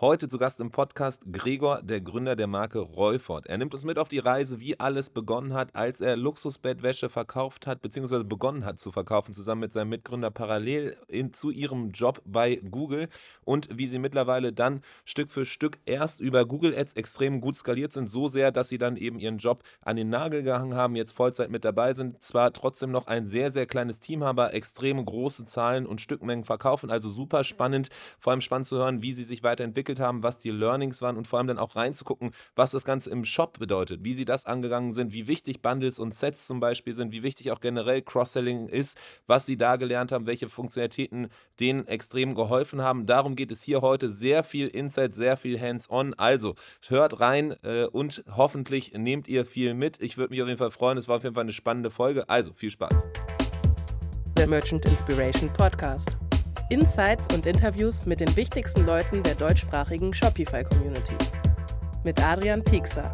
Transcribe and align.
Heute 0.00 0.26
zu 0.26 0.38
Gast 0.38 0.58
im 0.58 0.72
Podcast 0.72 1.22
Gregor, 1.30 1.80
der 1.80 2.00
Gründer 2.00 2.34
der 2.34 2.48
Marke 2.48 2.80
Royford. 2.80 3.46
Er 3.46 3.58
nimmt 3.58 3.74
uns 3.74 3.84
mit 3.84 3.96
auf 3.96 4.08
die 4.08 4.18
Reise, 4.18 4.58
wie 4.58 4.80
alles 4.80 5.08
begonnen 5.08 5.54
hat, 5.54 5.72
als 5.76 6.00
er 6.00 6.16
Luxusbettwäsche 6.16 7.08
verkauft 7.08 7.68
hat, 7.68 7.80
beziehungsweise 7.80 8.24
begonnen 8.24 8.64
hat 8.64 8.80
zu 8.80 8.90
verkaufen, 8.90 9.34
zusammen 9.34 9.60
mit 9.60 9.72
seinem 9.72 9.90
Mitgründer 9.90 10.32
parallel 10.32 10.96
in, 11.06 11.32
zu 11.32 11.52
ihrem 11.52 11.92
Job 11.92 12.20
bei 12.24 12.56
Google 12.56 13.08
und 13.44 13.68
wie 13.70 13.86
sie 13.86 14.00
mittlerweile 14.00 14.52
dann 14.52 14.80
Stück 15.04 15.30
für 15.30 15.46
Stück 15.46 15.78
erst 15.86 16.20
über 16.20 16.44
Google 16.44 16.76
Ads 16.76 16.94
extrem 16.94 17.40
gut 17.40 17.56
skaliert 17.56 17.92
sind, 17.92 18.10
so 18.10 18.26
sehr, 18.26 18.50
dass 18.50 18.70
sie 18.70 18.78
dann 18.78 18.96
eben 18.96 19.20
ihren 19.20 19.38
Job 19.38 19.62
an 19.80 19.94
den 19.94 20.08
Nagel 20.08 20.42
gehangen 20.42 20.74
haben, 20.74 20.96
jetzt 20.96 21.12
Vollzeit 21.12 21.50
mit 21.50 21.64
dabei 21.64 21.94
sind, 21.94 22.20
zwar 22.20 22.52
trotzdem 22.52 22.90
noch 22.90 23.06
ein 23.06 23.28
sehr, 23.28 23.52
sehr 23.52 23.66
kleines 23.66 24.00
Team 24.00 24.24
aber 24.24 24.54
extrem 24.54 25.04
große 25.04 25.44
Zahlen 25.44 25.86
und 25.86 26.00
Stückmengen 26.00 26.44
verkaufen, 26.44 26.90
also 26.90 27.08
super 27.08 27.44
spannend, 27.44 27.90
vor 28.18 28.32
allem 28.32 28.40
spannend 28.40 28.66
zu 28.66 28.76
hören, 28.76 29.00
wie 29.00 29.12
sie 29.12 29.22
sich 29.22 29.44
weiterentwickeln 29.44 29.83
entwickelt 29.84 30.00
haben, 30.00 30.22
was 30.22 30.38
die 30.38 30.50
Learnings 30.50 31.02
waren 31.02 31.16
und 31.16 31.28
vor 31.28 31.38
allem 31.38 31.48
dann 31.48 31.58
auch 31.58 31.76
reinzugucken, 31.76 32.30
was 32.56 32.70
das 32.70 32.84
Ganze 32.84 33.10
im 33.10 33.24
Shop 33.24 33.58
bedeutet, 33.58 34.02
wie 34.02 34.14
sie 34.14 34.24
das 34.24 34.46
angegangen 34.46 34.94
sind, 34.94 35.12
wie 35.12 35.26
wichtig 35.26 35.60
Bundles 35.60 35.98
und 35.98 36.14
Sets 36.14 36.46
zum 36.46 36.58
Beispiel 36.58 36.94
sind, 36.94 37.12
wie 37.12 37.22
wichtig 37.22 37.52
auch 37.52 37.60
generell 37.60 38.00
Cross-Selling 38.00 38.68
ist, 38.68 38.96
was 39.26 39.44
sie 39.44 39.58
da 39.58 39.76
gelernt 39.76 40.10
haben, 40.10 40.26
welche 40.26 40.48
Funktionalitäten 40.48 41.28
denen 41.60 41.86
extrem 41.86 42.34
geholfen 42.34 42.80
haben. 42.80 43.04
Darum 43.04 43.36
geht 43.36 43.52
es 43.52 43.62
hier 43.62 43.82
heute. 43.82 44.10
Sehr 44.10 44.42
viel 44.42 44.68
Insight, 44.68 45.14
sehr 45.14 45.36
viel 45.36 45.60
Hands-on. 45.60 46.14
Also 46.14 46.54
hört 46.88 47.20
rein 47.20 47.54
äh, 47.62 47.84
und 47.84 48.24
hoffentlich 48.34 48.92
nehmt 48.94 49.28
ihr 49.28 49.44
viel 49.44 49.74
mit. 49.74 50.00
Ich 50.00 50.16
würde 50.16 50.30
mich 50.30 50.40
auf 50.40 50.48
jeden 50.48 50.58
Fall 50.58 50.70
freuen. 50.70 50.96
Es 50.96 51.08
war 51.08 51.16
auf 51.16 51.24
jeden 51.24 51.34
Fall 51.34 51.42
eine 51.42 51.52
spannende 51.52 51.90
Folge. 51.90 52.26
Also 52.30 52.54
viel 52.54 52.70
Spaß. 52.70 53.06
Der 54.38 54.46
Merchant 54.48 54.86
Inspiration 54.86 55.52
Podcast. 55.52 56.16
Insights 56.70 57.26
und 57.34 57.44
Interviews 57.44 58.06
mit 58.06 58.20
den 58.20 58.36
wichtigsten 58.36 58.86
Leuten 58.86 59.22
der 59.22 59.34
deutschsprachigen 59.34 60.14
Shopify-Community. 60.14 61.12
Mit 62.04 62.18
Adrian 62.22 62.64
Piekser. 62.64 63.12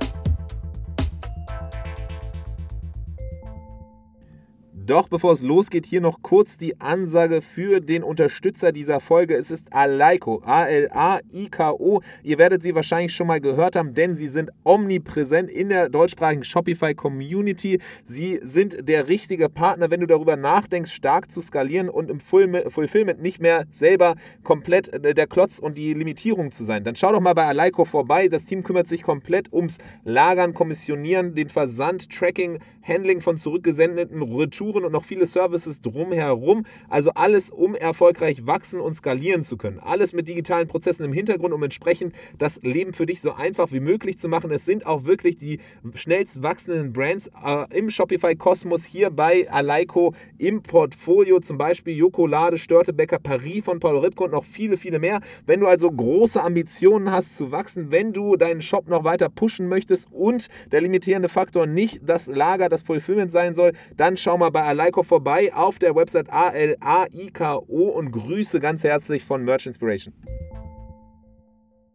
Doch 4.86 5.08
bevor 5.08 5.32
es 5.32 5.42
losgeht, 5.42 5.84
hier 5.84 6.00
noch 6.00 6.22
kurz 6.22 6.56
die 6.56 6.80
Ansage 6.80 7.42
für 7.42 7.80
den 7.80 8.02
Unterstützer 8.02 8.72
dieser 8.72 9.00
Folge. 9.00 9.36
Es 9.36 9.50
ist 9.50 9.70
Alaiko, 9.72 10.40
A-L-A-I-K-O. 10.42 12.00
Ihr 12.22 12.38
werdet 12.38 12.62
sie 12.62 12.74
wahrscheinlich 12.74 13.14
schon 13.14 13.26
mal 13.26 13.42
gehört 13.42 13.76
haben, 13.76 13.92
denn 13.92 14.16
sie 14.16 14.28
sind 14.28 14.50
omnipräsent 14.64 15.50
in 15.50 15.68
der 15.68 15.90
deutschsprachigen 15.90 16.44
Shopify-Community. 16.44 17.78
Sie 18.06 18.40
sind 18.42 18.88
der 18.88 19.08
richtige 19.08 19.50
Partner, 19.50 19.90
wenn 19.90 20.00
du 20.00 20.06
darüber 20.06 20.36
nachdenkst, 20.36 20.92
stark 20.92 21.30
zu 21.30 21.42
skalieren 21.42 21.90
und 21.90 22.10
im 22.10 22.18
Fulfillment 22.18 23.20
nicht 23.20 23.38
mehr 23.38 23.66
selber 23.70 24.14
komplett 24.44 24.88
äh, 24.88 25.12
der 25.12 25.26
Klotz 25.26 25.58
und 25.58 25.76
die 25.76 25.92
Limitierung 25.92 26.52
zu 26.52 26.64
sein. 26.64 26.84
Dann 26.84 26.96
schau 26.96 27.12
doch 27.12 27.20
mal 27.20 27.34
bei 27.34 27.44
Alaiko 27.44 27.84
vorbei. 27.84 28.28
Das 28.28 28.46
Team 28.46 28.62
kümmert 28.62 28.88
sich 28.88 29.02
komplett 29.02 29.52
ums 29.52 29.76
Lagern, 30.04 30.54
Kommissionieren, 30.54 31.34
den 31.34 31.50
Versand, 31.50 32.08
Tracking, 32.10 32.60
Handling 32.82 33.20
von 33.20 33.36
zurückgesendeten 33.36 34.22
Retouren 34.22 34.69
Strukturen 34.70 34.84
und 34.84 34.92
noch 34.92 35.04
viele 35.04 35.26
Services 35.26 35.82
drumherum. 35.82 36.64
Also 36.88 37.10
alles, 37.14 37.50
um 37.50 37.74
erfolgreich 37.74 38.46
wachsen 38.46 38.80
und 38.80 38.94
skalieren 38.94 39.42
zu 39.42 39.56
können. 39.56 39.80
Alles 39.80 40.12
mit 40.12 40.28
digitalen 40.28 40.68
Prozessen 40.68 41.04
im 41.04 41.12
Hintergrund, 41.12 41.52
um 41.52 41.62
entsprechend 41.62 42.14
das 42.38 42.62
Leben 42.62 42.92
für 42.92 43.06
dich 43.06 43.20
so 43.20 43.32
einfach 43.32 43.72
wie 43.72 43.80
möglich 43.80 44.18
zu 44.18 44.28
machen. 44.28 44.50
Es 44.52 44.64
sind 44.64 44.86
auch 44.86 45.04
wirklich 45.04 45.36
die 45.36 45.58
schnellst 45.94 46.42
wachsenden 46.42 46.92
Brands 46.92 47.30
äh, 47.44 47.76
im 47.76 47.90
Shopify-Kosmos 47.90 48.84
hier 48.84 49.10
bei 49.10 49.50
Alaiko 49.50 50.14
im 50.38 50.62
Portfolio. 50.62 51.40
Zum 51.40 51.58
Beispiel 51.58 51.96
Jokolade, 51.96 52.56
Störtebecker, 52.56 53.18
Paris 53.18 53.64
von 53.64 53.80
Paul 53.80 53.98
Ripke 53.98 54.24
und 54.24 54.32
noch 54.32 54.44
viele, 54.44 54.76
viele 54.76 55.00
mehr. 55.00 55.20
Wenn 55.46 55.60
du 55.60 55.66
also 55.66 55.90
große 55.90 56.42
Ambitionen 56.42 57.10
hast 57.10 57.36
zu 57.36 57.50
wachsen, 57.50 57.90
wenn 57.90 58.12
du 58.12 58.36
deinen 58.36 58.62
Shop 58.62 58.88
noch 58.88 59.02
weiter 59.02 59.28
pushen 59.28 59.68
möchtest 59.68 60.08
und 60.12 60.48
der 60.70 60.80
limitierende 60.80 61.28
Faktor 61.28 61.66
nicht 61.66 62.00
das 62.04 62.28
Lager, 62.28 62.68
das 62.68 62.82
Fulfillment 62.82 63.32
sein 63.32 63.54
soll, 63.54 63.72
dann 63.96 64.16
schau 64.16 64.38
mal 64.38 64.50
bei 64.50 64.59
Alaiko 64.64 65.02
vorbei 65.02 65.52
auf 65.54 65.78
der 65.78 65.94
Website 65.94 66.30
A-L-A-I-K-O 66.32 67.88
und 67.88 68.10
Grüße 68.12 68.60
ganz 68.60 68.84
herzlich 68.84 69.24
von 69.24 69.44
Merch 69.44 69.66
Inspiration. 69.66 70.14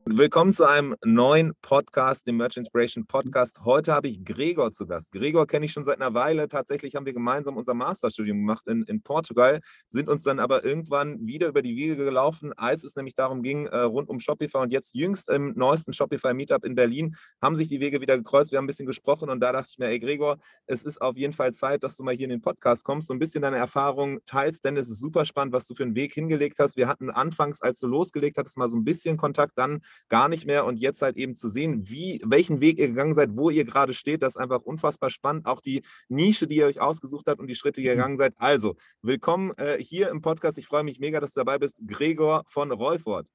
Willkommen 0.08 0.54
zu 0.54 0.66
einem 0.66 0.96
neuen 1.04 1.54
Podcast, 1.64 2.28
dem 2.28 2.38
Merch 2.38 2.58
Inspiration 2.58 3.08
Podcast. 3.08 3.62
Heute 3.66 3.92
habe 3.92 4.08
ich 4.08 4.24
Gregor 4.24 4.72
zu 4.72 4.86
Gast. 4.86 5.12
Gregor 5.12 5.48
kenne 5.48 5.66
ich 5.66 5.72
schon 5.72 5.84
seit 5.84 6.00
einer 6.00 6.14
Weile. 6.14 6.48
Tatsächlich 6.48 6.96
haben 6.96 7.08
wir 7.08 7.14
gemeinsam 7.14 7.58
unser 7.58 7.74
Masterstudium 7.74 8.38
gemacht 8.38 8.68
in, 8.68 8.84
in 8.84 9.02
Portugal, 9.02 9.62
sind 9.88 10.08
uns 10.08 10.22
dann 10.22 10.40
aber 10.40 10.64
irgendwann 10.64 11.26
wieder 11.26 11.48
über 11.48 11.64
die 11.64 11.76
Wege 11.76 11.96
gelaufen, 11.96 12.54
als 12.54 12.84
es 12.84 12.96
nämlich 12.96 13.16
darum 13.16 13.42
ging, 13.42 13.66
äh, 13.66 13.80
rund 13.80 14.08
um 14.08 14.20
Shopify 14.20 14.60
und 14.60 14.72
jetzt 14.72 14.94
jüngst 14.94 15.28
im 15.28 15.54
neuesten 15.56 15.92
Shopify 15.92 16.36
Meetup 16.36 16.66
in 16.66 16.76
Berlin 16.76 17.16
haben 17.42 17.56
sich 17.56 17.68
die 17.68 17.80
Wege 17.80 18.00
wieder 18.00 18.16
gekreuzt. 18.16 18.52
Wir 18.52 18.60
haben 18.60 18.66
ein 18.66 18.68
bisschen 18.68 18.86
gesprochen 18.86 19.32
und 19.32 19.40
da 19.40 19.54
dachte 19.54 19.70
ich 19.72 19.80
mir, 19.80 19.88
ey 19.88 20.00
Gregor, 20.00 20.38
es 20.68 20.84
ist 20.84 21.02
auf 21.02 21.18
jeden 21.18 21.34
Fall 21.34 21.52
Zeit, 21.56 21.84
dass 21.84 21.98
du 21.98 22.04
mal 22.04 22.16
hier 22.16 22.26
in 22.26 22.30
den 22.30 22.42
Podcast 22.42 22.84
kommst, 22.84 23.08
so 23.08 23.14
ein 23.16 23.20
bisschen 23.20 23.42
deine 23.42 23.58
Erfahrungen 23.58 24.20
teilst, 24.28 24.66
denn 24.66 24.78
es 24.78 24.88
ist 24.88 25.00
super 25.00 25.26
spannend, 25.26 25.52
was 25.52 25.66
du 25.66 25.74
für 25.74 25.82
einen 25.82 25.96
Weg 25.96 26.14
hingelegt 26.14 26.60
hast. 26.60 26.78
Wir 26.78 26.88
hatten 26.88 27.10
anfangs, 27.10 27.60
als 27.60 27.80
du 27.80 27.88
losgelegt 27.88 28.38
hattest, 28.38 28.56
mal 28.56 28.70
so 28.70 28.78
ein 28.78 28.84
bisschen 28.84 29.18
Kontakt, 29.18 29.54
dann 29.56 29.82
gar 30.10 30.30
nicht 30.30 30.46
mehr. 30.46 30.66
Und 30.66 30.78
jetzt 30.78 31.02
halt 31.02 31.18
eben 31.18 31.36
zu 31.36 31.50
sehen, 31.50 31.90
wie, 31.90 32.22
welchen 32.26 32.62
Weg 32.62 32.80
ihr 32.80 32.88
gegangen 32.88 33.14
seid, 33.14 33.30
wo 33.34 33.50
ihr 33.50 33.66
gerade 33.66 33.94
steht, 33.94 34.24
das 34.24 34.36
ist 34.36 34.42
einfach 34.42 34.62
unfassbar 34.62 35.10
spannend. 35.10 35.46
Auch 35.46 35.62
die 35.62 35.84
Nische, 36.10 36.48
die 36.48 36.58
ihr 36.58 36.66
euch 36.66 36.80
ausgesucht 36.80 37.28
habt 37.28 37.40
und 37.40 37.48
die 37.48 37.56
Schritte, 37.56 37.82
die 37.82 37.88
ihr 37.88 37.94
mhm. 37.94 37.98
gegangen 37.98 38.18
seid. 38.18 38.34
Also, 38.38 38.76
willkommen 39.02 39.52
äh, 39.58 39.78
hier 39.82 40.10
im 40.10 40.22
Podcast. 40.22 40.58
Ich 40.58 40.68
freue 40.68 40.84
mich 40.84 41.00
mega, 41.00 41.20
dass 41.20 41.34
du 41.34 41.40
dabei 41.40 41.58
bist. 41.58 41.82
Gregor 41.86 42.44
von 42.48 42.72
Rolford. 42.72 43.28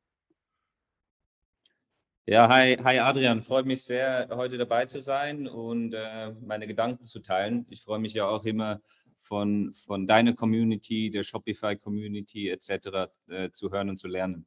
Ja, 2.27 2.49
hi, 2.49 2.77
hi 2.77 2.99
Adrian, 3.01 3.43
freut 3.43 3.67
mich 3.67 3.83
sehr, 3.83 4.29
heute 4.31 4.57
dabei 4.57 4.87
zu 4.87 5.03
sein 5.03 5.49
und 5.49 5.95
äh, 5.95 6.33
meine 6.43 6.69
Gedanken 6.69 7.05
zu 7.05 7.19
teilen. 7.19 7.67
Ich 7.71 7.83
freue 7.83 7.99
mich 7.99 8.15
ja 8.15 8.27
auch 8.27 8.45
immer 8.45 8.81
von, 9.21 9.75
von 9.75 10.07
deiner 10.07 10.35
Community, 10.35 11.11
der 11.11 11.23
Shopify-Community 11.23 12.49
etc. 12.51 13.11
Äh, 13.29 13.51
zu 13.51 13.73
hören 13.73 13.91
und 13.91 13.99
zu 13.99 14.07
lernen. 14.07 14.47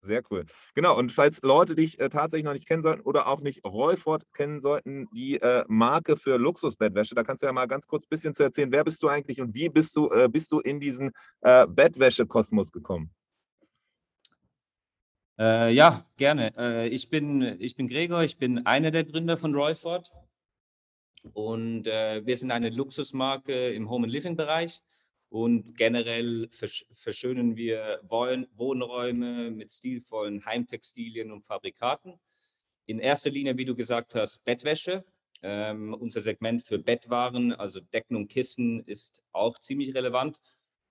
Sehr 0.00 0.22
cool. 0.30 0.46
Genau, 0.74 0.96
und 0.96 1.10
falls 1.10 1.42
Leute 1.42 1.74
dich 1.74 1.98
äh, 1.98 2.08
tatsächlich 2.08 2.44
noch 2.44 2.52
nicht 2.52 2.68
kennen 2.68 2.82
sollten 2.82 3.02
oder 3.02 3.26
auch 3.26 3.40
nicht 3.40 3.64
Rollford 3.64 4.32
kennen 4.32 4.60
sollten, 4.60 5.08
die 5.12 5.40
äh, 5.40 5.64
Marke 5.66 6.16
für 6.16 6.38
Luxusbettwäsche, 6.38 7.16
da 7.16 7.24
kannst 7.24 7.42
du 7.42 7.46
ja 7.46 7.52
mal 7.52 7.66
ganz 7.66 7.86
kurz 7.88 8.04
ein 8.04 8.10
bisschen 8.10 8.32
zu 8.32 8.44
erzählen, 8.44 8.70
wer 8.70 8.84
bist 8.84 9.02
du 9.02 9.08
eigentlich 9.08 9.40
und 9.40 9.54
wie 9.54 9.68
bist 9.68 9.96
du, 9.96 10.08
äh, 10.10 10.28
bist 10.28 10.52
du 10.52 10.60
in 10.60 10.78
diesen 10.78 11.10
äh, 11.40 11.66
Bettwäsche-Kosmos 11.66 12.70
gekommen? 12.70 13.10
Äh, 15.36 15.72
ja, 15.72 16.06
gerne. 16.16 16.52
Äh, 16.56 16.88
ich, 16.88 17.10
bin, 17.10 17.56
ich 17.60 17.74
bin 17.74 17.88
Gregor, 17.88 18.22
ich 18.22 18.38
bin 18.38 18.66
einer 18.66 18.92
der 18.92 19.04
Gründer 19.04 19.36
von 19.36 19.54
Royford 19.54 20.12
und 21.32 21.84
wir 21.86 22.36
sind 22.36 22.52
eine 22.52 22.70
Luxusmarke 22.70 23.70
im 23.70 23.90
Home 23.90 24.06
and 24.06 24.12
Living 24.12 24.36
Bereich 24.36 24.80
und 25.30 25.76
generell 25.76 26.48
verschönern 26.50 27.56
wir 27.56 28.00
Wohnräume 28.02 29.50
mit 29.50 29.70
stilvollen 29.70 30.44
Heimtextilien 30.44 31.30
und 31.30 31.44
Fabrikaten. 31.44 32.18
In 32.86 32.98
erster 32.98 33.30
Linie, 33.30 33.58
wie 33.58 33.66
du 33.66 33.74
gesagt 33.74 34.14
hast, 34.14 34.42
Bettwäsche. 34.44 35.04
Ähm, 35.42 35.94
unser 35.94 36.20
Segment 36.20 36.62
für 36.64 36.78
Bettwaren, 36.78 37.52
also 37.52 37.80
Decken 37.80 38.16
und 38.16 38.28
Kissen, 38.28 38.80
ist 38.84 39.22
auch 39.32 39.58
ziemlich 39.58 39.94
relevant. 39.94 40.40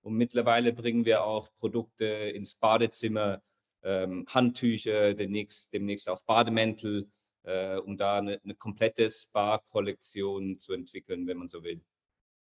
Und 0.00 0.14
mittlerweile 0.14 0.72
bringen 0.72 1.04
wir 1.04 1.24
auch 1.24 1.50
Produkte 1.58 2.06
ins 2.06 2.54
Badezimmer, 2.54 3.42
ähm, 3.82 4.24
Handtücher, 4.28 5.14
demnächst, 5.14 5.72
demnächst 5.72 6.08
auch 6.08 6.22
Bademäntel, 6.22 7.10
äh, 7.42 7.76
um 7.76 7.96
da 7.96 8.18
eine, 8.18 8.40
eine 8.42 8.54
komplette 8.54 9.10
Spa-Kollektion 9.10 10.58
zu 10.60 10.72
entwickeln, 10.72 11.26
wenn 11.26 11.38
man 11.38 11.48
so 11.48 11.62
will. 11.62 11.82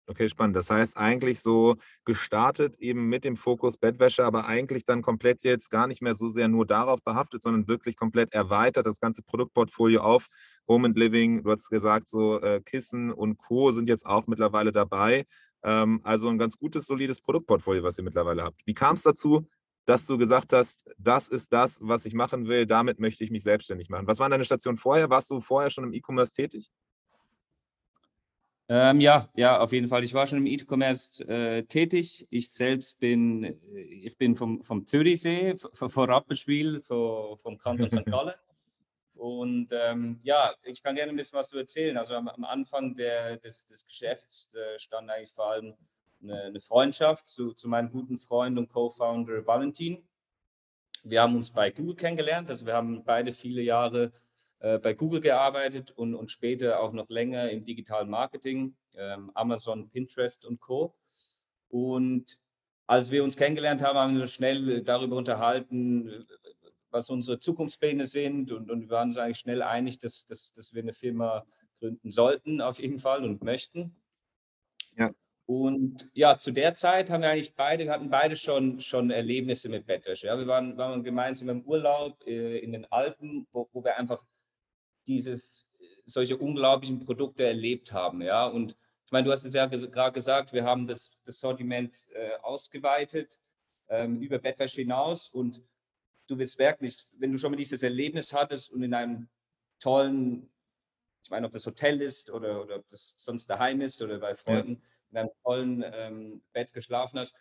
Okay, 0.10 0.30
spannend. 0.30 0.56
Das 0.56 0.70
heißt 0.70 0.96
eigentlich 0.96 1.42
so 1.42 1.76
gestartet 2.06 2.78
eben 2.80 3.10
mit 3.10 3.26
dem 3.26 3.36
Fokus 3.36 3.78
Bettwäsche, 3.78 4.24
aber 4.24 4.48
eigentlich 4.48 4.86
dann 4.86 5.02
komplett 5.02 5.44
jetzt 5.44 5.70
gar 5.70 5.86
nicht 5.86 6.02
mehr 6.02 6.16
so 6.16 6.30
sehr 6.30 6.48
nur 6.48 6.66
darauf 6.66 7.04
behaftet, 7.04 7.44
sondern 7.44 7.68
wirklich 7.68 7.98
komplett 7.98 8.34
erweitert 8.34 8.86
das 8.86 9.02
ganze 9.02 9.22
Produktportfolio 9.22 10.00
auf 10.02 10.28
Home 10.66 10.88
and 10.88 10.98
Living. 10.98 11.44
Du 11.44 11.52
hast 11.52 11.70
gesagt, 11.70 12.08
so 12.08 12.40
äh, 12.42 12.62
Kissen 12.62 13.12
und 13.12 13.38
Co. 13.38 13.72
sind 13.74 13.90
jetzt 13.90 14.06
auch 14.06 14.28
mittlerweile 14.28 14.72
dabei. 14.72 15.26
Ähm, 15.64 16.00
also 16.04 16.30
ein 16.30 16.38
ganz 16.38 16.56
gutes, 16.58 16.86
solides 16.86 17.20
Produktportfolio, 17.20 17.84
was 17.84 17.98
ihr 17.98 18.06
mittlerweile 18.06 18.44
habt. 18.44 18.62
Wie 18.66 18.74
kam 18.74 18.96
es 18.96 19.04
dazu, 19.04 19.46
dass 19.86 20.06
du 20.06 20.18
gesagt 20.18 20.54
hast, 20.54 20.86
das 20.98 21.28
ist 21.28 21.52
das, 21.52 21.80
was 21.82 22.06
ich 22.06 22.14
machen 22.14 22.48
will, 22.48 22.66
damit 22.66 23.00
möchte 23.00 23.26
ich 23.26 23.32
mich 23.32 23.44
selbstständig 23.44 23.90
machen? 23.90 24.08
Was 24.08 24.20
war 24.20 24.30
deine 24.30 24.46
Station 24.46 24.78
vorher? 24.78 25.10
Warst 25.10 25.30
du 25.32 25.42
vorher 25.42 25.70
schon 25.70 25.84
im 25.84 25.94
E-Commerce 25.94 26.32
tätig? 26.32 26.72
Ähm, 28.70 29.00
ja, 29.00 29.30
ja, 29.34 29.60
auf 29.60 29.72
jeden 29.72 29.88
Fall. 29.88 30.04
Ich 30.04 30.14
war 30.14 30.28
schon 30.28 30.40
im 30.40 30.46
E-Commerce 30.46 31.24
äh, 31.26 31.64
tätig. 31.64 32.28
Ich 32.30 32.52
selbst 32.52 33.00
bin, 33.00 33.44
äh, 33.44 33.80
ich 33.80 34.18
bin 34.18 34.36
vom, 34.36 34.62
vom 34.62 34.86
Zürichsee, 34.86 35.56
von 35.56 36.10
Rapperswil, 36.10 36.82
vom, 36.82 37.58
Kanton 37.58 37.90
St. 37.90 38.06
Gallen. 38.06 38.36
Und 39.16 39.70
ähm, 39.72 40.20
ja, 40.24 40.54
ich 40.64 40.84
kann 40.84 40.96
gerne 40.96 41.12
ein 41.12 41.16
bisschen 41.16 41.40
was 41.40 41.50
zu 41.50 41.58
erzählen. 41.58 41.98
Also 41.98 42.14
am, 42.14 42.28
am 42.28 42.44
Anfang 42.44 42.96
der, 42.96 43.38
des, 43.38 43.66
des 43.68 43.86
Geschäfts 43.86 44.50
äh, 44.54 44.78
stand 44.78 45.10
eigentlich 45.10 45.34
vor 45.34 45.48
allem 45.52 45.74
eine, 46.22 46.44
eine 46.44 46.60
Freundschaft 46.60 47.28
zu, 47.28 47.54
zu, 47.54 47.70
meinem 47.70 47.90
guten 47.90 48.20
Freund 48.20 48.58
und 48.58 48.70
Co-Founder 48.70 49.48
Valentin. 49.48 50.04
wir 51.04 51.22
haben 51.22 51.36
uns 51.36 51.52
bei 51.52 51.72
Google 51.72 51.96
kennengelernt. 51.96 52.50
Also 52.50 52.66
wir 52.66 52.74
haben 52.74 53.04
beide 53.06 53.32
viele 53.32 53.62
Jahre 53.62 54.12
äh, 54.60 54.80
bei 54.80 54.94
Google 54.94 55.22
gearbeitet 55.22 55.92
und, 55.92 56.16
und 56.16 56.32
später 56.32 56.80
auch 56.80 56.92
noch 56.92 57.10
länger 57.10 57.50
im 57.52 57.66
digitalen 57.66 58.10
Marketing, 58.10 58.76
ähm, 58.96 59.32
Amazon, 59.36 59.90
Pinterest 59.90 60.46
und 60.46 60.60
Co. 60.60 60.96
Und 61.70 62.40
als 62.88 63.12
wir 63.12 63.24
uns 63.24 63.36
kennengelernt 63.36 63.82
haben, 63.82 63.98
haben 63.98 64.16
wir 64.16 64.24
uns 64.24 64.32
schnell 64.32 64.82
darüber 64.84 65.18
unterhalten, 65.18 66.24
was 66.90 67.10
unsere 67.10 67.40
Zukunftspläne 67.40 68.08
sind 68.08 68.52
und, 68.52 68.72
und 68.72 68.82
wir 68.82 68.90
waren 68.90 69.10
uns 69.10 69.18
eigentlich 69.18 69.40
schnell 69.40 69.62
einig, 69.62 70.00
dass, 70.00 70.26
dass, 70.26 70.54
dass 70.54 70.74
wir 70.74 70.82
eine 70.82 70.94
Firma 70.94 71.46
gründen 71.80 72.12
sollten 72.12 72.62
auf 72.62 72.80
jeden 72.80 72.98
Fall 72.98 73.24
und 73.24 73.44
möchten. 73.44 73.96
Ja. 74.98 75.12
Und 75.46 76.10
ja, 76.14 76.38
zu 76.38 76.52
der 76.52 76.74
Zeit 76.76 77.10
haben 77.10 77.22
wir 77.22 77.30
eigentlich 77.30 77.56
beide, 77.56 77.86
wir 77.86 77.92
hatten 77.92 78.10
beide 78.10 78.36
schon, 78.36 78.82
schon 78.82 79.12
Erlebnisse 79.12 79.70
mit 79.70 79.86
Bettwäsche. 79.86 80.28
Ja, 80.28 80.38
wir 80.38 80.48
waren, 80.48 80.78
waren 80.78 81.04
gemeinsam 81.04 81.50
im 81.50 81.62
Urlaub 81.62 82.22
äh, 82.26 82.58
in 82.60 82.72
den 82.72 82.86
Alpen, 82.92 83.48
wo, 83.52 83.70
wo 83.72 83.84
wir 83.84 83.98
einfach 83.98 84.26
dieses, 85.08 85.68
solche 86.06 86.38
unglaublichen 86.38 87.06
Produkte 87.06 87.46
erlebt 87.46 87.92
haben. 87.92 88.22
Ja, 88.22 88.48
und 88.48 88.76
ich 89.06 89.12
meine, 89.12 89.26
du 89.26 89.32
hast 89.32 89.46
es 89.46 89.54
ja 89.54 89.66
gerade 89.68 90.14
gesagt, 90.14 90.54
wir 90.54 90.64
haben 90.64 90.88
das, 90.88 91.12
das 91.26 91.40
Sortiment 91.40 92.06
äh, 92.14 92.36
ausgeweitet 92.42 93.40
ähm, 93.90 94.22
über 94.22 94.40
Bettwäsche 94.40 94.82
hinaus 94.82 95.30
und 95.30 95.62
du 96.28 96.38
wirst 96.38 96.60
wirklich, 96.60 97.06
wenn 97.14 97.32
du 97.32 97.38
schon 97.38 97.52
mal 97.52 97.58
dieses 97.58 97.84
Erlebnis 97.84 98.34
hattest 98.34 98.70
und 98.70 98.84
in 98.84 98.94
einem 98.94 99.30
tollen, 99.80 100.50
ich 101.24 101.30
meine, 101.30 101.48
ob 101.48 101.54
das 101.54 101.66
Hotel 101.66 102.02
ist 102.02 102.30
oder, 102.30 102.62
oder 102.62 102.78
ob 102.78 102.90
das 102.90 103.14
sonst 103.18 103.50
daheim 103.50 103.82
ist 103.82 104.02
oder 104.02 104.20
bei 104.20 104.36
Freunden, 104.36 104.74
ja. 104.74 104.82
in 105.12 105.18
einem 105.18 105.30
tollen 105.44 105.86
ähm, 105.94 106.42
Bett 106.52 106.74
geschlafen 106.74 107.20
hast, 107.20 107.34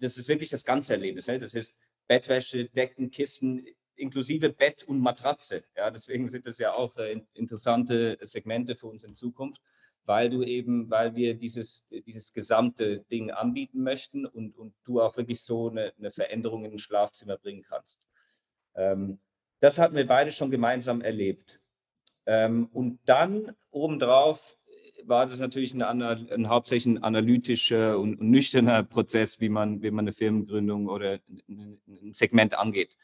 das 0.00 0.16
ist 0.16 0.28
wirklich 0.28 0.50
das 0.50 0.64
ganze 0.64 0.94
Erlebnis. 0.94 1.28
Ne? 1.28 1.38
Das 1.38 1.54
ist 1.54 1.76
Bettwäsche, 2.08 2.64
Decken, 2.70 3.10
Kissen, 3.10 3.66
inklusive 3.96 4.50
Bett 4.50 4.84
und 4.84 5.00
Matratze. 5.00 5.64
Ja, 5.76 5.90
deswegen 5.90 6.28
sind 6.28 6.46
das 6.46 6.58
ja 6.58 6.72
auch 6.74 6.96
äh, 6.96 7.20
interessante 7.34 8.18
Segmente 8.22 8.76
für 8.76 8.86
uns 8.86 9.04
in 9.04 9.14
Zukunft, 9.14 9.60
weil 10.04 10.30
du 10.30 10.42
eben, 10.42 10.90
weil 10.90 11.14
wir 11.14 11.34
dieses, 11.34 11.86
dieses 11.90 12.32
gesamte 12.32 13.00
Ding 13.10 13.30
anbieten 13.30 13.82
möchten 13.82 14.26
und, 14.26 14.56
und 14.56 14.74
du 14.84 15.00
auch 15.00 15.16
wirklich 15.16 15.40
so 15.42 15.70
eine, 15.70 15.92
eine 15.98 16.10
Veränderung 16.10 16.64
in 16.64 16.72
ein 16.72 16.78
Schlafzimmer 16.78 17.38
bringen 17.38 17.62
kannst. 17.62 18.06
Ähm, 18.74 19.18
das 19.60 19.78
hatten 19.78 19.96
wir 19.96 20.06
beide 20.06 20.32
schon 20.32 20.50
gemeinsam 20.50 21.00
erlebt. 21.00 21.60
Ähm, 22.26 22.68
und 22.72 23.00
dann 23.06 23.56
obendrauf 23.70 24.58
war 25.06 25.26
das 25.26 25.38
natürlich 25.38 25.74
ein, 25.74 25.82
ein, 25.82 26.48
hauptsächlich 26.48 26.94
ein 26.94 27.02
analytischer 27.02 27.98
und, 27.98 28.20
und, 28.20 28.30
nüchterner 28.30 28.82
Prozess, 28.82 29.40
wie 29.40 29.48
man, 29.48 29.82
wie 29.82 29.90
man 29.90 30.04
eine 30.04 30.12
Firmengründung 30.12 30.88
oder 30.88 31.18
ein, 31.48 31.80
ein 31.86 32.12
Segment 32.12 32.58
angeht. 32.58 32.96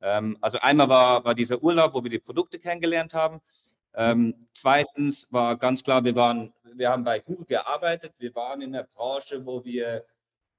Ähm, 0.00 0.38
also 0.40 0.58
einmal 0.58 0.88
war, 0.88 1.24
war 1.24 1.34
dieser 1.34 1.62
Urlaub, 1.62 1.94
wo 1.94 2.02
wir 2.02 2.10
die 2.10 2.18
Produkte 2.18 2.58
kennengelernt 2.58 3.14
haben. 3.14 3.40
Ähm, 3.94 4.46
zweitens 4.54 5.26
war 5.30 5.56
ganz 5.56 5.82
klar, 5.82 6.04
wir, 6.04 6.14
waren, 6.14 6.52
wir 6.74 6.90
haben 6.90 7.04
bei 7.04 7.18
Google 7.18 7.46
gearbeitet. 7.46 8.14
Wir 8.18 8.34
waren 8.34 8.62
in 8.62 8.72
der 8.72 8.88
Branche, 8.94 9.44
wo 9.44 9.64
wir 9.64 10.04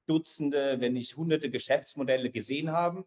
Dutzende, 0.05 0.79
wenn 0.79 0.93
nicht 0.93 1.15
hunderte 1.15 1.49
Geschäftsmodelle 1.49 2.29
gesehen 2.31 2.71
haben 2.71 3.05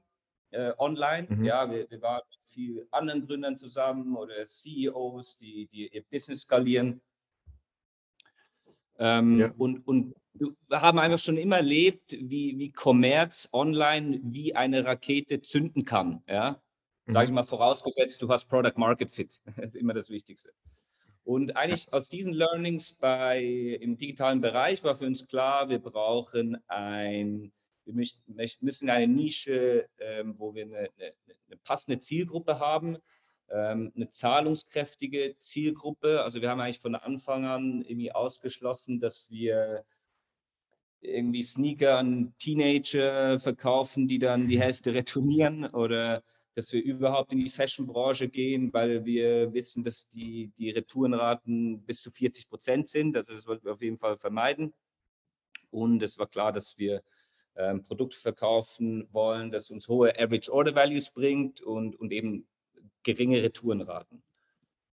äh, 0.54 0.72
online. 0.78 1.26
Mhm. 1.28 1.44
Ja, 1.44 1.70
wir, 1.70 1.90
wir, 1.90 2.00
waren 2.00 2.22
mit 2.30 2.38
vielen 2.48 2.86
anderen 2.92 3.26
Gründern 3.26 3.56
zusammen 3.56 4.16
oder 4.16 4.44
CEOs, 4.44 5.38
die, 5.38 5.66
die 5.66 5.88
ihr 5.88 6.04
Business 6.10 6.42
skalieren. 6.42 7.00
Ähm, 8.98 9.40
ja. 9.40 9.52
und, 9.58 9.86
und 9.86 10.14
wir 10.34 10.54
haben 10.70 10.98
einfach 10.98 11.18
schon 11.18 11.36
immer 11.36 11.56
erlebt, 11.58 12.12
wie, 12.12 12.58
wie 12.58 12.72
Commerz 12.72 13.48
online 13.52 14.20
wie 14.24 14.54
eine 14.54 14.84
Rakete 14.84 15.42
zünden 15.42 15.84
kann. 15.84 16.22
Ja? 16.28 16.60
Sage 17.06 17.24
ich 17.24 17.30
mhm. 17.30 17.36
mal, 17.36 17.44
vorausgesetzt, 17.44 18.20
du 18.22 18.28
hast 18.28 18.46
Product 18.46 18.76
Market 18.76 19.10
Fit. 19.10 19.40
Das 19.56 19.66
ist 19.66 19.76
immer 19.76 19.94
das 19.94 20.10
Wichtigste. 20.10 20.52
Und 21.22 21.56
eigentlich 21.56 21.90
aus 21.92 22.08
diesen 22.08 22.32
Learnings 22.32 22.94
bei, 22.94 23.42
im 23.42 23.96
digitalen 23.96 24.40
Bereich 24.40 24.84
war 24.84 24.94
für 24.96 25.06
uns 25.06 25.26
klar, 25.26 25.68
wir 25.68 25.78
brauchen 25.78 26.58
ein 26.66 27.52
wir 27.86 27.94
müssen 28.60 28.88
eine 28.88 29.06
Nische, 29.06 29.88
ähm, 29.98 30.38
wo 30.38 30.54
wir 30.54 30.64
eine, 30.64 30.78
eine, 30.78 31.14
eine, 31.26 31.56
passende 31.64 32.00
Zielgruppe 32.00 32.58
haben, 32.58 32.96
ähm, 33.50 33.92
eine 33.94 34.08
zahlungskräftige 34.08 35.36
Zielgruppe. 35.38 36.22
Also 36.22 36.40
wir 36.40 36.50
haben 36.50 36.60
eigentlich 36.60 36.80
von 36.80 36.94
Anfang 36.94 37.44
an 37.44 37.82
irgendwie 37.82 38.12
ausgeschlossen, 38.12 39.00
dass 39.00 39.28
wir 39.30 39.84
irgendwie 41.04 41.42
Sneaker 41.42 41.98
an 41.98 42.34
Teenager 42.38 43.38
verkaufen, 43.38 44.08
die 44.08 44.18
dann 44.18 44.48
die 44.48 44.60
Hälfte 44.60 44.94
retournieren 44.94 45.66
oder 45.66 46.22
dass 46.54 46.72
wir 46.72 46.82
überhaupt 46.82 47.32
in 47.32 47.40
die 47.40 47.50
Fashion-Branche 47.50 48.28
gehen, 48.28 48.72
weil 48.72 49.04
wir 49.04 49.52
wissen, 49.52 49.82
dass 49.82 50.08
die, 50.10 50.52
die 50.56 50.70
Retourenraten 50.70 51.82
bis 51.82 52.00
zu 52.00 52.12
40 52.12 52.48
Prozent 52.48 52.88
sind. 52.88 53.16
Also 53.16 53.34
das 53.34 53.46
wollten 53.46 53.64
wir 53.64 53.72
auf 53.72 53.82
jeden 53.82 53.98
Fall 53.98 54.16
vermeiden. 54.16 54.72
Und 55.70 56.00
es 56.02 56.16
war 56.18 56.28
klar, 56.28 56.52
dass 56.52 56.78
wir 56.78 57.02
ähm, 57.56 57.84
Produkt 57.84 58.14
verkaufen 58.14 59.08
wollen, 59.12 59.50
das 59.50 59.70
uns 59.70 59.88
hohe 59.88 60.16
Average 60.16 60.52
Order 60.52 60.74
Values 60.74 61.10
bringt 61.10 61.60
und, 61.60 61.96
und 61.96 62.12
eben 62.12 62.46
geringe 63.02 63.42
Retourenraten. 63.42 64.22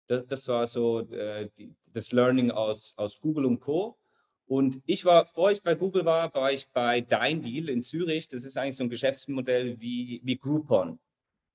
Das, 0.06 0.26
das 0.26 0.49
war 0.49 0.66
so 0.66 1.00
äh, 1.10 1.50
die, 1.58 1.75
das 1.93 2.12
Learning 2.12 2.52
aus, 2.52 2.94
aus 2.96 3.20
Google 3.20 3.46
und 3.46 3.60
Co. 3.60 3.99
Und 4.48 4.80
ich 4.86 5.04
war, 5.04 5.24
bevor 5.24 5.50
ich 5.52 5.62
bei 5.62 5.74
Google 5.74 6.06
war, 6.06 6.34
war 6.34 6.50
ich 6.50 6.70
bei 6.70 7.02
Dein 7.02 7.42
Deal 7.42 7.68
in 7.68 7.82
Zürich. 7.82 8.28
Das 8.28 8.44
ist 8.44 8.56
eigentlich 8.56 8.76
so 8.76 8.84
ein 8.84 8.88
Geschäftsmodell 8.88 9.78
wie, 9.78 10.22
wie 10.24 10.38
Groupon. 10.38 10.98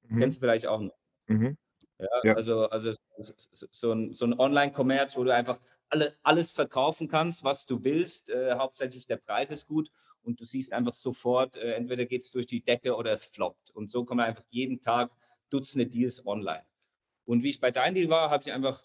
Mhm. 0.07 0.19
Kennst 0.19 0.37
du 0.37 0.41
vielleicht 0.41 0.67
auch 0.67 0.79
noch. 0.79 0.95
Mhm. 1.25 1.57
Ja, 1.97 2.07
ja, 2.23 2.35
Also, 2.35 2.69
also 2.69 2.93
so 3.17 3.91
ein, 3.91 4.13
so 4.13 4.25
ein 4.25 4.39
Online-Commerce, 4.39 5.17
wo 5.17 5.23
du 5.23 5.33
einfach 5.33 5.59
alle, 5.89 6.13
alles 6.21 6.51
verkaufen 6.51 7.07
kannst, 7.07 7.43
was 7.43 7.65
du 7.65 7.83
willst. 7.83 8.29
Äh, 8.29 8.55
hauptsächlich 8.57 9.07
der 9.07 9.17
Preis 9.17 9.49
ist 9.49 9.67
gut 9.67 9.89
und 10.21 10.39
du 10.39 10.45
siehst 10.45 10.71
einfach 10.71 10.93
sofort, 10.93 11.55
äh, 11.55 11.73
entweder 11.73 12.05
geht 12.05 12.21
es 12.21 12.31
durch 12.31 12.45
die 12.45 12.63
Decke 12.63 12.95
oder 12.95 13.11
es 13.11 13.23
floppt. 13.23 13.71
Und 13.71 13.91
so 13.91 14.05
kommen 14.05 14.21
einfach 14.21 14.43
jeden 14.49 14.81
Tag 14.81 15.11
Dutzende 15.49 15.87
Deals 15.87 16.25
online. 16.27 16.65
Und 17.25 17.41
wie 17.41 17.49
ich 17.49 17.59
bei 17.59 17.71
Dein 17.71 17.95
Deal 17.95 18.09
war, 18.09 18.29
habe 18.29 18.43
ich 18.43 18.51
einfach 18.51 18.83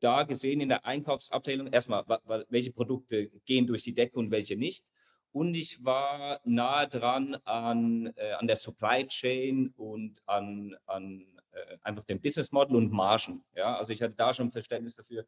da 0.00 0.24
gesehen 0.24 0.60
in 0.60 0.68
der 0.68 0.84
Einkaufsabteilung 0.84 1.68
erstmal, 1.68 2.04
welche 2.48 2.72
Produkte 2.72 3.28
gehen 3.44 3.66
durch 3.66 3.82
die 3.82 3.94
Decke 3.94 4.18
und 4.18 4.30
welche 4.30 4.56
nicht. 4.56 4.84
Und 5.32 5.54
ich 5.54 5.84
war 5.84 6.40
nahe 6.44 6.88
dran 6.88 7.34
an, 7.44 8.12
äh, 8.16 8.32
an 8.34 8.46
der 8.46 8.56
Supply 8.56 9.04
Chain 9.08 9.74
und 9.76 10.22
an, 10.26 10.76
an 10.86 11.26
äh, 11.50 11.76
einfach 11.82 12.04
dem 12.04 12.20
Business 12.20 12.52
Model 12.52 12.76
und 12.76 12.92
Margen. 12.92 13.44
Ja? 13.56 13.76
Also 13.76 13.92
ich 13.92 14.00
hatte 14.00 14.14
da 14.14 14.32
schon 14.32 14.52
Verständnis 14.52 14.94
dafür, 14.94 15.26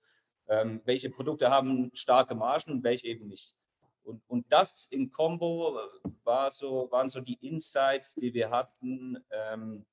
ähm, 0.49 0.81
welche 0.85 1.11
Produkte 1.11 1.51
haben 1.51 1.91
starke 1.95 2.37
Margen 2.37 2.71
und 2.71 2.85
welche 2.85 3.09
eben 3.09 3.27
nicht. 3.27 3.57
Und, 4.05 4.23
und 4.29 4.47
das 4.53 4.87
in 4.91 5.11
Combo 5.11 5.79
äh, 5.79 6.11
war 6.23 6.53
so, 6.53 6.89
waren 6.93 7.09
so 7.09 7.21
die 7.21 7.39
Insights, 7.45 8.15
die 8.15 8.33
wir 8.33 8.51
hatten, 8.51 9.19
ähm, 9.31 9.85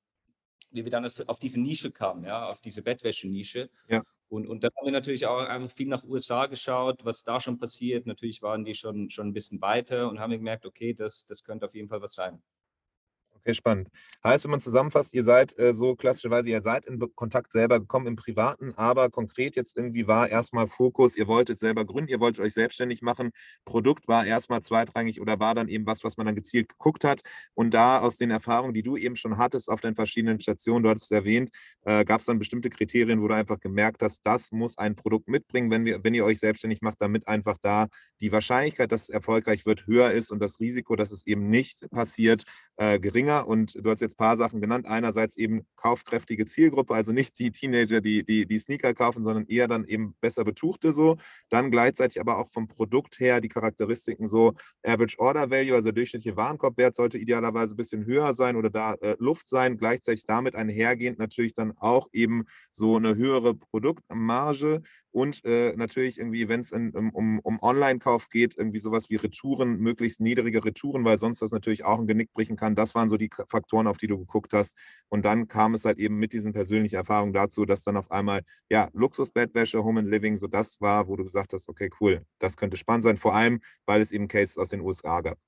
wie 0.70 0.84
wir 0.84 0.90
dann 0.90 1.08
auf 1.26 1.38
diese 1.38 1.60
Nische 1.60 1.90
kamen, 1.90 2.24
ja, 2.24 2.50
auf 2.50 2.60
diese 2.60 2.82
Bettwäsche-Nische. 2.82 3.68
Ja. 3.88 4.02
Und, 4.34 4.48
und 4.48 4.64
dann 4.64 4.72
haben 4.76 4.86
wir 4.86 4.92
natürlich 4.92 5.26
auch 5.26 5.38
einfach 5.38 5.70
viel 5.70 5.86
nach 5.88 6.02
USA 6.04 6.46
geschaut, 6.46 7.04
was 7.04 7.22
da 7.22 7.40
schon 7.40 7.58
passiert. 7.58 8.06
Natürlich 8.06 8.42
waren 8.42 8.64
die 8.64 8.74
schon, 8.74 9.08
schon 9.10 9.28
ein 9.28 9.32
bisschen 9.32 9.60
weiter 9.60 10.08
und 10.08 10.18
haben 10.18 10.32
gemerkt, 10.32 10.66
okay, 10.66 10.92
das, 10.92 11.24
das 11.26 11.44
könnte 11.44 11.66
auf 11.66 11.74
jeden 11.74 11.88
Fall 11.88 12.02
was 12.02 12.14
sein. 12.14 12.42
Okay, 13.46 13.52
spannend. 13.54 13.90
Heißt, 14.24 14.44
wenn 14.44 14.52
man 14.52 14.60
zusammenfasst, 14.60 15.12
ihr 15.12 15.22
seid 15.22 15.58
äh, 15.58 15.74
so 15.74 15.96
klassischerweise, 15.96 16.48
ihr 16.48 16.62
seid 16.62 16.86
in 16.86 16.98
Kontakt 17.14 17.52
selber 17.52 17.78
gekommen 17.78 18.06
im 18.06 18.16
Privaten, 18.16 18.72
aber 18.74 19.10
konkret 19.10 19.54
jetzt 19.54 19.76
irgendwie 19.76 20.06
war 20.06 20.30
erstmal 20.30 20.66
Fokus, 20.66 21.14
ihr 21.14 21.28
wolltet 21.28 21.60
selber 21.60 21.84
gründen, 21.84 22.08
ihr 22.08 22.20
wolltet 22.20 22.42
euch 22.42 22.54
selbstständig 22.54 23.02
machen. 23.02 23.32
Produkt 23.66 24.08
war 24.08 24.24
erstmal 24.24 24.62
zweitrangig 24.62 25.20
oder 25.20 25.40
war 25.40 25.54
dann 25.54 25.68
eben 25.68 25.84
was, 25.86 26.04
was 26.04 26.16
man 26.16 26.24
dann 26.24 26.36
gezielt 26.36 26.70
geguckt 26.70 27.04
hat. 27.04 27.20
Und 27.52 27.74
da 27.74 27.98
aus 28.00 28.16
den 28.16 28.30
Erfahrungen, 28.30 28.72
die 28.72 28.82
du 28.82 28.96
eben 28.96 29.14
schon 29.14 29.36
hattest 29.36 29.68
auf 29.68 29.82
den 29.82 29.94
verschiedenen 29.94 30.40
Stationen, 30.40 30.82
du 30.82 30.88
hattest 30.88 31.12
es 31.12 31.18
erwähnt, 31.18 31.50
äh, 31.82 32.06
gab 32.06 32.20
es 32.20 32.26
dann 32.26 32.38
bestimmte 32.38 32.70
Kriterien, 32.70 33.20
wo 33.20 33.28
du 33.28 33.34
einfach 33.34 33.60
gemerkt 33.60 34.02
hast, 34.02 34.24
das 34.24 34.52
muss 34.52 34.78
ein 34.78 34.96
Produkt 34.96 35.28
mitbringen, 35.28 35.70
wenn, 35.70 35.84
wir, 35.84 36.02
wenn 36.02 36.14
ihr 36.14 36.24
euch 36.24 36.38
selbstständig 36.38 36.80
macht, 36.80 36.96
damit 37.02 37.28
einfach 37.28 37.58
da 37.60 37.88
die 38.22 38.32
Wahrscheinlichkeit, 38.32 38.90
dass 38.90 39.02
es 39.02 39.08
erfolgreich 39.10 39.66
wird, 39.66 39.86
höher 39.86 40.12
ist 40.12 40.30
und 40.30 40.38
das 40.40 40.60
Risiko, 40.60 40.96
dass 40.96 41.10
es 41.12 41.26
eben 41.26 41.50
nicht 41.50 41.90
passiert, 41.90 42.44
äh, 42.76 42.98
geringer. 42.98 43.33
Und 43.40 43.74
du 43.74 43.90
hast 43.90 44.00
jetzt 44.00 44.14
ein 44.14 44.16
paar 44.16 44.36
Sachen 44.36 44.60
genannt. 44.60 44.86
Einerseits 44.86 45.36
eben 45.36 45.66
kaufkräftige 45.76 46.46
Zielgruppe, 46.46 46.94
also 46.94 47.12
nicht 47.12 47.38
die 47.38 47.50
Teenager, 47.50 48.00
die, 48.00 48.24
die, 48.24 48.46
die 48.46 48.58
Sneaker 48.58 48.94
kaufen, 48.94 49.24
sondern 49.24 49.46
eher 49.46 49.68
dann 49.68 49.84
eben 49.84 50.14
besser 50.20 50.44
betuchte 50.44 50.92
so. 50.92 51.16
Dann 51.50 51.70
gleichzeitig 51.70 52.20
aber 52.20 52.38
auch 52.38 52.48
vom 52.50 52.68
Produkt 52.68 53.20
her 53.20 53.40
die 53.40 53.48
Charakteristiken 53.48 54.28
so 54.28 54.54
Average 54.82 55.18
Order 55.18 55.50
Value, 55.50 55.74
also 55.74 55.92
durchschnittliche 55.92 56.36
Warenkorbwert 56.36 56.94
sollte 56.94 57.18
idealerweise 57.18 57.74
ein 57.74 57.76
bisschen 57.76 58.04
höher 58.06 58.34
sein 58.34 58.56
oder 58.56 58.70
da 58.70 58.94
äh, 58.94 59.16
Luft 59.18 59.48
sein. 59.48 59.76
Gleichzeitig 59.76 60.26
damit 60.26 60.54
einhergehend 60.54 61.18
natürlich 61.18 61.54
dann 61.54 61.72
auch 61.78 62.08
eben 62.12 62.44
so 62.72 62.96
eine 62.96 63.16
höhere 63.16 63.54
Produktmarge 63.54 64.82
und 65.14 65.44
äh, 65.44 65.74
natürlich 65.76 66.18
irgendwie, 66.18 66.48
wenn 66.48 66.58
es 66.58 66.72
um, 66.72 67.38
um 67.38 67.62
Online-Kauf 67.62 68.30
geht, 68.30 68.56
irgendwie 68.58 68.80
sowas 68.80 69.10
wie 69.10 69.14
Retouren, 69.14 69.78
möglichst 69.78 70.20
niedrige 70.20 70.64
Retouren, 70.64 71.04
weil 71.04 71.18
sonst 71.18 71.40
das 71.40 71.52
natürlich 71.52 71.84
auch 71.84 72.00
ein 72.00 72.08
Genick 72.08 72.32
brechen 72.32 72.56
kann. 72.56 72.74
Das 72.74 72.96
waren 72.96 73.08
so 73.08 73.16
die 73.16 73.30
Faktoren, 73.46 73.86
auf 73.86 73.96
die 73.96 74.08
du 74.08 74.18
geguckt 74.18 74.52
hast. 74.54 74.76
Und 75.08 75.24
dann 75.24 75.46
kam 75.46 75.74
es 75.74 75.84
halt 75.84 75.98
eben 75.98 76.16
mit 76.16 76.32
diesen 76.32 76.52
persönlichen 76.52 76.96
Erfahrungen 76.96 77.32
dazu, 77.32 77.64
dass 77.64 77.84
dann 77.84 77.96
auf 77.96 78.10
einmal, 78.10 78.42
ja, 78.68 78.88
Luxusbettwäsche, 78.92 79.84
Home 79.84 80.00
and 80.00 80.10
Living, 80.10 80.36
so 80.36 80.48
das 80.48 80.80
war, 80.80 81.06
wo 81.06 81.14
du 81.14 81.22
gesagt 81.22 81.52
hast, 81.52 81.68
okay, 81.68 81.90
cool, 82.00 82.26
das 82.40 82.56
könnte 82.56 82.76
spannend 82.76 83.04
sein, 83.04 83.16
vor 83.16 83.36
allem, 83.36 83.60
weil 83.86 84.02
es 84.02 84.10
eben 84.10 84.26
Cases 84.26 84.58
aus 84.58 84.70
den 84.70 84.80
USA 84.80 85.20
gab. 85.20 85.38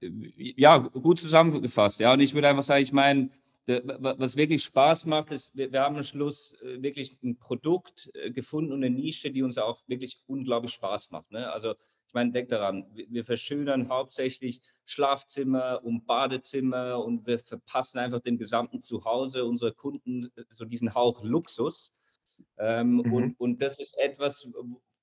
Ja, 0.00 0.78
gut 0.78 1.20
zusammengefasst. 1.20 2.00
Ja, 2.00 2.14
und 2.14 2.20
ich 2.20 2.32
würde 2.32 2.48
einfach 2.48 2.62
sagen, 2.62 2.82
ich 2.82 2.94
meine, 2.94 3.28
was 3.66 4.36
wirklich 4.36 4.64
Spaß 4.64 5.06
macht, 5.06 5.30
ist, 5.30 5.54
wir, 5.54 5.80
haben 5.80 5.96
am 5.96 6.02
Schluss 6.02 6.54
äh, 6.62 6.82
wirklich 6.82 7.18
ein 7.22 7.38
Produkt 7.38 8.10
äh, 8.14 8.30
gefunden 8.30 8.72
und 8.72 8.84
eine 8.84 8.94
Nische, 8.94 9.30
die 9.30 9.42
uns 9.42 9.58
auch 9.58 9.82
wirklich 9.86 10.20
unglaublich 10.26 10.72
Spaß 10.72 11.10
macht. 11.10 11.30
Ne? 11.30 11.50
Also 11.52 11.74
ich 12.10 12.14
meine, 12.14 12.32
denk 12.32 12.48
daran, 12.48 12.90
wir 12.92 13.24
verschönern 13.24 13.88
hauptsächlich 13.88 14.62
Schlafzimmer 14.84 15.80
und 15.84 16.06
Badezimmer 16.06 17.04
und 17.04 17.24
wir 17.24 17.38
verpassen 17.38 17.98
einfach 17.98 18.20
dem 18.20 18.36
gesamten 18.36 18.82
Zuhause 18.82 19.44
unserer 19.44 19.72
Kunden 19.72 20.32
äh, 20.34 20.44
so 20.50 20.64
diesen 20.64 20.94
Hauch 20.94 21.22
Luxus. 21.22 21.92
Ähm, 22.58 22.94
mhm. 22.94 23.12
und, 23.12 23.40
und 23.40 23.62
das 23.62 23.78
ist 23.78 23.96
etwas, 23.98 24.48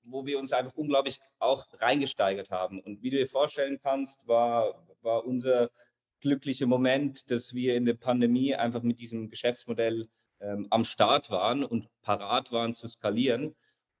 wo 0.02 0.26
wir 0.26 0.38
uns 0.38 0.52
einfach 0.52 0.74
unglaublich 0.74 1.20
auch 1.38 1.66
reingesteigert 1.80 2.50
haben. 2.50 2.80
Und 2.80 3.02
wie 3.02 3.10
du 3.10 3.16
dir 3.16 3.26
vorstellen 3.26 3.78
kannst, 3.82 4.26
war, 4.26 4.86
war 5.02 5.24
unser 5.24 5.70
glückliche 6.20 6.66
Moment, 6.66 7.30
dass 7.30 7.54
wir 7.54 7.76
in 7.76 7.84
der 7.84 7.94
Pandemie 7.94 8.54
einfach 8.54 8.82
mit 8.82 9.00
diesem 9.00 9.30
Geschäftsmodell 9.30 10.08
ähm, 10.40 10.66
am 10.70 10.84
Start 10.84 11.30
waren 11.30 11.64
und 11.64 11.88
parat 12.02 12.52
waren 12.52 12.74
zu 12.74 12.88
skalieren. 12.88 13.54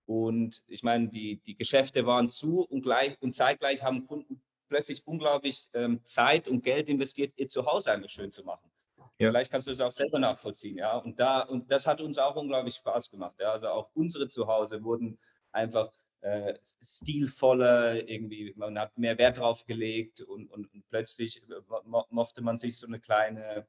Und 0.06 0.62
ich 0.68 0.82
meine, 0.82 1.08
die, 1.08 1.40
die 1.46 1.56
Geschäfte 1.56 2.06
waren 2.06 2.30
zu 2.30 2.60
und, 2.62 2.82
gleich, 2.82 3.20
und 3.20 3.34
zeitgleich 3.34 3.82
haben 3.82 4.06
Kunden 4.06 4.40
plötzlich 4.68 5.06
unglaublich 5.06 5.68
ähm, 5.74 6.00
Zeit 6.04 6.48
und 6.48 6.62
Geld 6.62 6.88
investiert, 6.88 7.32
ihr 7.36 7.48
Zuhause 7.48 7.92
einfach 7.92 8.08
schön 8.08 8.32
zu 8.32 8.44
machen. 8.44 8.70
Ja. 9.18 9.30
Vielleicht 9.30 9.50
kannst 9.50 9.66
du 9.66 9.72
das 9.72 9.80
auch 9.80 9.90
selber 9.90 10.18
nachvollziehen, 10.18 10.76
ja. 10.76 10.96
Und 10.96 11.18
da, 11.18 11.40
und 11.40 11.70
das 11.72 11.86
hat 11.86 12.00
uns 12.00 12.18
auch 12.18 12.36
unglaublich 12.36 12.76
Spaß 12.76 13.10
gemacht. 13.10 13.34
Ja? 13.40 13.52
Also 13.52 13.68
auch 13.68 13.90
unsere 13.94 14.28
Zuhause 14.28 14.84
wurden 14.84 15.18
einfach 15.50 15.90
äh, 16.20 16.54
stilvoller, 16.82 18.08
irgendwie, 18.08 18.52
man 18.56 18.78
hat 18.78 18.96
mehr 18.98 19.18
Wert 19.18 19.38
drauf 19.38 19.64
gelegt 19.66 20.20
und, 20.20 20.50
und, 20.50 20.72
und 20.72 20.88
plötzlich 20.88 21.42
mo 21.84 22.04
mochte 22.10 22.42
man 22.42 22.56
sich 22.56 22.76
so 22.76 22.86
eine 22.86 23.00
kleine, 23.00 23.66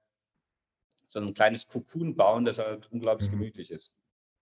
so 1.06 1.20
ein 1.20 1.34
kleines 1.34 1.68
Kokon 1.68 2.16
bauen, 2.16 2.46
das 2.46 2.60
halt 2.60 2.92
unglaublich 2.92 3.30
mhm. 3.30 3.40
gemütlich 3.40 3.72
ist. 3.72 3.94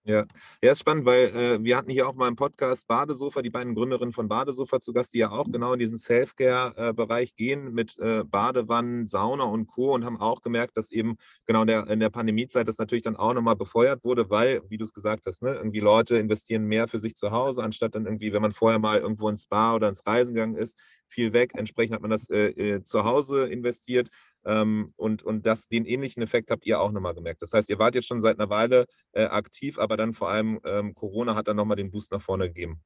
Ja, 0.10 0.24
ja, 0.64 0.72
ist 0.72 0.80
spannend, 0.80 1.04
weil 1.04 1.26
äh, 1.36 1.62
wir 1.62 1.76
hatten 1.76 1.92
hier 1.92 2.08
auch 2.08 2.14
mal 2.16 2.30
im 2.30 2.38
Podcast 2.38 2.88
Badesofa, 2.88 3.42
die 3.42 3.50
beiden 3.50 3.76
Gründerinnen 3.76 4.14
von 4.14 4.30
Badesofa 4.30 4.80
zu 4.80 4.94
Gast, 4.94 5.14
die 5.14 5.18
ja 5.18 5.32
auch 5.32 5.52
genau 5.52 5.74
in 5.74 5.80
diesen 5.80 5.98
Self-Care-Bereich 5.98 7.36
gehen 7.36 7.74
mit 7.74 8.00
äh, 8.00 8.24
Badewannen, 8.24 9.06
Sauna 9.08 9.44
und 9.44 9.68
Co. 9.68 9.94
und 9.94 10.06
haben 10.06 10.18
auch 10.18 10.42
gemerkt, 10.42 10.78
dass 10.78 10.92
eben 10.92 11.18
genau 11.46 11.64
in 11.64 11.68
der, 11.68 11.90
in 11.90 12.00
der 12.00 12.10
Pandemiezeit 12.10 12.70
das 12.70 12.78
natürlich 12.78 13.04
dann 13.04 13.18
auch 13.18 13.34
nochmal 13.34 13.58
befeuert 13.58 14.06
wurde, 14.06 14.30
weil, 14.30 14.62
wie 14.70 14.78
du 14.78 14.86
es 14.86 14.94
gesagt 14.94 15.26
hast, 15.26 15.42
ne, 15.42 15.56
irgendwie 15.56 15.82
Leute 15.82 16.18
investieren 16.18 16.64
mehr 16.64 16.88
für 16.88 17.00
sich 17.00 17.18
zu 17.18 17.32
Hause, 17.32 17.62
anstatt 17.62 17.94
dann 17.94 18.06
irgendwie, 18.06 18.32
wenn 18.32 18.42
man 18.42 18.54
vorher 18.54 18.80
mal 18.80 19.00
irgendwo 19.00 19.28
ins 19.28 19.44
Spa 19.44 19.76
oder 19.76 19.90
ins 19.90 20.06
Reisen 20.08 20.34
gegangen 20.34 20.56
ist, 20.56 20.78
viel 21.10 21.34
weg. 21.34 21.52
Entsprechend 21.56 21.96
hat 21.96 22.02
man 22.02 22.12
das 22.12 22.30
äh, 22.30 22.48
äh 22.52 22.84
zu 22.84 23.04
Hause 23.04 23.48
investiert 23.48 24.10
und, 24.44 25.24
und 25.24 25.46
das, 25.46 25.68
den 25.68 25.86
ähnlichen 25.86 26.24
Effekt 26.24 26.52
habt 26.52 26.66
ihr 26.66 26.80
auch 26.80 26.92
nochmal 26.92 27.14
gemerkt. 27.14 27.42
Das 27.42 27.52
heißt, 27.52 27.70
ihr 27.70 27.80
wart 27.80 27.96
jetzt 27.96 28.08
schon 28.08 28.22
seit 28.22 28.40
einer 28.40 28.50
Weile 28.50 28.86
äh, 29.12 29.26
aktiv, 29.26 29.78
aber 29.78 29.98
dann 29.98 30.14
vor 30.14 30.30
allem 30.30 30.60
ähm, 30.64 30.94
Corona 30.94 31.36
hat 31.36 31.48
dann 31.48 31.58
nochmal 31.58 31.76
den 31.78 31.92
Boost 31.92 32.12
nach 32.12 32.22
vorne 32.22 32.48
gegeben. 32.48 32.82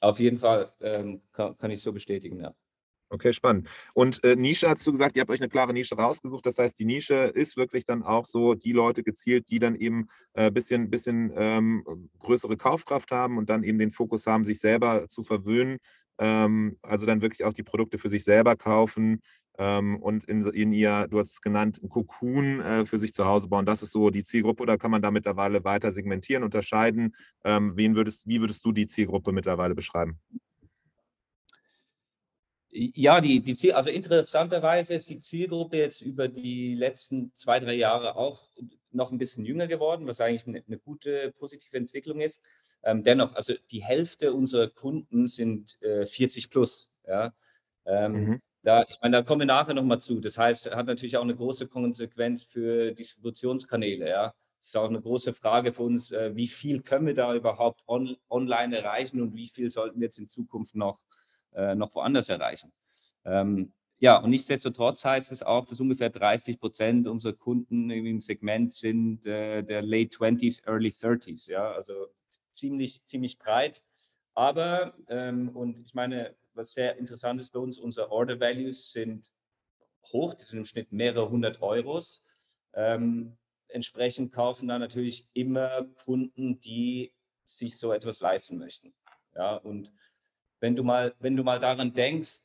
Auf 0.00 0.18
jeden 0.18 0.38
Fall 0.38 0.72
ähm, 0.80 1.22
kann, 1.32 1.56
kann, 1.58 1.70
ich 1.70 1.82
so 1.82 1.92
bestätigen, 1.92 2.40
ja. 2.40 2.54
Okay, 3.12 3.32
spannend. 3.32 3.68
Und 3.92 4.22
äh, 4.22 4.36
Nische 4.36 4.68
hast 4.68 4.86
du 4.86 4.92
gesagt, 4.92 5.16
ihr 5.16 5.22
habt 5.22 5.32
euch 5.32 5.40
eine 5.40 5.48
klare 5.48 5.72
Nische 5.72 5.96
rausgesucht. 5.96 6.46
Das 6.46 6.58
heißt, 6.58 6.78
die 6.78 6.84
Nische 6.84 7.14
ist 7.14 7.56
wirklich 7.56 7.84
dann 7.84 8.04
auch 8.04 8.24
so 8.24 8.54
die 8.54 8.70
Leute 8.70 9.02
gezielt, 9.02 9.50
die 9.50 9.58
dann 9.58 9.74
eben 9.74 10.06
ein 10.32 10.46
äh, 10.46 10.50
bisschen, 10.52 10.90
bisschen 10.90 11.32
ähm, 11.34 12.08
größere 12.20 12.56
Kaufkraft 12.56 13.10
haben 13.10 13.36
und 13.36 13.50
dann 13.50 13.64
eben 13.64 13.78
den 13.78 13.90
Fokus 13.90 14.26
haben, 14.28 14.44
sich 14.44 14.60
selber 14.60 15.08
zu 15.08 15.24
verwöhnen 15.24 15.78
ähm, 15.78 15.78
also 16.20 17.06
dann 17.06 17.22
wirklich 17.22 17.44
auch 17.44 17.54
die 17.54 17.62
Produkte 17.62 17.96
für 17.96 18.10
sich 18.10 18.24
selber 18.24 18.54
kaufen 18.54 19.22
ähm, 19.60 19.98
und 20.02 20.24
in, 20.24 20.40
in, 20.52 20.72
ihr, 20.72 21.06
du 21.10 21.18
hast 21.18 21.32
es 21.32 21.40
genannt, 21.42 21.80
ein 21.82 21.90
Cocoon 21.90 22.60
äh, 22.60 22.86
für 22.86 22.96
sich 22.96 23.12
zu 23.12 23.26
Hause 23.26 23.48
bauen. 23.48 23.66
Das 23.66 23.82
ist 23.82 23.92
so 23.92 24.08
die 24.08 24.22
Zielgruppe 24.22 24.62
oder 24.62 24.78
kann 24.78 24.90
man 24.90 25.02
da 25.02 25.10
mittlerweile 25.10 25.64
weiter 25.64 25.92
segmentieren, 25.92 26.44
unterscheiden? 26.44 27.14
Ähm, 27.44 27.76
wen 27.76 27.94
würdest, 27.94 28.26
wie 28.26 28.40
würdest 28.40 28.64
du 28.64 28.72
die 28.72 28.86
Zielgruppe 28.86 29.32
mittlerweile 29.32 29.74
beschreiben? 29.74 30.18
Ja, 32.72 33.20
die, 33.20 33.40
die 33.40 33.54
Ziel, 33.54 33.72
also 33.72 33.90
interessanterweise 33.90 34.94
ist 34.94 35.10
die 35.10 35.20
Zielgruppe 35.20 35.76
jetzt 35.76 36.00
über 36.00 36.28
die 36.28 36.74
letzten 36.74 37.34
zwei, 37.34 37.60
drei 37.60 37.74
Jahre 37.74 38.16
auch 38.16 38.48
noch 38.92 39.12
ein 39.12 39.18
bisschen 39.18 39.44
jünger 39.44 39.66
geworden, 39.66 40.06
was 40.06 40.20
eigentlich 40.20 40.46
eine, 40.46 40.62
eine 40.66 40.78
gute 40.78 41.34
positive 41.38 41.76
Entwicklung 41.76 42.20
ist. 42.20 42.42
Ähm, 42.82 43.02
dennoch, 43.02 43.34
also 43.34 43.54
die 43.70 43.82
Hälfte 43.82 44.32
unserer 44.32 44.68
Kunden 44.68 45.28
sind 45.28 45.80
äh, 45.82 46.06
40 46.06 46.50
plus. 46.50 46.90
Ja? 47.06 47.32
Ähm, 47.86 48.12
mhm. 48.12 48.40
Da, 48.62 48.84
ich 48.88 48.98
meine, 49.02 49.18
da 49.18 49.22
kommen 49.22 49.40
wir 49.40 49.46
nachher 49.46 49.74
nochmal 49.74 50.00
zu. 50.00 50.20
Das 50.20 50.36
heißt, 50.36 50.70
hat 50.70 50.86
natürlich 50.86 51.16
auch 51.16 51.22
eine 51.22 51.36
große 51.36 51.66
Konsequenz 51.66 52.42
für 52.42 52.92
Distributionskanäle. 52.92 54.08
Ja? 54.08 54.34
Das 54.58 54.68
ist 54.68 54.76
auch 54.76 54.88
eine 54.88 55.00
große 55.00 55.32
Frage 55.32 55.72
für 55.72 55.82
uns, 55.82 56.10
äh, 56.10 56.34
wie 56.34 56.46
viel 56.46 56.82
können 56.82 57.06
wir 57.06 57.14
da 57.14 57.34
überhaupt 57.34 57.82
on, 57.86 58.16
online 58.28 58.76
erreichen 58.76 59.20
und 59.22 59.34
wie 59.34 59.48
viel 59.48 59.70
sollten 59.70 60.00
wir 60.00 60.06
jetzt 60.06 60.18
in 60.18 60.28
Zukunft 60.28 60.74
noch, 60.74 61.00
äh, 61.54 61.74
noch 61.74 61.94
woanders 61.94 62.28
erreichen. 62.28 62.70
Ähm, 63.24 63.72
ja, 63.98 64.18
und 64.18 64.30
nichtsdestotrotz 64.30 65.04
heißt 65.04 65.30
es 65.30 65.42
auch, 65.42 65.66
dass 65.66 65.80
ungefähr 65.80 66.08
30 66.08 66.58
Prozent 66.58 67.06
unserer 67.06 67.34
Kunden 67.34 67.90
im 67.90 68.20
Segment 68.20 68.72
sind 68.72 69.26
äh, 69.26 69.62
der 69.62 69.82
Late 69.82 70.16
20s, 70.16 70.66
Early 70.66 70.88
30s. 70.88 71.50
Ja, 71.50 71.70
also 71.72 72.06
ziemlich, 72.60 73.04
ziemlich 73.04 73.38
breit. 73.38 73.82
Aber, 74.34 74.92
ähm, 75.08 75.56
und 75.56 75.86
ich 75.86 75.94
meine, 75.94 76.36
was 76.54 76.72
sehr 76.72 76.96
interessant 76.96 77.40
ist 77.40 77.52
bei 77.52 77.58
uns, 77.58 77.78
unsere 77.78 78.10
Order 78.10 78.38
Values 78.38 78.92
sind 78.92 79.32
hoch, 80.12 80.34
die 80.34 80.44
sind 80.44 80.58
im 80.58 80.64
Schnitt 80.64 80.92
mehrere 80.92 81.30
hundert 81.30 81.62
Euros. 81.62 82.22
Ähm, 82.74 83.36
entsprechend 83.68 84.32
kaufen 84.32 84.68
da 84.68 84.78
natürlich 84.78 85.28
immer 85.32 85.84
Kunden, 86.04 86.60
die 86.60 87.12
sich 87.46 87.78
so 87.78 87.92
etwas 87.92 88.20
leisten 88.20 88.58
möchten. 88.58 88.94
Ja, 89.34 89.56
und 89.56 89.92
wenn 90.60 90.76
du 90.76 90.84
mal, 90.84 91.14
wenn 91.18 91.36
du 91.36 91.42
mal 91.42 91.60
daran 91.60 91.92
denkst, 91.92 92.40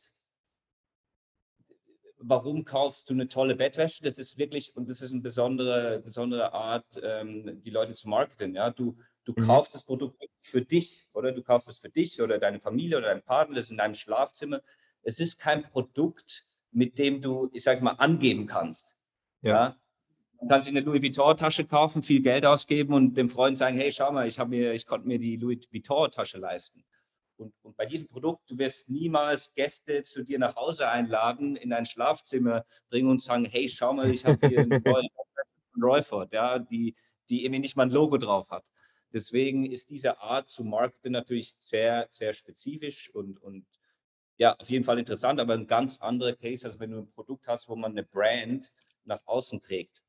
warum 2.27 2.65
kaufst 2.65 3.10
du 3.10 3.13
eine 3.13 3.27
tolle 3.27 3.55
Bettwäsche? 3.55 4.03
Das 4.03 4.17
ist 4.17 4.38
wirklich, 4.38 4.75
und 4.75 4.89
das 4.89 5.01
ist 5.01 5.12
eine 5.12 5.22
besondere, 5.22 6.00
besondere 6.00 6.53
Art, 6.53 6.86
ähm, 7.01 7.62
die 7.62 7.70
Leute 7.70 7.94
zu 7.94 8.10
marketen. 8.10 8.55
Ja, 8.55 8.70
du, 8.70 8.98
Du 9.25 9.34
mhm. 9.36 9.48
kaufst 9.48 9.74
das 9.74 9.84
Produkt 9.84 10.24
für 10.41 10.62
dich 10.62 11.10
oder 11.13 11.32
du 11.32 11.41
kaufst 11.41 11.67
es 11.67 11.79
für 11.79 11.89
dich 11.89 12.22
oder 12.22 12.38
deine 12.38 12.60
Familie 12.60 12.98
oder 12.98 13.08
deinen 13.08 13.24
Partner, 13.24 13.55
das 13.55 13.65
ist 13.65 13.72
in 13.72 13.77
deinem 13.77 13.96
Schlafzimmer. 13.96 14.62
Es 15.01 15.20
ist 15.20 15.39
kein 15.39 15.63
Produkt, 15.63 16.46
mit 16.72 17.00
dem 17.00 17.22
du, 17.22 17.50
ich 17.51 17.63
sage 17.63 17.84
mal, 17.84 17.94
angeben 17.94 18.46
kannst. 18.46 18.96
Ja. 19.41 19.51
ja? 19.51 19.75
Du 20.39 20.48
kannst 20.48 20.67
dir 20.67 20.72
eine 20.72 20.82
Louis 20.82 21.01
Vuitton-Tasche 21.01 21.65
kaufen, 21.65 22.03
viel 22.03 22.22
Geld 22.22 22.46
ausgeben 22.46 22.94
und 22.94 23.15
dem 23.15 23.29
Freund 23.29 23.58
sagen, 23.58 23.77
hey, 23.77 23.91
schau 23.91 24.12
mal, 24.12 24.27
ich, 24.27 24.38
mir, 24.46 24.74
ich 24.74 24.86
konnte 24.86 25.08
mir 25.08 25.17
die 25.17 25.38
Louis 25.38 25.67
Vuitton-Tasche 25.72 26.38
leisten. 26.38 26.84
Und, 27.38 27.54
und, 27.63 27.75
bei 27.75 27.86
diesem 27.86 28.08
Produkt, 28.08 28.50
du 28.50 28.58
wirst 28.58 28.89
niemals 28.89 29.54
Gäste 29.54 30.04
zu 30.04 30.24
dir 30.24 30.39
nach 30.39 30.56
Hause 30.56 30.88
einladen, 30.88 31.56
in 31.56 31.70
dein 31.70 31.86
Schlafzimmer 31.86 32.65
bringen 32.89 33.10
und 33.10 33.22
sagen, 33.22 33.46
hey, 33.46 33.68
schau 33.68 33.94
mal, 33.94 34.10
ich 34.10 34.25
habe 34.25 34.48
hier 34.48 34.60
eine 34.60 34.80
neue 34.86 35.08
von 35.75 35.84
Royford, 35.84 36.34
ja, 36.34 36.60
die, 36.60 36.96
die 37.30 37.44
irgendwie 37.44 37.60
nicht 37.60 37.75
mal 37.75 37.84
ein 37.84 37.92
Logo 37.92 38.18
drauf 38.18 38.50
hat. 38.51 38.72
Deswegen 39.13 39.65
ist 39.65 39.89
diese 39.89 40.20
Art 40.20 40.50
zu 40.50 40.63
marketen 40.63 41.12
natürlich 41.12 41.56
sehr, 41.58 42.08
sehr 42.10 42.34
spezifisch 42.34 43.10
und, 43.13 43.42
und 43.42 43.65
ja, 44.38 44.56
auf 44.58 44.70
jeden 44.70 44.84
Fall 44.84 45.00
interessant, 45.00 45.39
aber 45.39 45.54
ein 45.54 45.68
ganz 45.68 45.98
anderer 45.98 46.34
Case, 46.34 46.68
als 46.68 46.80
wenn 46.80 46.92
du 46.92 47.00
ein 47.00 47.12
Produkt 47.12 47.48
hast, 47.48 47.70
wo 47.70 47.75
man 47.75 47.92
eine 47.92 48.04
Brand 48.04 48.74
nach 49.06 49.22
außen 49.25 49.62
trägt. 49.62 50.01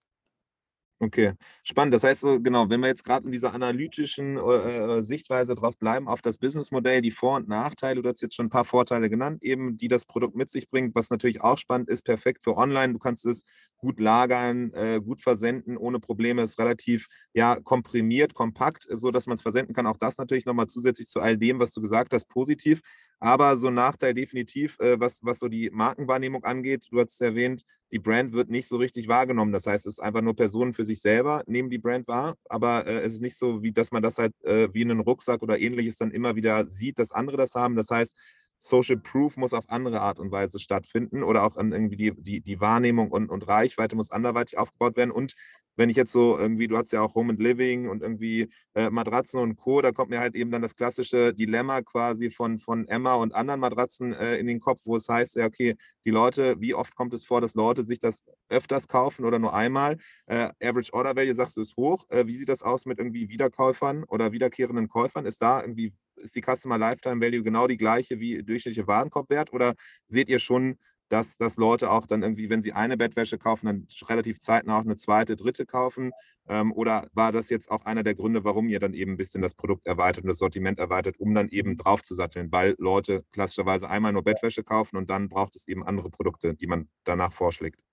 Okay, 0.98 1.34
spannend. 1.62 1.92
Das 1.94 2.04
heißt 2.04 2.22
so, 2.22 2.40
genau, 2.40 2.70
wenn 2.70 2.80
wir 2.80 2.86
jetzt 2.88 3.04
gerade 3.04 3.26
in 3.26 3.32
dieser 3.32 3.52
analytischen 3.52 4.38
äh, 4.38 4.98
äh, 4.98 5.02
Sichtweise 5.02 5.54
drauf 5.54 5.76
bleiben, 5.78 6.08
auf 6.08 6.22
das 6.22 6.38
Businessmodell, 6.38 7.02
die 7.02 7.10
Vor- 7.10 7.36
und 7.36 7.48
Nachteile, 7.48 8.00
du 8.00 8.08
hast 8.08 8.22
jetzt 8.22 8.34
schon 8.34 8.46
ein 8.46 8.50
paar 8.50 8.64
Vorteile 8.64 9.10
genannt, 9.10 9.42
eben, 9.42 9.76
die 9.76 9.88
das 9.88 10.06
Produkt 10.06 10.34
mit 10.36 10.50
sich 10.50 10.70
bringt, 10.70 10.94
was 10.94 11.10
natürlich 11.10 11.42
auch 11.42 11.58
spannend 11.58 11.90
ist, 11.90 12.02
perfekt 12.02 12.44
für 12.44 12.56
online. 12.56 12.94
Du 12.94 12.98
kannst 12.98 13.26
es 13.26 13.44
gut 13.76 14.00
lagern, 14.00 14.72
äh, 14.72 14.98
gut 15.04 15.20
versenden, 15.20 15.76
ohne 15.76 16.00
Probleme, 16.00 16.40
ist 16.40 16.58
relativ 16.58 17.08
ja, 17.34 17.56
komprimiert, 17.60 18.32
kompakt, 18.32 18.86
so 18.90 19.10
dass 19.10 19.26
man 19.26 19.34
es 19.34 19.42
versenden 19.42 19.74
kann. 19.74 19.86
Auch 19.86 19.98
das 19.98 20.16
natürlich 20.16 20.46
nochmal 20.46 20.66
zusätzlich 20.68 21.08
zu 21.08 21.20
all 21.20 21.36
dem, 21.36 21.58
was 21.60 21.72
du 21.74 21.82
gesagt 21.82 22.14
hast, 22.14 22.26
positiv. 22.30 22.80
Aber 23.20 23.56
so 23.56 23.68
ein 23.68 23.75
Nachteil 23.75 24.14
definitiv, 24.14 24.78
äh, 24.80 25.00
was, 25.00 25.20
was 25.23 25.38
so 25.38 25.49
die 25.49 25.70
Markenwahrnehmung 25.70 26.44
angeht, 26.44 26.87
du 26.90 27.00
hast 27.00 27.14
es 27.14 27.20
erwähnt, 27.20 27.64
die 27.92 27.99
Brand 27.99 28.32
wird 28.32 28.50
nicht 28.50 28.68
so 28.68 28.76
richtig 28.76 29.08
wahrgenommen. 29.08 29.52
Das 29.52 29.66
heißt, 29.66 29.87
es 29.87 29.94
ist 29.94 30.00
einfach 30.00 30.20
nur 30.20 30.37
Personen 30.37 30.73
für 30.75 30.85
sich 30.85 31.00
selber 31.00 31.42
nehmen 31.46 31.70
die 31.70 31.78
Brand 31.78 32.06
wahr, 32.08 32.37
aber 32.49 32.87
äh, 32.87 33.00
es 33.00 33.14
ist 33.14 33.23
nicht 33.23 33.38
so, 33.38 33.62
wie 33.62 33.73
dass 33.73 33.90
man 33.90 34.02
das 34.02 34.18
halt 34.18 34.35
äh, 34.44 34.68
wie 34.75 34.82
einen 34.82 35.00
Rucksack 35.00 35.42
oder 35.42 35.58
ähnliches 35.58 35.96
dann 35.99 36.11
immer 36.11 36.37
wieder 36.37 36.66
sieht, 36.68 36.99
dass 36.99 37.12
andere 37.12 37.37
das 37.37 37.54
haben. 37.54 37.76
Das 37.76 37.90
heißt, 37.90 38.16
Social 38.58 38.96
Proof 38.96 39.36
muss 39.36 39.52
auf 39.52 39.68
andere 39.68 40.00
Art 40.00 40.18
und 40.18 40.30
Weise 40.32 40.58
stattfinden 40.58 41.22
oder 41.22 41.44
auch 41.44 41.56
an 41.56 41.72
irgendwie 41.72 41.96
die, 41.96 42.12
die, 42.16 42.40
die 42.40 42.60
Wahrnehmung 42.60 43.10
und, 43.10 43.30
und 43.30 43.46
Reichweite 43.46 43.96
muss 43.96 44.10
anderweitig 44.10 44.58
aufgebaut 44.58 44.96
werden. 44.96 45.10
Und 45.10 45.34
wenn 45.76 45.90
ich 45.90 45.96
jetzt 45.96 46.12
so 46.12 46.38
irgendwie, 46.38 46.68
du 46.68 46.76
hast 46.76 46.92
ja 46.92 47.02
auch 47.02 47.14
Home 47.14 47.32
and 47.32 47.40
Living 47.42 47.88
und 47.88 48.02
irgendwie 48.02 48.48
äh, 48.75 48.90
Matratzen 48.90 49.40
und 49.40 49.56
Co., 49.56 49.82
da 49.82 49.92
kommt 49.92 50.10
mir 50.10 50.20
halt 50.20 50.34
eben 50.34 50.50
dann 50.50 50.62
das 50.62 50.75
klassische 50.75 51.34
Dilemma 51.34 51.82
quasi 51.82 52.30
von, 52.30 52.58
von 52.58 52.88
Emma 52.88 53.14
und 53.14 53.34
anderen 53.34 53.60
Matratzen 53.60 54.14
äh, 54.14 54.36
in 54.38 54.46
den 54.46 54.60
Kopf, 54.60 54.82
wo 54.84 54.96
es 54.96 55.08
heißt, 55.08 55.36
ja, 55.36 55.46
okay, 55.46 55.76
die 56.04 56.10
Leute, 56.10 56.56
wie 56.60 56.75
oft 56.75 56.94
kommt 56.94 57.12
es 57.12 57.25
vor, 57.25 57.40
dass 57.40 57.54
Leute 57.54 57.84
sich 57.84 57.98
das 57.98 58.25
öfters 58.48 58.88
kaufen 58.88 59.25
oder 59.25 59.38
nur 59.38 59.54
einmal? 59.54 59.98
Äh, 60.26 60.50
Average 60.62 60.92
Order 60.94 61.14
Value, 61.14 61.34
sagst 61.34 61.56
du, 61.56 61.60
ist 61.60 61.76
hoch. 61.76 62.06
Äh, 62.08 62.26
wie 62.26 62.34
sieht 62.34 62.48
das 62.48 62.62
aus 62.62 62.86
mit 62.86 62.98
irgendwie 62.98 63.28
Wiederkäufern 63.28 64.04
oder 64.04 64.32
wiederkehrenden 64.32 64.88
Käufern? 64.88 65.26
Ist 65.26 65.42
da 65.42 65.60
irgendwie, 65.60 65.92
ist 66.26 66.37
die 66.37 66.42
Customer 66.42 66.78
Lifetime 66.78 67.21
Value 67.25 67.42
genau 67.42 67.66
die 67.66 67.76
gleiche 67.78 68.21
wie 68.21 68.42
durchschnittliche 68.42 68.87
Warenkorbwert 68.87 69.52
oder 69.52 69.75
seht 70.09 70.28
ihr 70.28 70.38
schon 70.40 70.76
dass, 71.09 71.37
dass 71.37 71.56
Leute 71.56 71.90
auch 71.90 72.06
dann 72.06 72.23
irgendwie, 72.23 72.50
wenn 72.50 72.62
sie 72.62 72.73
eine 72.73 72.97
Bettwäsche 72.97 73.38
kaufen, 73.38 73.66
dann 73.66 73.87
relativ 74.09 74.40
zeitnah 74.40 74.76
auch 74.78 74.83
eine 74.83 74.97
zweite, 74.97 75.37
dritte 75.37 75.64
kaufen? 75.66 76.11
Ähm, 76.49 76.73
oder 76.73 77.09
war 77.12 77.33
das 77.33 77.50
jetzt 77.50 77.71
auch 77.71 77.85
einer 77.85 78.02
der 78.02 78.14
Gründe, 78.14 78.45
warum 78.45 78.68
ihr 78.68 78.80
dann 78.80 78.95
eben 78.95 79.12
ein 79.12 79.16
bisschen 79.16 79.42
das 79.42 79.54
Produkt 79.54 79.87
erweitert 79.87 80.25
und 80.25 80.28
das 80.28 80.38
Sortiment 80.38 80.78
erweitert, 80.78 81.18
um 81.18 81.35
dann 81.35 81.49
eben 81.49 81.76
draufzusatteln? 81.76 82.50
Weil 82.52 82.75
Leute 82.78 83.25
klassischerweise 83.33 83.88
einmal 83.88 84.12
nur 84.12 84.25
Bettwäsche 84.25 84.64
kaufen 84.64 84.97
und 84.97 85.11
dann 85.11 85.28
braucht 85.28 85.56
es 85.56 85.68
eben 85.68 85.85
andere 85.87 86.11
Produkte, 86.11 86.54
die 86.54 86.66
man 86.66 86.88
danach 87.04 87.33
vorschlägt. 87.33 87.86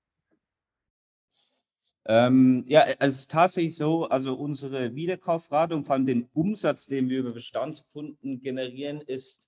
Ähm, 2.05 2.65
ja, 2.67 2.81
also 2.81 3.13
es 3.13 3.19
ist 3.19 3.31
tatsächlich 3.31 3.77
so, 3.77 4.05
also 4.05 4.35
unsere 4.35 4.93
Wiederkaufrate 4.95 5.75
und 5.75 5.85
vor 5.85 5.95
allem 5.95 6.05
den 6.05 6.29
Umsatz, 6.33 6.85
den 6.85 7.09
wir 7.09 7.19
über 7.19 7.31
Bestandskunden 7.31 8.41
generieren, 8.41 9.01
ist 9.01 9.41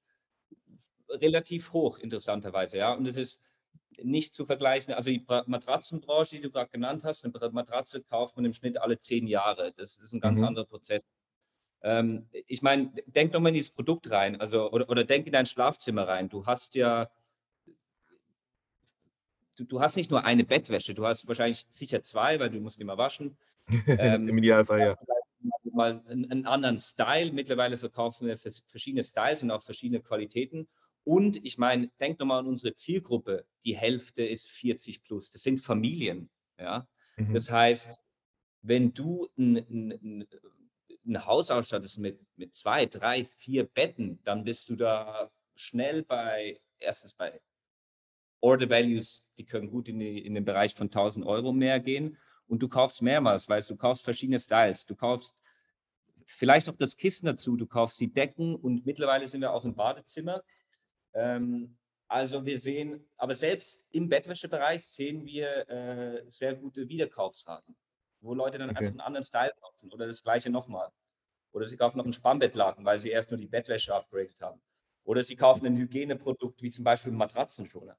relativ 1.10 1.74
hoch, 1.74 1.98
interessanterweise. 1.98 2.78
Ja, 2.78 2.94
und 2.94 3.06
es 3.06 3.18
ist 3.18 3.42
nicht 4.02 4.34
zu 4.34 4.46
vergleichen. 4.46 4.94
Also 4.94 5.10
die 5.10 5.26
Matratzenbranche, 5.46 6.38
die 6.38 6.42
du 6.42 6.52
gerade 6.52 6.70
genannt 6.70 7.04
hast, 7.04 7.26
eine 7.26 7.52
Matratze 7.52 8.02
kauft 8.02 8.36
man 8.36 8.46
im 8.46 8.54
Schnitt 8.54 8.78
alle 8.78 9.00
zehn 9.00 9.28
Jahre. 9.28 9.74
Das 9.76 9.98
ist 9.98 10.14
ein 10.14 10.20
ganz 10.20 10.40
mhm. 10.40 10.48
anderer 10.48 10.66
Prozess. 10.66 11.06
Ähm, 11.82 12.28
ich 12.48 12.62
meine, 12.62 12.92
denk 13.06 13.32
doch 13.32 13.40
mal 13.40 13.50
in 13.50 13.56
dieses 13.56 13.72
Produkt 13.72 14.10
rein, 14.10 14.40
also 14.40 14.72
oder, 14.72 14.90
oder 14.90 15.04
denk 15.04 15.28
in 15.28 15.34
dein 15.34 15.46
Schlafzimmer 15.46 16.08
rein. 16.08 16.30
Du 16.30 16.46
hast 16.46 16.76
ja, 16.76 17.10
du, 19.56 19.64
du 19.64 19.82
hast 19.82 19.96
nicht 19.96 20.12
nur 20.12 20.24
eine 20.24 20.44
Bettwäsche, 20.44 20.94
du 20.94 21.06
hast 21.06 21.28
wahrscheinlich 21.28 21.66
sicher 21.70 22.04
zwei, 22.04 22.40
weil 22.40 22.50
du 22.50 22.60
musst 22.60 22.80
immer 22.80 22.98
waschen. 22.98 23.38
Ähm, 23.88 24.30
Im 24.30 24.38
Idealfall, 24.38 24.80
ja. 24.80 24.96
Mal 25.74 26.04
einen, 26.08 26.32
einen 26.32 26.46
anderen 26.46 26.78
Style. 26.78 27.32
Mittlerweile 27.32 27.78
verkaufen 27.78 28.28
wir 28.28 28.38
verschiedene 28.38 29.04
Styles 29.04 29.42
und 29.42 29.52
auch 29.52 29.64
verschiedene 29.64 30.02
Qualitäten. 30.02 30.68
Und 31.04 31.44
ich 31.44 31.58
meine, 31.58 31.90
denk 32.00 32.20
nochmal 32.20 32.40
an 32.40 32.48
unsere 32.48 32.76
Zielgruppe. 32.76 33.46
Die 33.64 33.76
Hälfte 33.76 34.24
ist 34.24 34.48
40 34.50 35.04
plus. 35.04 35.32
Das 35.32 35.42
sind 35.42 35.60
Familien. 35.60 36.30
Ja? 36.60 36.88
Mhm. 37.18 37.34
Das 37.34 37.52
heißt, 37.52 38.02
wenn 38.62 38.94
du 38.94 39.28
ein, 39.38 39.58
ein, 39.58 40.28
ein 41.06 41.26
Haus 41.26 41.52
ausstattest 41.52 42.00
mit, 42.00 42.20
mit 42.36 42.56
zwei, 42.56 42.86
drei, 42.86 43.24
vier 43.24 43.66
Betten, 43.66 44.20
dann 44.24 44.44
bist 44.44 44.70
du 44.70 44.76
da 44.76 45.32
schnell 45.56 46.04
bei, 46.04 46.60
erstens 46.80 47.14
bei 47.14 47.42
Order 48.46 48.70
Values, 48.70 49.24
die 49.40 49.46
können 49.46 49.72
gut 49.72 49.90
in, 49.90 49.98
die, 49.98 50.20
in 50.24 50.36
den 50.36 50.46
Bereich 50.46 50.76
von 50.76 50.86
1000 50.86 51.26
Euro 51.26 51.52
mehr 51.52 51.80
gehen. 51.80 52.18
Und 52.46 52.62
du 52.62 52.70
kaufst 52.70 53.02
mehrmals, 53.02 53.50
weil 53.50 53.64
du 53.64 53.76
kaufst 53.76 54.04
verschiedene 54.04 54.38
Styles. 54.38 54.86
Du 54.86 54.96
kaufst 54.96 55.36
vielleicht 56.26 56.70
auch 56.70 56.76
das 56.78 56.96
Kissen 56.96 57.26
dazu, 57.26 57.58
du 57.58 57.66
kaufst 57.66 58.00
die 58.00 58.14
Decken 58.14 58.56
und 58.56 58.86
mittlerweile 58.86 59.28
sind 59.28 59.42
wir 59.42 59.52
auch 59.52 59.66
im 59.66 59.74
Badezimmer. 59.74 60.44
Ähm, 61.14 61.76
also 62.08 62.46
wir 62.46 62.60
sehen, 62.60 63.04
aber 63.18 63.34
selbst 63.34 63.84
im 63.90 64.10
Bettwäschebereich 64.10 64.86
sehen 64.86 65.26
wir 65.26 65.68
äh, 65.68 66.24
sehr 66.30 66.54
gute 66.54 66.88
Wiederkaufsraten, 66.88 67.76
wo 68.22 68.36
Leute 68.36 68.60
dann 68.60 68.70
okay. 68.70 68.78
einfach 68.78 68.92
einen 68.92 69.02
anderen 69.02 69.26
Style 69.26 69.54
kaufen 69.60 69.92
oder 69.92 70.06
das 70.06 70.22
gleiche 70.22 70.52
nochmal. 70.52 70.92
Oder 71.52 71.66
sie 71.66 71.78
kaufen 71.78 71.98
noch 71.98 72.06
einen 72.06 72.14
Spannbettlaken, 72.14 72.86
weil 72.86 73.00
sie 73.00 73.10
erst 73.10 73.32
nur 73.32 73.40
die 73.40 73.48
Bettwäsche 73.48 73.96
upgraded 73.96 74.40
haben. 74.40 74.62
Oder 75.04 75.24
sie 75.24 75.36
kaufen 75.36 75.66
ein 75.66 75.78
Hygieneprodukt, 75.78 76.62
wie 76.62 76.70
zum 76.70 76.84
Beispiel 76.84 77.12
Matratzenschoner. 77.12 77.98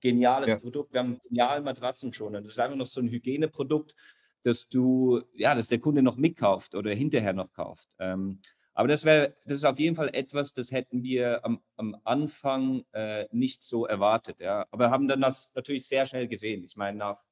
Geniales 0.00 0.48
ja. 0.50 0.58
Produkt. 0.58 0.92
Wir 0.92 1.00
haben 1.00 1.08
einen 1.08 1.20
genialen 1.20 1.64
Matratzenschoner. 1.64 2.40
Das 2.40 2.52
ist 2.52 2.60
einfach 2.60 2.76
noch 2.76 2.86
so 2.86 3.00
ein 3.00 3.08
Hygieneprodukt, 3.08 3.94
dass 4.42 4.68
du, 4.68 5.22
ja, 5.34 5.54
dass 5.54 5.68
der 5.68 5.80
Kunde 5.80 6.02
noch 6.02 6.16
mitkauft 6.16 6.74
oder 6.74 6.92
hinterher 6.92 7.32
noch 7.32 7.52
kauft. 7.52 7.88
Ähm, 7.98 8.40
aber 8.74 8.86
das 8.86 9.04
wäre, 9.04 9.34
das 9.44 9.58
ist 9.58 9.64
auf 9.64 9.80
jeden 9.80 9.96
Fall 9.96 10.10
etwas, 10.14 10.52
das 10.52 10.70
hätten 10.70 11.02
wir 11.02 11.44
am, 11.44 11.60
am 11.76 11.96
Anfang 12.04 12.84
äh, 12.92 13.26
nicht 13.32 13.64
so 13.64 13.86
erwartet. 13.86 14.38
Ja. 14.38 14.66
Aber 14.70 14.90
haben 14.90 15.08
dann 15.08 15.20
das 15.20 15.50
natürlich 15.54 15.88
sehr 15.88 16.06
schnell 16.06 16.28
gesehen. 16.28 16.62
Ich 16.62 16.76
meine, 16.76 16.96
nach, 16.96 17.24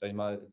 sag 0.00 0.08
ich 0.08 0.14
mal, 0.14 0.50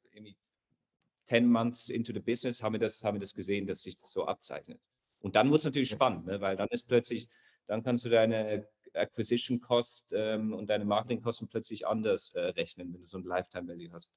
10 1.27 1.47
months 1.47 1.89
into 1.89 2.13
the 2.13 2.19
business 2.19 2.61
haben 2.61 2.73
wir 2.73 2.79
das, 2.79 3.03
haben 3.03 3.15
wir 3.15 3.21
das 3.21 3.33
gesehen, 3.33 3.67
dass 3.67 3.83
sich 3.83 3.97
das 3.97 4.11
so 4.11 4.25
abzeichnet. 4.25 4.81
Und 5.21 5.37
dann 5.37 5.49
wird 5.49 5.59
es 5.59 5.65
natürlich 5.65 5.89
spannend, 5.89 6.25
ne, 6.25 6.41
weil 6.41 6.57
dann 6.57 6.67
ist 6.69 6.87
plötzlich, 6.87 7.29
dann 7.67 7.81
kannst 7.81 8.03
du 8.03 8.09
deine 8.09 8.67
Acquisition 8.95 9.59
Cost 9.59 10.05
ähm, 10.11 10.53
und 10.53 10.69
deine 10.69 10.85
Marketing 10.85 11.21
Kosten 11.21 11.47
plötzlich 11.47 11.87
anders 11.87 12.31
äh, 12.33 12.39
rechnen, 12.39 12.93
wenn 12.93 13.01
du 13.01 13.07
so 13.07 13.17
ein 13.17 13.23
Lifetime 13.23 13.67
Value 13.67 13.91
hast. 13.91 14.11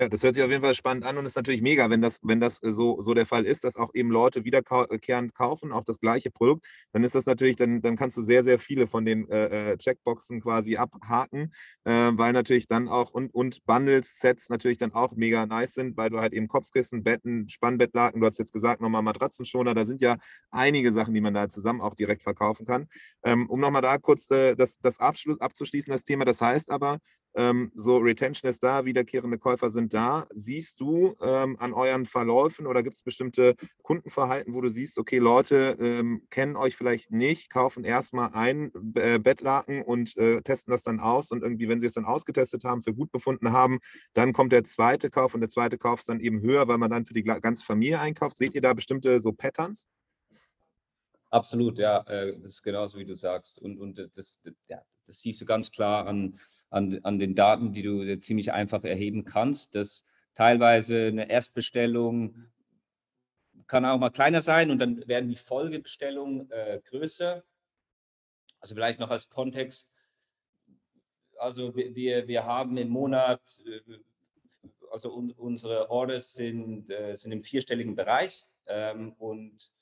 Ja, 0.00 0.08
das 0.08 0.22
hört 0.22 0.34
sich 0.34 0.42
auf 0.42 0.48
jeden 0.50 0.62
Fall 0.62 0.74
spannend 0.74 1.04
an 1.04 1.18
und 1.18 1.26
ist 1.26 1.36
natürlich 1.36 1.60
mega, 1.60 1.90
wenn 1.90 2.00
das, 2.00 2.20
wenn 2.22 2.40
das 2.40 2.62
äh, 2.62 2.72
so, 2.72 3.02
so 3.02 3.12
der 3.12 3.26
Fall 3.26 3.44
ist, 3.44 3.64
dass 3.64 3.76
auch 3.76 3.90
eben 3.92 4.10
Leute 4.10 4.46
wiederkehrend 4.46 5.34
kaufen, 5.34 5.72
auch 5.72 5.84
das 5.84 6.00
gleiche 6.00 6.30
Produkt, 6.30 6.66
dann 6.92 7.04
ist 7.04 7.14
das 7.14 7.26
natürlich, 7.26 7.56
dann, 7.56 7.82
dann 7.82 7.96
kannst 7.96 8.16
du 8.16 8.22
sehr, 8.22 8.42
sehr 8.42 8.58
viele 8.58 8.86
von 8.86 9.04
den 9.04 9.28
äh, 9.28 9.72
äh 9.72 9.76
Checkboxen 9.76 10.40
quasi 10.40 10.78
abhaken, 10.78 11.52
äh, 11.84 12.12
weil 12.14 12.32
natürlich 12.32 12.66
dann 12.66 12.88
auch 12.88 13.10
und, 13.10 13.34
und 13.34 13.62
Bundles, 13.66 14.18
Sets 14.18 14.48
natürlich 14.48 14.78
dann 14.78 14.92
auch 14.94 15.12
mega 15.16 15.44
nice 15.44 15.74
sind, 15.74 15.98
weil 15.98 16.08
du 16.08 16.18
halt 16.18 16.32
eben 16.32 16.48
Kopfkissen, 16.48 17.04
Betten, 17.04 17.50
Spannbettlaken, 17.50 18.22
du 18.22 18.26
hast 18.26 18.38
jetzt 18.38 18.52
gesagt, 18.54 18.80
nochmal 18.80 19.02
Matratzenschoner, 19.02 19.74
da 19.74 19.84
sind 19.84 20.00
ja 20.00 20.16
einige 20.50 20.94
Sachen, 20.94 21.12
die 21.12 21.20
man 21.20 21.34
da 21.34 21.50
zusammen 21.50 21.82
auch 21.82 21.94
direkt 21.94 22.22
verkaufen 22.22 22.64
kann. 22.64 22.88
Ähm, 23.22 23.50
um 23.50 23.60
nochmal 23.60 23.82
da 23.82 23.98
kurz 23.98 24.30
äh, 24.30 24.54
das, 24.56 24.78
das 24.80 24.98
Abschluss 24.98 25.38
abzuschließen, 25.42 25.92
das 25.92 26.04
Thema, 26.04 26.24
das 26.24 26.40
heißt 26.40 26.70
aber, 26.70 27.00
ähm, 27.34 27.70
so 27.74 27.98
Retention 27.98 28.50
ist 28.50 28.62
da, 28.62 28.84
wiederkehrende 28.84 29.38
Käufer 29.38 29.70
sind 29.70 29.94
da. 29.94 30.26
Siehst 30.32 30.80
du 30.80 31.14
ähm, 31.22 31.56
an 31.58 31.72
euren 31.72 32.06
Verläufen 32.06 32.66
oder 32.66 32.82
gibt 32.82 32.96
es 32.96 33.02
bestimmte 33.02 33.54
Kundenverhalten, 33.82 34.54
wo 34.54 34.60
du 34.60 34.70
siehst, 34.70 34.98
okay, 34.98 35.18
Leute 35.18 35.76
ähm, 35.80 36.22
kennen 36.30 36.56
euch 36.56 36.76
vielleicht 36.76 37.10
nicht, 37.10 37.50
kaufen 37.50 37.84
erstmal 37.84 38.30
ein 38.32 38.72
äh, 38.94 39.18
Bettlaken 39.18 39.82
und 39.82 40.16
äh, 40.16 40.42
testen 40.42 40.72
das 40.72 40.82
dann 40.82 41.00
aus 41.00 41.30
und 41.30 41.42
irgendwie, 41.42 41.68
wenn 41.68 41.80
sie 41.80 41.86
es 41.86 41.94
dann 41.94 42.04
ausgetestet 42.04 42.64
haben, 42.64 42.82
für 42.82 42.94
gut 42.94 43.12
befunden 43.12 43.52
haben, 43.52 43.78
dann 44.12 44.32
kommt 44.32 44.52
der 44.52 44.64
zweite 44.64 45.10
Kauf 45.10 45.34
und 45.34 45.40
der 45.40 45.48
zweite 45.50 45.78
Kauf 45.78 46.00
ist 46.00 46.08
dann 46.08 46.20
eben 46.20 46.40
höher, 46.40 46.68
weil 46.68 46.78
man 46.78 46.90
dann 46.90 47.06
für 47.06 47.14
die 47.14 47.22
ganze 47.22 47.64
Familie 47.64 48.00
einkauft. 48.00 48.36
Seht 48.36 48.54
ihr 48.54 48.62
da 48.62 48.74
bestimmte 48.74 49.20
so 49.20 49.32
Patterns? 49.32 49.88
Absolut, 51.30 51.78
ja, 51.78 52.00
äh, 52.08 52.36
das 52.40 52.54
ist 52.54 52.62
genauso 52.62 52.98
wie 52.98 53.04
du 53.04 53.14
sagst. 53.14 53.58
Und, 53.60 53.78
und 53.78 54.10
das, 54.14 54.38
ja, 54.68 54.82
das 55.06 55.20
siehst 55.20 55.40
du 55.40 55.46
ganz 55.46 55.70
klar 55.70 56.06
an, 56.06 56.38
an, 56.70 56.98
an 57.04 57.18
den 57.18 57.34
Daten, 57.34 57.72
die 57.72 57.82
du 57.82 58.20
ziemlich 58.20 58.52
einfach 58.52 58.82
erheben 58.84 59.24
kannst, 59.24 59.74
dass 59.74 60.04
teilweise 60.34 61.06
eine 61.06 61.30
Erstbestellung 61.30 62.46
kann 63.68 63.84
auch 63.84 63.98
mal 63.98 64.10
kleiner 64.10 64.42
sein 64.42 64.72
und 64.72 64.80
dann 64.80 65.06
werden 65.06 65.28
die 65.28 65.36
Folgebestellungen 65.36 66.50
äh, 66.50 66.80
größer. 66.86 67.44
Also 68.58 68.74
vielleicht 68.74 68.98
noch 68.98 69.10
als 69.10 69.28
Kontext. 69.28 69.88
Also 71.38 71.74
wir, 71.76 72.26
wir 72.26 72.44
haben 72.44 72.76
im 72.76 72.88
Monat, 72.88 73.40
äh, 73.64 73.98
also 74.90 75.14
un, 75.14 75.30
unsere 75.32 75.88
Orders 75.88 76.32
sind, 76.32 76.90
äh, 76.90 77.14
sind 77.14 77.30
im 77.30 77.44
vierstelligen 77.44 77.94
Bereich 77.94 78.44
ähm, 78.66 79.12
und, 79.12 79.72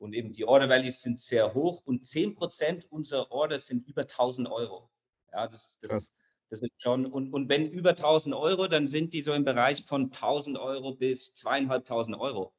und 0.00 0.14
eben 0.14 0.32
die 0.32 0.44
Order 0.44 0.68
Values 0.68 1.00
sind 1.02 1.20
sehr 1.20 1.52
hoch 1.54 1.82
und 1.84 2.04
10% 2.04 2.86
unserer 2.88 3.30
Orders 3.30 3.66
sind 3.66 3.86
über 3.86 4.02
1000 4.02 4.48
Euro. 4.48 4.90
Ja, 5.32 5.46
das, 5.46 5.78
das, 5.82 6.12
das 6.48 6.62
ist 6.62 6.82
schon, 6.82 7.06
und, 7.06 7.32
und 7.32 7.48
wenn 7.48 7.70
über 7.70 7.90
1000 7.90 8.34
Euro, 8.34 8.66
dann 8.66 8.86
sind 8.86 9.12
die 9.12 9.22
so 9.22 9.34
im 9.34 9.44
Bereich 9.44 9.84
von 9.84 10.04
1000 10.04 10.58
Euro 10.58 10.94
bis 10.94 11.34
zweieinhalbtausend 11.34 12.18
Euro. 12.18 12.54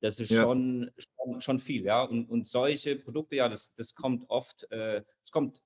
Das 0.00 0.18
ist 0.18 0.30
ja. 0.30 0.42
schon, 0.42 0.90
schon, 0.96 1.40
schon, 1.40 1.60
viel, 1.60 1.84
ja. 1.84 2.02
Und, 2.04 2.28
und 2.30 2.48
solche 2.48 2.96
Produkte, 2.96 3.36
ja, 3.36 3.48
das, 3.48 3.72
das 3.74 3.94
kommt 3.94 4.28
oft, 4.30 4.70
äh, 4.70 4.98
es 4.98 5.28
äh, 5.28 5.32
kommt 5.32 5.62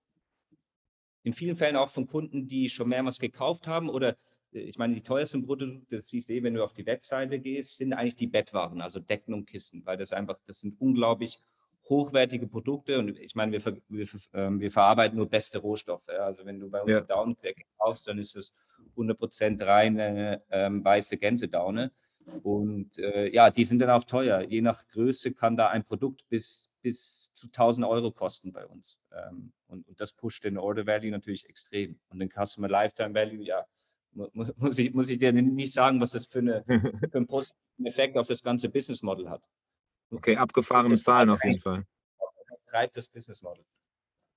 in 1.22 1.32
vielen 1.32 1.56
Fällen 1.56 1.76
auch 1.76 1.90
von 1.90 2.06
Kunden, 2.06 2.48
die 2.48 2.68
schon 2.68 2.88
mehrmals 2.88 3.18
gekauft 3.18 3.66
haben 3.66 3.90
oder 3.90 4.16
ich 4.60 4.78
meine, 4.78 4.94
die 4.94 5.02
teuersten 5.02 5.46
Produkte, 5.46 5.96
das 5.96 6.08
siehst 6.08 6.28
du 6.28 6.34
eh, 6.34 6.42
wenn 6.42 6.54
du 6.54 6.64
auf 6.64 6.72
die 6.72 6.86
Webseite 6.86 7.38
gehst, 7.38 7.76
sind 7.76 7.92
eigentlich 7.92 8.16
die 8.16 8.26
Bettwaren, 8.26 8.80
also 8.80 9.00
Decken 9.00 9.34
und 9.34 9.46
Kissen, 9.46 9.84
weil 9.84 9.96
das 9.96 10.12
einfach, 10.12 10.38
das 10.46 10.60
sind 10.60 10.80
unglaublich 10.80 11.42
hochwertige 11.88 12.46
Produkte 12.46 12.98
und 12.98 13.18
ich 13.18 13.34
meine, 13.34 13.52
wir, 13.52 13.78
wir, 13.88 14.08
ähm, 14.34 14.60
wir 14.60 14.70
verarbeiten 14.70 15.16
nur 15.16 15.28
beste 15.28 15.58
Rohstoffe. 15.58 16.08
Also 16.08 16.44
wenn 16.44 16.58
du 16.58 16.68
bei 16.70 16.82
uns 16.82 16.92
ja. 16.92 17.00
Downdecke 17.00 17.62
kaufst, 17.78 18.08
dann 18.08 18.18
ist 18.18 18.34
das 18.34 18.52
100% 18.96 19.64
reine 19.64 20.42
ähm, 20.50 20.84
weiße 20.84 21.16
Gänsedaune. 21.16 21.92
Und 22.42 22.98
äh, 22.98 23.28
ja, 23.28 23.50
die 23.50 23.64
sind 23.64 23.78
dann 23.78 23.90
auch 23.90 24.02
teuer. 24.02 24.40
Je 24.40 24.60
nach 24.60 24.86
Größe 24.88 25.32
kann 25.32 25.56
da 25.56 25.68
ein 25.68 25.84
Produkt 25.84 26.28
bis, 26.28 26.72
bis 26.82 27.32
zu 27.32 27.46
1000 27.46 27.86
Euro 27.86 28.10
kosten 28.10 28.52
bei 28.52 28.66
uns. 28.66 28.98
Ähm, 29.12 29.52
und, 29.68 29.86
und, 29.86 30.00
das 30.00 30.12
pusht 30.12 30.42
den 30.42 30.58
Order 30.58 30.86
Value 30.86 31.12
natürlich 31.12 31.48
extrem. 31.48 32.00
Und 32.08 32.18
den 32.18 32.30
Customer 32.30 32.68
Lifetime 32.68 33.14
Value, 33.14 33.44
ja, 33.44 33.64
muss, 34.16 34.52
muss, 34.57 34.79
ich, 34.79 34.92
muss 34.94 35.09
ich 35.09 35.18
dir 35.18 35.33
nicht 35.33 35.72
sagen, 35.72 36.00
was 36.00 36.12
das 36.12 36.26
für, 36.26 36.40
eine, 36.40 36.64
für 37.11 37.16
einen 37.16 37.26
positiven 37.26 37.87
Effekt 37.87 38.16
auf 38.16 38.26
das 38.26 38.42
ganze 38.42 38.68
Business 38.68 39.02
Model 39.02 39.29
hat. 39.29 39.42
Okay, 40.11 40.37
abgefahrene 40.37 40.96
Zahlen 40.96 41.31
auf 41.31 41.42
jeden 41.44 41.61
Fall. 41.61 41.85
Das 42.48 42.59
treibt 42.66 42.96
das 42.96 43.09
Business 43.09 43.42
Model. 43.42 43.64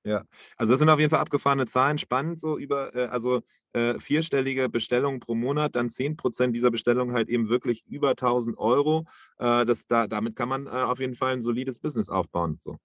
Ja, 0.05 0.23
also 0.55 0.71
das 0.71 0.79
sind 0.79 0.89
auf 0.89 0.99
jeden 0.99 1.09
Fall 1.09 1.19
abgefahrene 1.19 1.65
Zahlen, 1.65 1.97
spannend 1.97 2.39
so 2.39 2.57
über, 2.57 2.95
äh, 2.95 3.07
also 3.07 3.41
äh, 3.73 3.99
vierstellige 3.99 4.69
Bestellungen 4.69 5.19
pro 5.19 5.35
Monat, 5.35 5.75
dann 5.75 5.89
10% 5.89 6.51
dieser 6.51 6.71
Bestellungen 6.71 7.13
halt 7.13 7.27
eben 7.27 7.49
wirklich 7.49 7.85
über 7.85 8.11
1000 8.11 8.57
Euro. 8.57 9.05
Äh, 9.39 9.65
das, 9.65 9.87
da, 9.87 10.07
damit 10.07 10.37
kann 10.37 10.47
man 10.47 10.67
äh, 10.67 10.69
auf 10.69 10.99
jeden 10.99 11.15
Fall 11.15 11.33
ein 11.33 11.41
solides 11.41 11.79
Business 11.79 12.09
aufbauen. 12.09 12.59
So. 12.63 12.77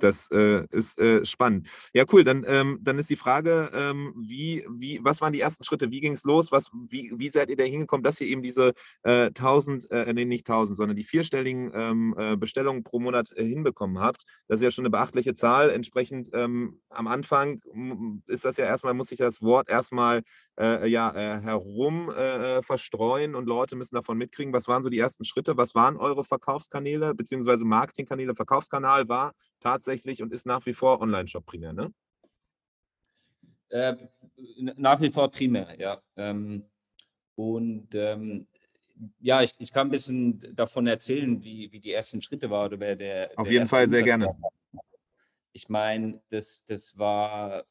Das 0.00 0.30
äh, 0.30 0.64
ist 0.70 0.98
äh, 0.98 1.24
spannend. 1.24 1.68
Ja, 1.92 2.04
cool. 2.12 2.24
Dann, 2.24 2.44
ähm, 2.46 2.78
dann 2.82 2.98
ist 2.98 3.10
die 3.10 3.16
Frage, 3.16 3.70
ähm, 3.74 4.14
wie, 4.16 4.66
wie, 4.70 5.00
was 5.02 5.20
waren 5.20 5.32
die 5.32 5.40
ersten 5.40 5.64
Schritte? 5.64 5.90
Wie 5.90 6.00
ging 6.00 6.12
es 6.12 6.24
los? 6.24 6.52
Was, 6.52 6.70
wie, 6.72 7.12
wie 7.16 7.28
seid 7.28 7.50
ihr 7.50 7.56
da 7.56 7.64
hingekommen, 7.64 8.04
dass 8.04 8.20
ihr 8.20 8.26
eben 8.26 8.42
diese 8.42 8.72
äh, 9.02 9.26
1000, 9.26 9.90
äh, 9.90 10.12
nee, 10.12 10.24
nicht 10.24 10.48
1000, 10.48 10.76
sondern 10.76 10.96
die 10.96 11.04
vierstelligen 11.04 11.70
ähm, 11.74 12.14
äh, 12.18 12.36
Bestellungen 12.36 12.84
pro 12.84 13.00
Monat 13.00 13.32
äh, 13.36 13.44
hinbekommen 13.44 13.98
habt? 13.98 14.24
Das 14.48 14.56
ist 14.56 14.64
ja 14.64 14.70
schon 14.70 14.82
eine 14.82 14.90
beachtliche 14.90 15.34
Zahl. 15.34 15.70
Entsprechend 15.70 16.30
ähm, 16.32 16.80
am 16.90 17.06
Anfang 17.06 17.60
ist 18.26 18.44
das 18.44 18.56
ja 18.56 18.66
erstmal, 18.66 18.94
muss 18.94 19.08
sich 19.08 19.18
das 19.18 19.42
Wort 19.42 19.68
erstmal 19.68 20.22
äh, 20.58 20.88
ja, 20.88 21.12
herum 21.14 22.12
verstreuen 22.62 23.34
und 23.34 23.46
Leute 23.46 23.76
müssen 23.76 23.94
davon 23.94 24.18
mitkriegen. 24.18 24.52
Was 24.52 24.68
waren 24.68 24.82
so 24.82 24.88
die 24.88 24.98
ersten 24.98 25.24
Schritte? 25.24 25.56
Was 25.56 25.74
waren 25.74 25.96
eure 25.96 26.24
Verkaufskanäle, 26.24 27.14
beziehungsweise 27.14 27.64
Marketingkanäle? 27.64 28.34
Verkaufskanal 28.34 29.08
war 29.08 29.32
tatsächlich 29.64 30.22
und 30.22 30.32
ist 30.32 30.46
nach 30.46 30.64
wie 30.66 30.74
vor 30.74 31.00
Online-Shop 31.00 31.46
primär, 31.46 31.72
ne? 31.72 31.92
Äh, 33.70 33.96
nach 34.76 35.00
wie 35.00 35.10
vor 35.10 35.30
primär, 35.30 35.74
ja. 35.78 36.00
Ähm, 36.16 36.64
und 37.34 37.94
ähm, 37.94 38.46
ja, 39.18 39.42
ich, 39.42 39.54
ich 39.58 39.72
kann 39.72 39.88
ein 39.88 39.90
bisschen 39.90 40.54
davon 40.54 40.86
erzählen, 40.86 41.42
wie, 41.42 41.72
wie 41.72 41.80
die 41.80 41.92
ersten 41.92 42.22
Schritte 42.22 42.50
waren. 42.50 42.66
Oder 42.66 42.80
wer 42.80 42.94
der, 42.94 43.30
Auf 43.36 43.46
der 43.46 43.52
jeden 43.54 43.66
Fall, 43.66 43.88
sehr 43.88 44.02
gerne. 44.02 44.26
War. 44.26 44.82
Ich 45.52 45.68
meine, 45.68 46.20
das, 46.30 46.64
das 46.66 46.96
war, 46.98 47.64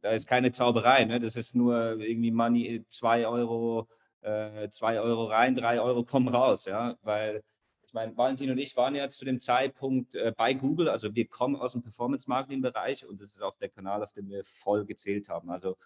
da 0.00 0.10
ist 0.10 0.26
keine 0.26 0.52
Zauberei, 0.52 1.04
ne? 1.04 1.18
das 1.18 1.36
ist 1.36 1.54
nur 1.54 2.00
irgendwie 2.00 2.30
Money, 2.30 2.84
2 2.86 3.26
Euro, 3.26 3.88
2 4.22 4.94
äh, 4.94 4.98
Euro 4.98 5.24
rein, 5.24 5.54
3 5.54 5.80
Euro 5.80 6.04
kommen 6.04 6.28
raus, 6.28 6.66
ja, 6.66 6.96
weil 7.02 7.42
ich 7.90 7.94
meine, 7.94 8.16
Valentin 8.16 8.52
und 8.52 8.58
ich 8.58 8.76
waren 8.76 8.94
ja 8.94 9.10
zu 9.10 9.24
dem 9.24 9.40
Zeitpunkt 9.40 10.14
äh, 10.14 10.32
bei 10.36 10.54
Google, 10.54 10.88
also 10.88 11.12
wir 11.16 11.26
kommen 11.26 11.56
aus 11.56 11.72
dem 11.72 11.82
Performance-Marketing-Bereich 11.82 13.04
und 13.04 13.20
das 13.20 13.30
ist 13.30 13.42
auch 13.42 13.56
der 13.56 13.68
Kanal, 13.68 14.04
auf 14.04 14.12
dem 14.12 14.28
wir 14.28 14.44
voll 14.44 14.84
gezählt 14.84 15.28
haben. 15.28 15.50
Also 15.50 15.76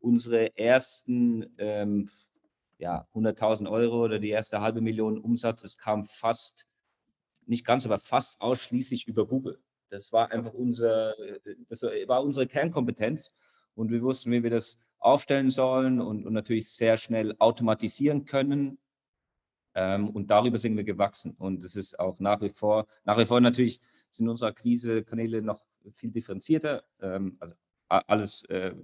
unsere 0.00 0.58
ersten 0.58 1.54
ähm, 1.58 2.10
ja, 2.78 3.06
100.000 3.14 3.70
Euro 3.70 4.02
oder 4.02 4.18
die 4.18 4.30
erste 4.30 4.60
halbe 4.60 4.80
Million 4.80 5.20
Umsatz, 5.20 5.62
das 5.62 5.78
kam 5.78 6.04
fast, 6.04 6.66
nicht 7.46 7.64
ganz, 7.64 7.86
aber 7.86 8.00
fast 8.00 8.40
ausschließlich 8.40 9.06
über 9.06 9.24
Google. 9.24 9.60
Das 9.88 10.12
war 10.12 10.32
einfach 10.32 10.54
unser, 10.54 11.14
das 11.68 11.82
war 11.82 12.24
unsere 12.24 12.48
Kernkompetenz 12.48 13.30
und 13.76 13.92
wir 13.92 14.02
wussten, 14.02 14.32
wie 14.32 14.42
wir 14.42 14.50
das 14.50 14.80
aufstellen 14.98 15.48
sollen 15.48 16.00
und, 16.00 16.26
und 16.26 16.32
natürlich 16.32 16.70
sehr 16.70 16.96
schnell 16.96 17.36
automatisieren 17.38 18.24
können 18.24 18.78
ähm, 19.74 20.10
und 20.10 20.30
darüber 20.30 20.58
sind 20.58 20.76
wir 20.76 20.84
gewachsen. 20.84 21.34
Und 21.38 21.62
es 21.64 21.76
ist 21.76 21.98
auch 21.98 22.18
nach 22.18 22.40
wie 22.40 22.48
vor, 22.48 22.86
nach 23.04 23.18
wie 23.18 23.26
vor 23.26 23.40
natürlich 23.40 23.80
sind 24.10 24.28
unsere 24.28 24.50
Akquise-Kanäle 24.50 25.42
noch 25.42 25.64
viel 25.94 26.10
differenzierter. 26.10 26.84
Ähm, 27.00 27.36
also 27.40 27.54
alles, 27.88 28.44
äh, 28.44 28.74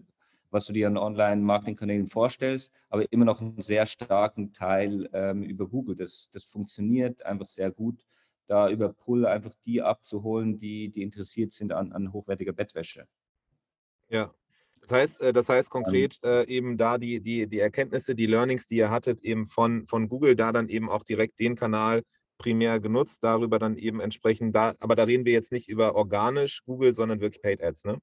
was 0.51 0.67
du 0.67 0.73
dir 0.73 0.87
an 0.87 0.97
Online-Marketing-Kanälen 0.97 2.09
vorstellst, 2.09 2.73
aber 2.89 3.11
immer 3.13 3.25
noch 3.25 3.41
einen 3.41 3.61
sehr 3.61 3.87
starken 3.87 4.53
Teil 4.53 5.09
ähm, 5.13 5.43
über 5.43 5.69
Google. 5.69 5.97
Das, 5.97 6.31
das 6.31 6.45
funktioniert 6.45 7.25
einfach 7.25 7.47
sehr 7.47 7.71
gut, 7.71 8.05
da 8.47 8.71
über 8.71 8.93
Pull 8.93 9.27
einfach 9.27 9.55
die 9.65 9.83
abzuholen, 9.83 10.57
die, 10.57 10.89
die 10.91 11.03
interessiert 11.03 11.53
sind 11.53 11.73
an, 11.73 11.93
an 11.93 12.13
hochwertiger 12.13 12.53
Bettwäsche. 12.53 13.07
Ja, 14.09 14.33
das 14.89 14.99
heißt, 14.99 15.21
äh, 15.21 15.33
das 15.33 15.49
heißt 15.49 15.71
konkret 15.71 16.19
äh, 16.25 16.45
eben 16.47 16.77
da 16.79 16.99
die, 16.99 17.21
die, 17.21 17.47
die 17.47 17.59
Erkenntnisse, 17.59 18.15
die 18.15 18.27
Learnings, 18.27 18.67
die 18.67 18.77
ihr 18.77 18.91
hattet, 18.91 19.21
eben 19.21 19.47
von, 19.47 19.87
von 19.87 20.09
Google, 20.09 20.35
da 20.35 20.53
dann 20.53 20.69
eben 20.69 20.89
auch 20.89 21.03
direkt 21.03 21.39
den 21.39 21.57
Kanal 21.57 22.03
primär 22.39 22.81
genutzt, 22.81 23.23
darüber 23.23 23.59
dann 23.59 23.77
eben 23.77 24.01
entsprechend 24.01 24.55
da, 24.57 24.75
aber 24.81 24.97
da 24.97 25.05
reden 25.05 25.25
wir 25.25 25.33
jetzt 25.33 25.53
nicht 25.53 25.69
über 25.69 25.95
organisch 25.95 26.63
Google, 26.65 26.95
sondern 26.95 27.21
wirklich 27.21 27.43
Paid 27.43 27.63
Ads, 27.63 27.85
ne? 27.85 27.99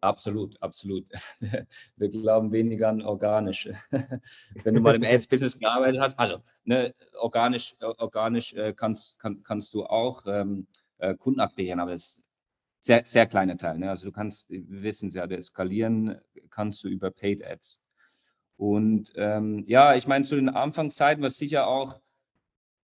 Absolut, 0.00 0.62
absolut. 0.62 1.06
Wir 1.96 2.08
glauben 2.08 2.52
weniger 2.52 2.88
an 2.88 3.02
organisch. 3.02 3.68
Wenn 4.62 4.74
du 4.74 4.80
mal 4.80 4.94
im 4.94 5.02
Ads-Business 5.02 5.58
gearbeitet 5.58 6.00
hast, 6.00 6.16
also 6.16 6.38
ne, 6.62 6.94
organisch, 7.14 7.74
organisch 7.80 8.54
äh, 8.54 8.72
kannst, 8.74 9.18
kann, 9.18 9.42
kannst 9.42 9.74
du 9.74 9.84
auch 9.84 10.22
ähm, 10.26 10.68
äh, 10.98 11.16
Kunden 11.16 11.40
akquirieren, 11.40 11.80
aber 11.80 11.94
es 11.94 12.22
sehr, 12.88 13.04
sehr 13.04 13.26
kleiner 13.26 13.58
Teil. 13.58 13.78
Ne? 13.78 13.90
Also 13.90 14.06
du 14.06 14.12
kannst, 14.12 14.48
wir 14.48 14.82
wissen 14.82 15.08
es 15.08 15.14
ja, 15.14 15.26
der 15.26 15.42
skalieren 15.42 16.18
kannst 16.48 16.82
du 16.82 16.88
über 16.88 17.10
Paid 17.10 17.44
Ads. 17.44 17.78
Und 18.56 19.12
ähm, 19.16 19.62
ja, 19.66 19.94
ich 19.94 20.06
meine, 20.06 20.24
zu 20.24 20.36
den 20.36 20.48
Anfangszeiten, 20.48 21.22
was 21.22 21.36
sicher 21.36 21.66
auch 21.66 22.00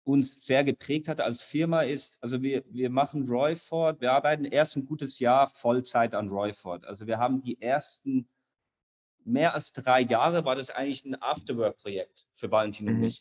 uns 0.04 0.44
sehr 0.44 0.64
geprägt 0.64 1.08
hat 1.08 1.20
als 1.20 1.42
Firma 1.42 1.82
ist, 1.82 2.16
also 2.22 2.42
wir, 2.42 2.64
wir 2.70 2.88
machen 2.88 3.28
Royford, 3.28 4.00
wir 4.00 4.12
arbeiten 4.12 4.46
erst 4.46 4.76
ein 4.76 4.86
gutes 4.86 5.18
Jahr 5.18 5.48
Vollzeit 5.48 6.14
an 6.14 6.30
Royford. 6.30 6.86
Also 6.86 7.06
wir 7.06 7.18
haben 7.18 7.42
die 7.42 7.60
ersten 7.60 8.26
mehr 9.26 9.54
als 9.54 9.72
drei 9.74 10.00
Jahre 10.00 10.46
war 10.46 10.56
das 10.56 10.70
eigentlich 10.70 11.04
ein 11.04 11.20
Afterwork-Projekt 11.20 12.26
für 12.32 12.50
Valentin 12.50 12.88
und 12.88 12.94
mhm. 12.94 13.00
mich. 13.02 13.20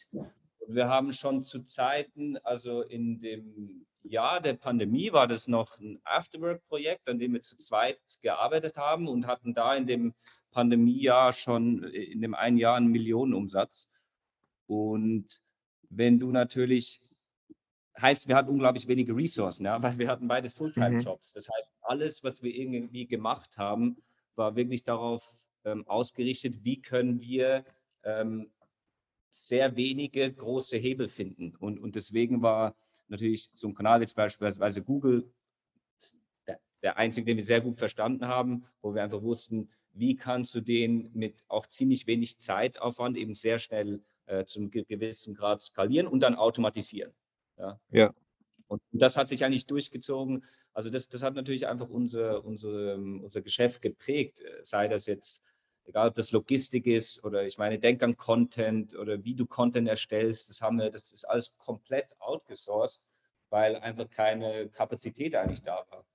Wir 0.71 0.87
haben 0.87 1.13
schon 1.13 1.43
zu 1.43 1.63
Zeiten, 1.63 2.37
also 2.43 2.83
in 2.83 3.21
dem 3.21 3.87
Jahr 4.03 4.39
der 4.39 4.53
Pandemie 4.53 5.11
war 5.11 5.27
das 5.27 5.47
noch 5.47 5.79
ein 5.79 5.99
Afterwork-Projekt, 6.03 7.09
an 7.09 7.17
dem 7.17 7.33
wir 7.33 7.41
zu 7.41 7.57
zweit 7.57 7.99
gearbeitet 8.21 8.77
haben 8.77 9.07
und 9.07 9.25
hatten 9.25 9.55
da 9.55 9.75
in 9.75 9.87
dem 9.87 10.13
Pandemiejahr 10.51 11.33
schon 11.33 11.83
äh, 11.85 12.03
in 12.03 12.21
dem 12.21 12.35
einen 12.35 12.57
Jahr 12.57 12.77
einen 12.77 12.91
Millionenumsatz. 12.91 13.89
Und 14.67 15.41
wenn 15.89 16.19
du 16.19 16.29
natürlich, 16.31 17.01
heißt, 17.99 18.27
wir 18.27 18.35
hatten 18.35 18.51
unglaublich 18.51 18.87
wenige 18.87 19.15
Ressourcen, 19.15 19.65
ja, 19.65 19.81
weil 19.81 19.97
wir 19.97 20.07
hatten 20.07 20.27
beide 20.27 20.51
Fulltime-Jobs. 20.51 21.33
Mhm. 21.33 21.35
Das 21.35 21.49
heißt, 21.49 21.73
alles, 21.81 22.23
was 22.23 22.43
wir 22.43 22.53
irgendwie 22.53 23.07
gemacht 23.07 23.57
haben, 23.57 23.97
war 24.35 24.55
wirklich 24.55 24.83
darauf 24.83 25.33
ähm, 25.65 25.87
ausgerichtet, 25.87 26.63
wie 26.63 26.79
können 26.79 27.21
wir 27.21 27.65
ähm, 28.03 28.51
sehr 29.31 29.75
wenige 29.75 30.31
große 30.31 30.77
Hebel 30.77 31.07
finden. 31.07 31.55
Und, 31.55 31.79
und 31.79 31.95
deswegen 31.95 32.41
war 32.41 32.75
natürlich 33.07 33.49
so 33.53 33.67
ein 33.67 33.75
Kanal 33.75 34.01
jetzt 34.01 34.15
beispielsweise 34.15 34.83
Google 34.83 35.31
der, 36.47 36.59
der 36.81 36.97
einzige, 36.97 37.25
den 37.25 37.37
wir 37.37 37.43
sehr 37.43 37.61
gut 37.61 37.77
verstanden 37.77 38.27
haben, 38.27 38.65
wo 38.81 38.93
wir 38.93 39.03
einfach 39.03 39.21
wussten, 39.21 39.69
wie 39.93 40.15
kannst 40.15 40.53
du 40.55 40.61
den 40.61 41.09
mit 41.13 41.43
auch 41.47 41.65
ziemlich 41.65 42.07
wenig 42.07 42.39
Zeitaufwand 42.39 43.17
eben 43.17 43.35
sehr 43.35 43.59
schnell 43.59 44.01
äh, 44.27 44.45
zum 44.45 44.69
gewissen 44.69 45.33
Grad 45.33 45.61
skalieren 45.61 46.07
und 46.07 46.21
dann 46.21 46.35
automatisieren. 46.35 47.13
Ja. 47.57 47.79
ja. 47.91 48.13
Und 48.67 48.81
das 48.91 49.17
hat 49.17 49.27
sich 49.27 49.43
eigentlich 49.43 49.65
durchgezogen. 49.65 50.45
Also 50.73 50.89
das, 50.91 51.09
das 51.09 51.23
hat 51.23 51.33
natürlich 51.33 51.67
einfach 51.67 51.89
unser, 51.89 52.45
unser, 52.45 52.95
unser 52.95 53.41
Geschäft 53.41 53.81
geprägt, 53.81 54.41
sei 54.61 54.87
das 54.87 55.07
jetzt, 55.07 55.41
egal 55.89 56.09
ob 56.09 56.15
das 56.15 56.31
Logistik 56.31 56.85
ist 56.87 57.23
oder 57.23 57.45
ich 57.45 57.57
meine, 57.57 57.79
denk 57.79 58.01
an 58.03 58.15
Content 58.15 58.95
oder 58.95 59.23
wie 59.23 59.35
du 59.35 59.45
Content 59.45 59.87
erstellst, 59.87 60.49
das 60.49 60.61
haben 60.61 60.77
wir, 60.77 60.89
das 60.89 61.11
ist 61.11 61.25
alles 61.25 61.53
komplett 61.57 62.07
outgesourced, 62.19 63.01
weil 63.49 63.75
einfach 63.77 64.09
keine 64.09 64.69
Kapazität 64.69 65.35
eigentlich 65.35 65.63
da 65.63 65.85
war. 65.89 66.05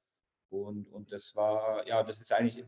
Und, 0.51 0.89
und 0.93 1.13
das 1.13 1.35
war, 1.35 1.87
ja, 1.87 2.03
das 2.03 2.21
ist 2.21 2.33
eigentlich, 2.33 2.65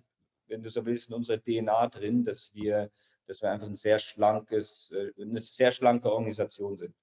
wenn 0.49 0.63
du 0.63 0.71
so 0.71 0.85
willst, 0.85 1.09
in 1.09 1.15
unserer 1.15 1.39
DNA 1.39 1.89
drin, 1.89 2.25
dass 2.25 2.53
wir 2.53 2.91
dass 3.27 3.43
wir 3.43 3.51
einfach 3.51 3.67
ein 3.67 3.75
sehr 3.75 3.99
schlankes, 3.99 4.91
äh, 4.93 5.11
eine 5.21 5.43
sehr 5.43 5.73
schlanke 5.73 6.13
Organisation 6.13 6.77
sind. 6.77 6.95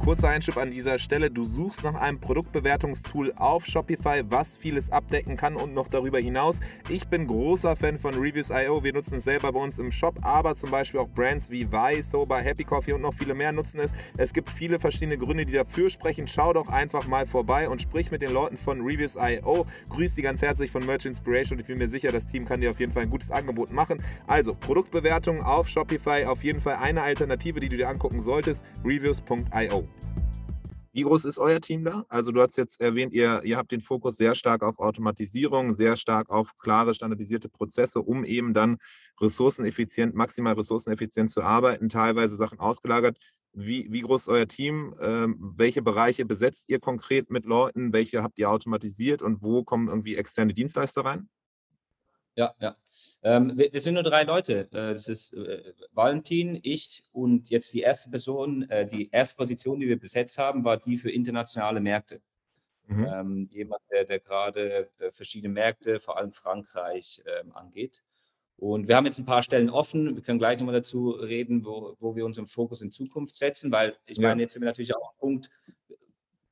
Kurzer 0.00 0.30
Einschub 0.30 0.56
an 0.56 0.70
dieser 0.70 0.98
Stelle. 0.98 1.30
Du 1.30 1.44
suchst 1.44 1.84
nach 1.84 1.94
einem 1.94 2.18
Produktbewertungstool 2.18 3.34
auf 3.36 3.66
Shopify, 3.66 4.22
was 4.30 4.56
vieles 4.56 4.90
abdecken 4.90 5.36
kann 5.36 5.56
und 5.56 5.74
noch 5.74 5.88
darüber 5.88 6.18
hinaus. 6.18 6.60
Ich 6.88 7.06
bin 7.06 7.26
großer 7.26 7.76
Fan 7.76 7.98
von 7.98 8.14
Reviews.io. 8.14 8.82
Wir 8.82 8.94
nutzen 8.94 9.16
es 9.16 9.24
selber 9.24 9.52
bei 9.52 9.60
uns 9.60 9.78
im 9.78 9.92
Shop, 9.92 10.18
aber 10.22 10.56
zum 10.56 10.70
Beispiel 10.70 11.00
auch 11.00 11.08
Brands 11.08 11.50
wie 11.50 11.70
Vi, 11.70 12.00
Sober, 12.00 12.38
Happy 12.38 12.64
Coffee 12.64 12.94
und 12.94 13.02
noch 13.02 13.12
viele 13.12 13.34
mehr 13.34 13.52
nutzen 13.52 13.78
es. 13.80 13.92
Es 14.16 14.32
gibt 14.32 14.48
viele 14.48 14.78
verschiedene 14.78 15.18
Gründe, 15.18 15.44
die 15.44 15.52
dafür 15.52 15.90
sprechen. 15.90 16.26
Schau 16.26 16.54
doch 16.54 16.68
einfach 16.68 17.06
mal 17.06 17.26
vorbei 17.26 17.68
und 17.68 17.82
sprich 17.82 18.10
mit 18.10 18.22
den 18.22 18.32
Leuten 18.32 18.56
von 18.56 18.80
Reviews.io. 18.80 19.66
Grüß 19.90 20.14
die 20.14 20.22
ganz 20.22 20.40
herzlich 20.40 20.70
von 20.70 20.84
Merch 20.86 21.04
Inspiration 21.04 21.58
und 21.58 21.60
ich 21.60 21.66
bin 21.66 21.76
mir 21.76 21.88
sicher, 21.88 22.10
das 22.10 22.26
Team 22.26 22.46
kann 22.46 22.62
dir 22.62 22.70
auf 22.70 22.80
jeden 22.80 22.92
Fall 22.92 23.02
ein 23.02 23.10
gutes 23.10 23.30
Angebot 23.30 23.70
machen. 23.70 24.02
Also 24.26 24.54
Produktbewertungen 24.54 25.42
auf 25.42 25.68
Shopify 25.68 26.24
auf 26.24 26.42
jeden 26.42 26.62
Fall 26.62 26.76
eine 26.76 27.02
Alternative, 27.02 27.60
die 27.60 27.68
du 27.68 27.76
dir 27.76 27.90
angucken 27.90 28.22
solltest. 28.22 28.64
Reviews.io. 28.82 29.89
Wie 30.92 31.02
groß 31.02 31.24
ist 31.24 31.38
euer 31.38 31.60
Team 31.60 31.84
da? 31.84 32.04
Also 32.08 32.32
du 32.32 32.42
hast 32.42 32.56
jetzt 32.56 32.80
erwähnt, 32.80 33.12
ihr, 33.12 33.42
ihr 33.44 33.56
habt 33.56 33.70
den 33.70 33.80
Fokus 33.80 34.16
sehr 34.16 34.34
stark 34.34 34.64
auf 34.64 34.80
Automatisierung, 34.80 35.72
sehr 35.72 35.96
stark 35.96 36.30
auf 36.30 36.56
klare, 36.58 36.94
standardisierte 36.94 37.48
Prozesse, 37.48 38.00
um 38.00 38.24
eben 38.24 38.54
dann 38.54 38.78
ressourceneffizient, 39.20 40.14
maximal 40.14 40.54
ressourceneffizient 40.54 41.30
zu 41.30 41.42
arbeiten, 41.42 41.88
teilweise 41.88 42.34
Sachen 42.34 42.58
ausgelagert. 42.58 43.18
Wie, 43.52 43.86
wie 43.92 44.00
groß 44.00 44.22
ist 44.22 44.28
euer 44.28 44.48
Team? 44.48 44.94
Ähm, 45.00 45.36
welche 45.56 45.80
Bereiche 45.80 46.24
besetzt 46.24 46.68
ihr 46.68 46.80
konkret 46.80 47.30
mit 47.30 47.44
Leuten? 47.44 47.92
Welche 47.92 48.22
habt 48.22 48.38
ihr 48.40 48.50
automatisiert 48.50 49.22
und 49.22 49.42
wo 49.42 49.62
kommen 49.62 49.88
irgendwie 49.88 50.16
externe 50.16 50.54
Dienstleister 50.54 51.04
rein? 51.04 51.28
Ja, 52.34 52.54
ja. 52.58 52.76
Ähm, 53.22 53.56
wir, 53.56 53.72
wir, 53.72 53.80
sind 53.80 53.94
nur 53.94 54.02
drei 54.02 54.22
Leute. 54.22 54.68
Äh, 54.72 54.92
das 54.92 55.08
ist 55.08 55.34
äh, 55.34 55.72
Valentin, 55.92 56.58
ich 56.62 57.04
und 57.12 57.50
jetzt 57.50 57.72
die 57.74 57.80
erste 57.80 58.10
Person, 58.10 58.68
äh, 58.70 58.86
die 58.86 59.10
erste 59.10 59.36
Position, 59.36 59.80
die 59.80 59.88
wir 59.88 59.98
besetzt 59.98 60.38
haben, 60.38 60.64
war 60.64 60.78
die 60.78 60.96
für 60.96 61.10
internationale 61.10 61.80
Märkte. 61.80 62.22
Mhm. 62.86 63.06
Ähm, 63.12 63.48
jemand, 63.52 63.82
der, 63.90 64.04
der 64.04 64.20
gerade 64.20 64.88
äh, 64.98 65.12
verschiedene 65.12 65.52
Märkte, 65.52 66.00
vor 66.00 66.16
allem 66.16 66.32
Frankreich, 66.32 67.22
ähm, 67.26 67.52
angeht. 67.52 68.02
Und 68.56 68.88
wir 68.88 68.96
haben 68.96 69.06
jetzt 69.06 69.18
ein 69.18 69.26
paar 69.26 69.42
Stellen 69.42 69.70
offen. 69.70 70.16
Wir 70.16 70.22
können 70.22 70.38
gleich 70.38 70.58
nochmal 70.58 70.74
dazu 70.74 71.10
reden, 71.10 71.64
wo, 71.64 71.96
wo 71.98 72.14
wir 72.14 72.26
unseren 72.26 72.46
Fokus 72.46 72.82
in 72.82 72.90
Zukunft 72.90 73.34
setzen, 73.34 73.70
weil 73.70 73.96
ich 74.06 74.18
ja. 74.18 74.28
meine, 74.28 74.42
jetzt 74.42 74.52
sind 74.52 74.62
wir 74.62 74.66
natürlich 74.66 74.94
auch 74.94 75.12
am 75.12 75.18
Punkt, 75.18 75.50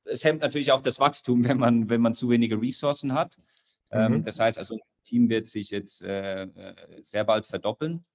es 0.05 0.23
hemmt 0.23 0.41
natürlich 0.41 0.71
auch 0.71 0.81
das 0.81 0.99
Wachstum, 0.99 1.47
wenn 1.47 1.57
man, 1.57 1.89
wenn 1.89 2.01
man 2.01 2.13
zu 2.13 2.29
wenige 2.29 2.59
Ressourcen 2.59 3.13
hat. 3.13 3.37
Ähm, 3.91 4.13
mhm. 4.13 4.23
das 4.23 4.39
heißt 4.39 4.57
also, 4.57 4.77
Team 5.03 5.29
wird 5.29 5.47
sich 5.49 5.69
jetzt 5.71 6.03
äh, 6.03 6.43
äh, 6.43 6.75
sehr 7.01 7.23
bald 7.23 7.45
verdoppeln. 7.45 8.05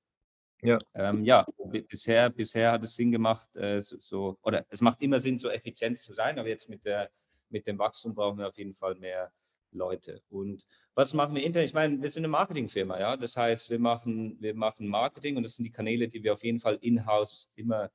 Ja. 0.63 0.79
Ähm, 0.95 1.25
ja, 1.25 1.45
bisher, 1.89 2.31
bisher 2.31 2.73
hat 2.73 2.85
es 2.85 2.95
Sinn 2.95 3.13
gemacht, 3.13 3.55
äh, 3.55 3.81
so, 3.81 3.99
so, 3.99 4.39
oder 4.43 4.65
es 4.71 4.81
macht 4.81 5.03
immer 5.03 5.21
Sinn, 5.21 5.37
so 5.37 5.51
effizient 5.51 5.99
zu 5.99 6.15
sein, 6.15 6.39
aber 6.39 6.49
jetzt 6.49 6.69
mit, 6.71 6.85
der, 6.87 7.11
mit 7.51 7.67
dem 7.67 7.79
Wachstum 7.79 8.15
brauchen 8.15 8.39
wir 8.39 8.49
auf 8.49 8.57
jeden 8.57 8.75
Fall 8.75 8.95
mehr 8.95 9.31
Leute. 9.73 10.23
Und 10.31 10.65
was 10.95 11.13
machen 11.13 11.35
wir 11.35 11.43
intern? 11.43 11.65
Ich 11.65 11.75
meine, 11.75 12.01
wir 12.01 12.11
sind 12.11 12.21
eine 12.21 12.29
Marketingfirma, 12.29 12.99
ja. 12.99 13.17
Das 13.17 13.37
heißt, 13.37 13.69
wir 13.69 13.79
machen, 13.79 14.41
wir 14.41 14.55
machen 14.55 14.89
Marketing 14.89 15.37
und 15.37 15.43
das 15.43 15.57
sind 15.57 15.65
die 15.65 15.73
Kanäle, 15.73 16.09
die 16.09 16.23
wir 16.23 16.33
auf 16.33 16.45
jeden 16.45 16.61
Fall 16.61 16.79
in-house 16.81 17.51
immer 17.57 17.91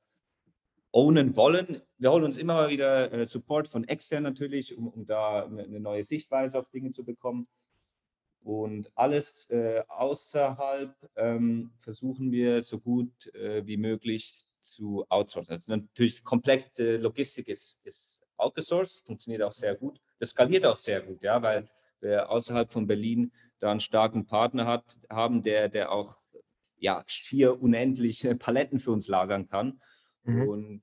ownen 0.92 1.36
wollen. 1.36 1.82
Wir 1.98 2.12
holen 2.12 2.24
uns 2.24 2.36
immer 2.36 2.68
wieder 2.68 3.12
äh, 3.12 3.26
Support 3.26 3.68
von 3.68 3.84
extern 3.84 4.22
natürlich, 4.22 4.76
um, 4.76 4.88
um 4.88 5.06
da 5.06 5.46
eine 5.46 5.80
neue 5.80 6.02
Sichtweise 6.02 6.58
auf 6.58 6.68
Dinge 6.70 6.90
zu 6.90 7.04
bekommen. 7.04 7.48
Und 8.42 8.90
alles 8.94 9.48
äh, 9.50 9.82
außerhalb 9.88 10.94
ähm, 11.16 11.72
versuchen 11.80 12.32
wir 12.32 12.62
so 12.62 12.78
gut 12.78 13.32
äh, 13.34 13.66
wie 13.66 13.76
möglich 13.76 14.46
zu 14.60 15.04
outsourcen. 15.08 15.54
Also 15.54 15.72
natürlich 15.72 16.24
komplexe 16.24 16.96
Logistik 16.96 17.48
ist, 17.48 17.78
ist 17.84 18.22
outgesourced, 18.36 19.04
funktioniert 19.04 19.42
auch 19.42 19.52
sehr 19.52 19.74
gut. 19.74 20.00
Das 20.18 20.30
skaliert 20.30 20.64
auch 20.64 20.76
sehr 20.76 21.02
gut, 21.02 21.22
ja, 21.22 21.42
weil 21.42 21.68
wir 22.00 22.30
außerhalb 22.30 22.72
von 22.72 22.86
Berlin 22.86 23.32
da 23.58 23.70
einen 23.70 23.80
starken 23.80 24.24
Partner 24.24 24.66
hat, 24.66 25.00
haben, 25.10 25.42
der, 25.42 25.68
der 25.68 25.92
auch 25.92 26.16
ja, 26.76 27.04
schier 27.06 27.60
unendliche 27.60 28.34
Paletten 28.36 28.78
für 28.80 28.90
uns 28.92 29.06
lagern 29.08 29.48
kann. 29.48 29.80
Mhm. 30.24 30.48
Und 30.48 30.82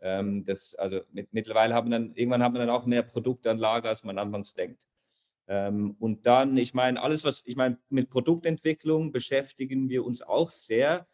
ähm, 0.00 0.44
das, 0.44 0.74
also 0.74 1.00
mit, 1.12 1.32
mittlerweile 1.32 1.74
haben 1.74 1.90
wir 1.90 1.98
dann, 1.98 2.14
irgendwann 2.14 2.42
haben 2.42 2.54
wir 2.54 2.60
dann 2.60 2.70
auch 2.70 2.84
mehr 2.84 3.02
Produkte 3.02 3.50
an 3.50 3.58
Lager, 3.58 3.88
als 3.88 4.04
man 4.04 4.18
anfangs 4.18 4.52
denkt. 4.54 4.86
Ähm, 5.46 5.96
und 5.98 6.26
dann, 6.26 6.56
ich 6.56 6.74
meine, 6.74 7.02
alles, 7.02 7.24
was, 7.24 7.42
ich 7.44 7.56
meine, 7.56 7.78
mit 7.88 8.10
Produktentwicklung 8.10 9.12
beschäftigen 9.12 9.88
wir 9.88 10.04
uns 10.04 10.22
auch 10.22 10.50
sehr. 10.50 11.06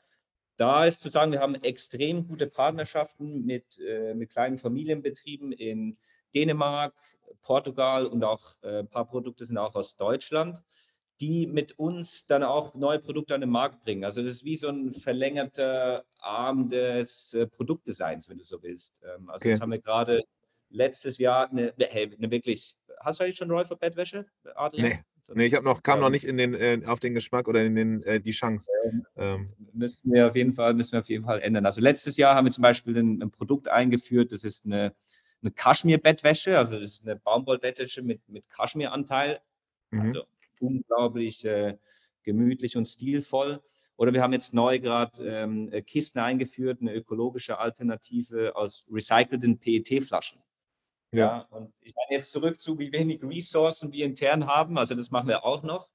Da 0.56 0.84
ist 0.84 1.00
zu 1.00 1.10
sagen, 1.10 1.32
wir 1.32 1.40
haben 1.40 1.54
extrem 1.56 2.28
gute 2.28 2.46
Partnerschaften 2.46 3.44
mit, 3.44 3.78
äh, 3.78 4.14
mit 4.14 4.30
kleinen 4.30 4.58
Familienbetrieben 4.58 5.52
in 5.52 5.98
Dänemark, 6.34 6.94
Portugal 7.42 8.06
und 8.06 8.22
auch 8.24 8.54
äh, 8.62 8.80
ein 8.80 8.88
paar 8.88 9.06
Produkte 9.06 9.44
sind 9.44 9.58
auch 9.58 9.74
aus 9.74 9.96
Deutschland, 9.96 10.58
die 11.20 11.46
mit 11.46 11.78
uns 11.78 12.24
dann 12.26 12.42
auch 12.42 12.74
neue 12.74 12.98
Produkte 12.98 13.34
an 13.34 13.40
den 13.40 13.50
Markt 13.50 13.82
bringen. 13.84 14.04
Also 14.04 14.22
das 14.22 14.32
ist 14.32 14.44
wie 14.44 14.56
so 14.56 14.68
ein 14.68 14.94
verlängerter 14.94 16.04
Arm 16.18 16.70
des 16.70 17.34
äh, 17.34 17.46
Produktdesigns, 17.46 18.28
wenn 18.28 18.38
du 18.38 18.44
so 18.44 18.62
willst. 18.62 19.02
Ähm, 19.02 19.28
also 19.28 19.42
okay. 19.42 19.50
das 19.50 19.60
haben 19.60 19.72
wir 19.72 19.80
gerade 19.80 20.22
letztes 20.70 21.18
Jahr 21.18 21.50
eine, 21.50 21.74
eine 21.76 22.30
wirklich 22.30 22.76
hast 23.00 23.20
du 23.20 23.24
eigentlich 23.24 23.36
schon 23.36 23.50
Roy 23.50 23.64
für 23.64 23.76
Bettwäsche, 23.76 24.26
Adrian? 24.54 24.88
Nee. 24.88 25.04
Nee, 25.32 25.46
ich 25.46 25.54
habe 25.54 25.64
noch, 25.64 25.82
kam 25.82 25.98
ähm, 25.98 26.00
noch 26.00 26.10
nicht 26.10 26.24
in 26.24 26.36
den, 26.36 26.54
äh, 26.54 26.80
auf 26.86 26.98
den 26.98 27.14
Geschmack 27.14 27.46
oder 27.46 27.62
in 27.62 27.76
den, 27.76 28.02
äh, 28.02 28.20
die 28.20 28.32
Chance. 28.32 28.68
Ähm, 28.84 29.06
ähm. 29.16 29.52
Müssen 29.72 30.12
wir 30.12 30.26
auf 30.26 30.34
jeden 30.34 30.52
Fall, 30.52 30.74
müssen 30.74 30.92
wir 30.92 31.00
auf 31.00 31.08
jeden 31.08 31.24
Fall 31.24 31.40
ändern. 31.40 31.66
Also 31.66 31.80
letztes 31.80 32.16
Jahr 32.16 32.34
haben 32.34 32.46
wir 32.46 32.52
zum 32.52 32.62
Beispiel 32.62 32.96
ein, 32.98 33.22
ein 33.22 33.30
Produkt 33.30 33.68
eingeführt, 33.68 34.32
das 34.32 34.42
ist 34.42 34.64
eine, 34.64 34.92
eine 35.40 35.52
Kaschmir-Bettwäsche, 35.52 36.58
also 36.58 36.80
das 36.80 36.94
ist 36.94 37.02
eine 37.06 37.16
Baumwollbettwäsche 37.16 38.02
mit, 38.02 38.28
mit 38.28 38.48
Kaschmiranteil. 38.50 39.40
Mhm. 39.90 40.00
Also 40.00 40.22
unglaublich 40.58 41.44
äh, 41.44 41.76
gemütlich 42.24 42.76
und 42.76 42.86
stilvoll. 42.86 43.62
Oder 43.96 44.12
wir 44.12 44.22
haben 44.22 44.32
jetzt 44.32 44.54
neu 44.54 44.80
gerade 44.80 45.22
ähm, 45.24 45.70
Kisten 45.86 46.18
eingeführt, 46.18 46.78
eine 46.80 46.94
ökologische 46.94 47.58
Alternative 47.58 48.56
aus 48.56 48.84
recycelten 48.90 49.58
PET-Flaschen. 49.58 50.40
Ja. 51.12 51.26
ja. 51.26 51.46
Und 51.50 51.72
ich 51.80 51.94
meine 51.94 52.18
jetzt 52.18 52.32
zurück 52.32 52.60
zu, 52.60 52.78
wie 52.78 52.92
wenig 52.92 53.22
Ressourcen 53.22 53.92
wir 53.92 54.04
intern 54.04 54.46
haben. 54.46 54.78
Also 54.78 54.94
das 54.94 55.10
machen 55.10 55.28
wir 55.28 55.44
auch 55.44 55.62
noch. 55.62 55.88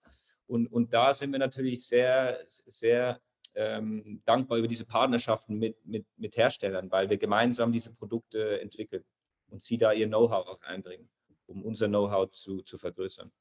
Und, 0.47 0.67
und 0.67 0.93
da 0.93 1.15
sind 1.15 1.31
wir 1.31 1.39
natürlich 1.39 1.87
sehr, 1.87 2.43
sehr 2.47 3.19
ähm, 3.55 4.21
dankbar 4.25 4.57
über 4.57 4.67
diese 4.67 4.85
Partnerschaften 4.85 5.57
mit, 5.57 5.83
mit, 5.85 6.05
mit 6.17 6.37
Herstellern, 6.37 6.91
weil 6.91 7.09
wir 7.09 7.17
gemeinsam 7.17 7.71
diese 7.71 7.93
Produkte 7.93 8.59
entwickeln 8.61 9.03
und 9.49 9.63
sie 9.63 9.77
da 9.77 9.91
ihr 9.91 10.07
Know-how 10.07 10.47
auch 10.47 10.61
einbringen, 10.61 11.09
um 11.47 11.63
unser 11.63 11.87
Know-how 11.87 12.29
zu, 12.31 12.61
zu 12.61 12.77
vergrößern. 12.77 13.31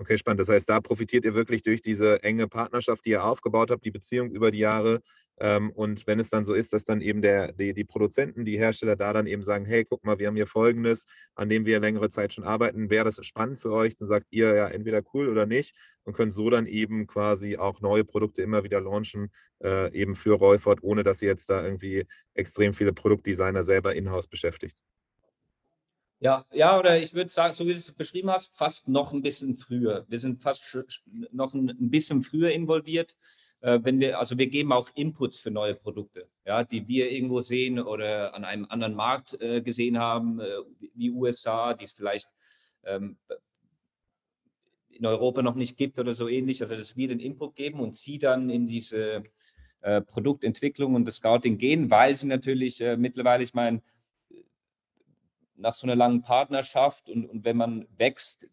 Okay, 0.00 0.16
spannend. 0.16 0.38
Das 0.40 0.48
heißt, 0.48 0.68
da 0.68 0.80
profitiert 0.80 1.24
ihr 1.24 1.34
wirklich 1.34 1.62
durch 1.62 1.80
diese 1.82 2.22
enge 2.22 2.46
Partnerschaft, 2.46 3.04
die 3.04 3.10
ihr 3.10 3.24
aufgebaut 3.24 3.72
habt, 3.72 3.84
die 3.84 3.90
Beziehung 3.90 4.30
über 4.30 4.52
die 4.52 4.60
Jahre. 4.60 5.00
Ähm, 5.40 5.70
und 5.70 6.06
wenn 6.06 6.20
es 6.20 6.30
dann 6.30 6.44
so 6.44 6.54
ist, 6.54 6.72
dass 6.72 6.84
dann 6.84 7.00
eben 7.00 7.20
der, 7.20 7.52
die, 7.52 7.74
die 7.74 7.84
Produzenten, 7.84 8.44
die 8.44 8.56
Hersteller 8.58 8.94
da 8.94 9.12
dann 9.12 9.26
eben 9.26 9.42
sagen, 9.42 9.64
hey, 9.64 9.84
guck 9.84 10.04
mal, 10.04 10.18
wir 10.20 10.28
haben 10.28 10.36
hier 10.36 10.46
Folgendes, 10.46 11.06
an 11.34 11.48
dem 11.48 11.66
wir 11.66 11.80
längere 11.80 12.10
Zeit 12.10 12.32
schon 12.32 12.44
arbeiten, 12.44 12.90
wäre 12.90 13.06
das 13.06 13.24
spannend 13.26 13.60
für 13.60 13.72
euch, 13.72 13.96
dann 13.96 14.06
sagt 14.06 14.26
ihr 14.30 14.54
ja 14.54 14.68
entweder 14.68 15.02
cool 15.14 15.28
oder 15.28 15.46
nicht 15.46 15.74
und 16.04 16.12
könnt 16.12 16.32
so 16.32 16.48
dann 16.48 16.66
eben 16.66 17.08
quasi 17.08 17.56
auch 17.56 17.80
neue 17.80 18.04
Produkte 18.04 18.42
immer 18.42 18.62
wieder 18.62 18.80
launchen, 18.80 19.30
äh, 19.64 19.92
eben 19.92 20.14
für 20.14 20.34
Reufort, 20.34 20.78
ohne 20.82 21.02
dass 21.02 21.22
ihr 21.22 21.28
jetzt 21.28 21.50
da 21.50 21.64
irgendwie 21.64 22.06
extrem 22.34 22.72
viele 22.72 22.92
Produktdesigner 22.92 23.64
selber 23.64 23.94
in-house 23.96 24.28
beschäftigt. 24.28 24.80
Ja, 26.20 26.44
ja, 26.52 26.76
oder 26.76 27.00
ich 27.00 27.14
würde 27.14 27.30
sagen, 27.30 27.54
so 27.54 27.64
wie 27.66 27.74
du 27.74 27.78
es 27.78 27.92
beschrieben 27.92 28.30
hast, 28.30 28.56
fast 28.56 28.88
noch 28.88 29.12
ein 29.12 29.22
bisschen 29.22 29.56
früher. 29.56 30.04
Wir 30.08 30.18
sind 30.18 30.42
fast 30.42 30.64
noch 31.30 31.54
ein 31.54 31.90
bisschen 31.90 32.22
früher 32.22 32.50
involviert. 32.50 33.14
Äh, 33.60 33.78
wenn 33.82 34.00
wir, 34.00 34.18
also 34.18 34.36
wir 34.36 34.48
geben 34.48 34.72
auch 34.72 34.90
Inputs 34.96 35.38
für 35.38 35.52
neue 35.52 35.76
Produkte, 35.76 36.28
ja, 36.44 36.64
die 36.64 36.88
wir 36.88 37.10
irgendwo 37.12 37.40
sehen 37.40 37.78
oder 37.78 38.34
an 38.34 38.44
einem 38.44 38.66
anderen 38.68 38.94
Markt 38.94 39.40
äh, 39.40 39.62
gesehen 39.62 39.98
haben, 39.98 40.40
äh, 40.40 40.56
wie 40.94 41.10
USA, 41.12 41.74
die 41.74 41.84
es 41.84 41.92
vielleicht 41.92 42.28
ähm, 42.84 43.16
in 44.90 45.06
Europa 45.06 45.42
noch 45.42 45.54
nicht 45.54 45.76
gibt 45.76 46.00
oder 46.00 46.14
so 46.14 46.26
ähnlich. 46.28 46.62
Also 46.62 46.74
dass 46.74 46.96
wir 46.96 47.08
den 47.08 47.20
Input 47.20 47.54
geben 47.54 47.78
und 47.78 47.96
sie 47.96 48.18
dann 48.18 48.50
in 48.50 48.66
diese 48.66 49.22
äh, 49.82 50.00
Produktentwicklung 50.00 50.96
und 50.96 51.04
das 51.04 51.16
Scouting 51.16 51.58
gehen, 51.58 51.90
weil 51.90 52.16
sie 52.16 52.26
natürlich 52.26 52.80
äh, 52.80 52.96
mittlerweile, 52.96 53.44
ich 53.44 53.54
meine, 53.54 53.82
nach 55.58 55.74
so 55.74 55.86
einer 55.86 55.96
langen 55.96 56.22
Partnerschaft 56.22 57.08
und, 57.08 57.26
und 57.26 57.44
wenn 57.44 57.56
man 57.56 57.86
wächst 57.96 58.46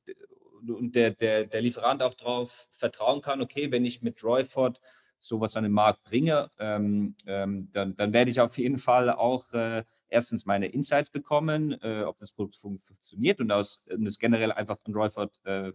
und 0.68 0.96
der, 0.96 1.12
der, 1.12 1.46
der 1.46 1.62
Lieferant 1.62 2.02
auch 2.02 2.16
darauf 2.16 2.68
vertrauen 2.72 3.22
kann, 3.22 3.42
okay, 3.42 3.72
wenn 3.72 3.86
ich 3.86 4.02
mit 4.02 4.24
Royford 4.24 4.82
sowas 5.18 5.56
an 5.56 5.64
den 5.64 5.72
Markt 5.72 6.04
bringe, 6.04 6.50
ähm, 6.60 7.16
ähm, 7.26 7.70
dann, 7.72 7.96
dann 7.96 8.14
werde 8.14 8.32
ich 8.32 8.40
auf 8.40 8.58
jeden 8.58 8.78
Fall 8.78 9.10
auch 9.10 9.52
äh, 9.54 9.84
erstens 10.10 10.46
meine 10.46 10.68
Insights 10.68 11.10
bekommen, 11.10 11.80
äh, 11.82 12.04
ob 12.04 12.18
das 12.18 12.32
Produkt 12.32 12.58
fun 12.58 12.80
funktioniert 12.80 13.40
und 13.40 13.52
aus 13.52 13.82
und 13.90 14.06
das 14.06 14.20
generell 14.20 14.52
einfach 14.52 14.78
an 14.84 14.94
Royford, 14.94 15.32
äh, 15.46 15.72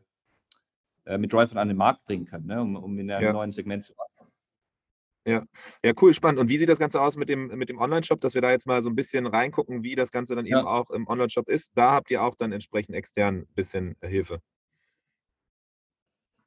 äh, 1.04 1.18
mit 1.18 1.32
Royford 1.32 1.58
an 1.58 1.68
den 1.68 1.76
Markt 1.76 2.04
bringen 2.04 2.26
kann, 2.26 2.46
ne, 2.46 2.60
um, 2.60 2.76
um 2.76 2.98
in 2.98 3.10
einem 3.10 3.24
ja. 3.24 3.32
neuen 3.32 3.52
Segment 3.52 3.84
zu 3.84 3.96
wachsen. 3.96 4.09
Ja. 5.26 5.44
ja, 5.84 5.92
cool, 6.00 6.14
spannend. 6.14 6.40
Und 6.40 6.48
wie 6.48 6.56
sieht 6.56 6.68
das 6.68 6.78
Ganze 6.78 7.00
aus 7.00 7.16
mit 7.16 7.28
dem, 7.28 7.48
mit 7.48 7.68
dem 7.68 7.78
Online-Shop, 7.78 8.20
dass 8.20 8.34
wir 8.34 8.40
da 8.40 8.50
jetzt 8.50 8.66
mal 8.66 8.82
so 8.82 8.88
ein 8.88 8.96
bisschen 8.96 9.26
reingucken, 9.26 9.82
wie 9.82 9.94
das 9.94 10.10
Ganze 10.10 10.34
dann 10.34 10.46
eben 10.46 10.56
Ja. 10.56 10.64
auch 10.64 10.90
im 10.90 11.06
Online-Shop 11.06 11.48
ist? 11.48 11.72
Da 11.74 11.92
habt 11.92 12.10
ihr 12.10 12.22
auch 12.22 12.34
dann 12.34 12.52
entsprechend 12.52 12.94
extern 12.94 13.40
ein 13.40 13.54
bisschen 13.54 13.96
äh, 14.00 14.08
Hilfe. 14.08 14.40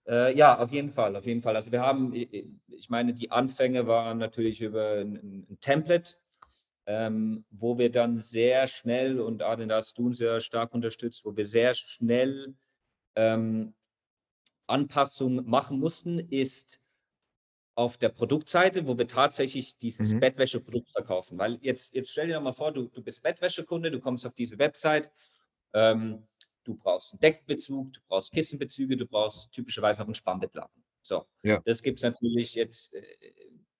Äh, 0.07 0.35
ja, 0.35 0.57
auf 0.57 0.71
jeden 0.71 0.91
Fall, 0.91 1.15
auf 1.15 1.25
jeden 1.25 1.41
Fall. 1.41 1.55
Also 1.55 1.71
wir 1.71 1.81
haben, 1.81 2.13
ich 2.13 2.89
meine, 2.89 3.13
die 3.13 3.31
Anfänge 3.31 3.87
waren 3.87 4.17
natürlich 4.17 4.59
über 4.61 4.99
ein, 4.99 5.45
ein 5.49 5.57
Template, 5.61 6.15
ähm, 6.85 7.45
wo 7.51 7.77
wir 7.77 7.91
dann 7.91 8.19
sehr 8.19 8.67
schnell, 8.67 9.21
und 9.21 9.41
Adrian, 9.43 9.69
da 9.69 9.77
hast 9.77 9.97
du 9.97 10.07
uns 10.07 10.17
sehr 10.17 10.41
stark 10.41 10.73
unterstützt, 10.73 11.23
wo 11.23 11.35
wir 11.37 11.45
sehr 11.45 11.73
schnell 11.75 12.55
ähm, 13.15 13.73
Anpassungen 14.67 15.45
machen 15.45 15.79
mussten, 15.79 16.19
ist 16.19 16.81
auf 17.75 17.97
der 17.97 18.09
Produktseite, 18.09 18.85
wo 18.87 18.97
wir 18.97 19.07
tatsächlich 19.07 19.77
dieses 19.77 20.13
Mhm. 20.13 20.19
Bettwäscheprodukt 20.19 20.91
verkaufen. 20.91 21.37
Weil 21.39 21.57
jetzt, 21.61 21.93
jetzt 21.95 22.11
stell 22.11 22.27
dir 22.27 22.35
doch 22.35 22.41
mal 22.41 22.53
vor, 22.53 22.71
du, 22.71 22.87
du 22.89 23.01
bist 23.03 23.23
Bettwäschekunde, 23.23 23.91
du 23.91 23.99
kommst 23.99 24.25
auf 24.25 24.33
diese 24.33 24.59
Website, 24.59 25.11
ähm, 25.73 26.27
du 26.63 26.75
brauchst 26.75 27.13
einen 27.13 27.19
Deckbezug, 27.21 27.93
du 27.93 27.99
brauchst 28.07 28.31
Kissenbezüge, 28.31 28.97
du 28.97 29.05
brauchst 29.07 29.51
typischerweise 29.51 29.99
noch 30.01 30.07
einen 30.07 30.15
Spannbettlaken. 30.15 30.83
So, 31.01 31.25
Ja. 31.43 31.61
das 31.65 31.81
gibt 31.83 31.99
es 31.99 32.03
natürlich 32.03 32.55
jetzt, 32.55 32.93
äh, 32.93 33.03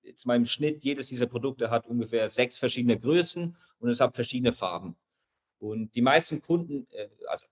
jetzt 0.01 0.25
mal 0.25 0.35
im 0.35 0.45
Schnitt, 0.45 0.83
jedes 0.83 1.07
dieser 1.07 1.27
Produkte 1.27 1.69
hat 1.69 1.87
ungefähr 1.87 2.29
sechs 2.29 2.57
verschiedene 2.57 2.99
Größen 2.99 3.57
und 3.79 3.89
es 3.89 3.99
hat 3.99 4.15
verschiedene 4.15 4.51
Farben. 4.53 4.97
Und 5.59 5.95
die 5.95 6.01
meisten 6.01 6.41
Kunden, 6.41 6.87
äh, 6.91 7.09
also 7.27 7.45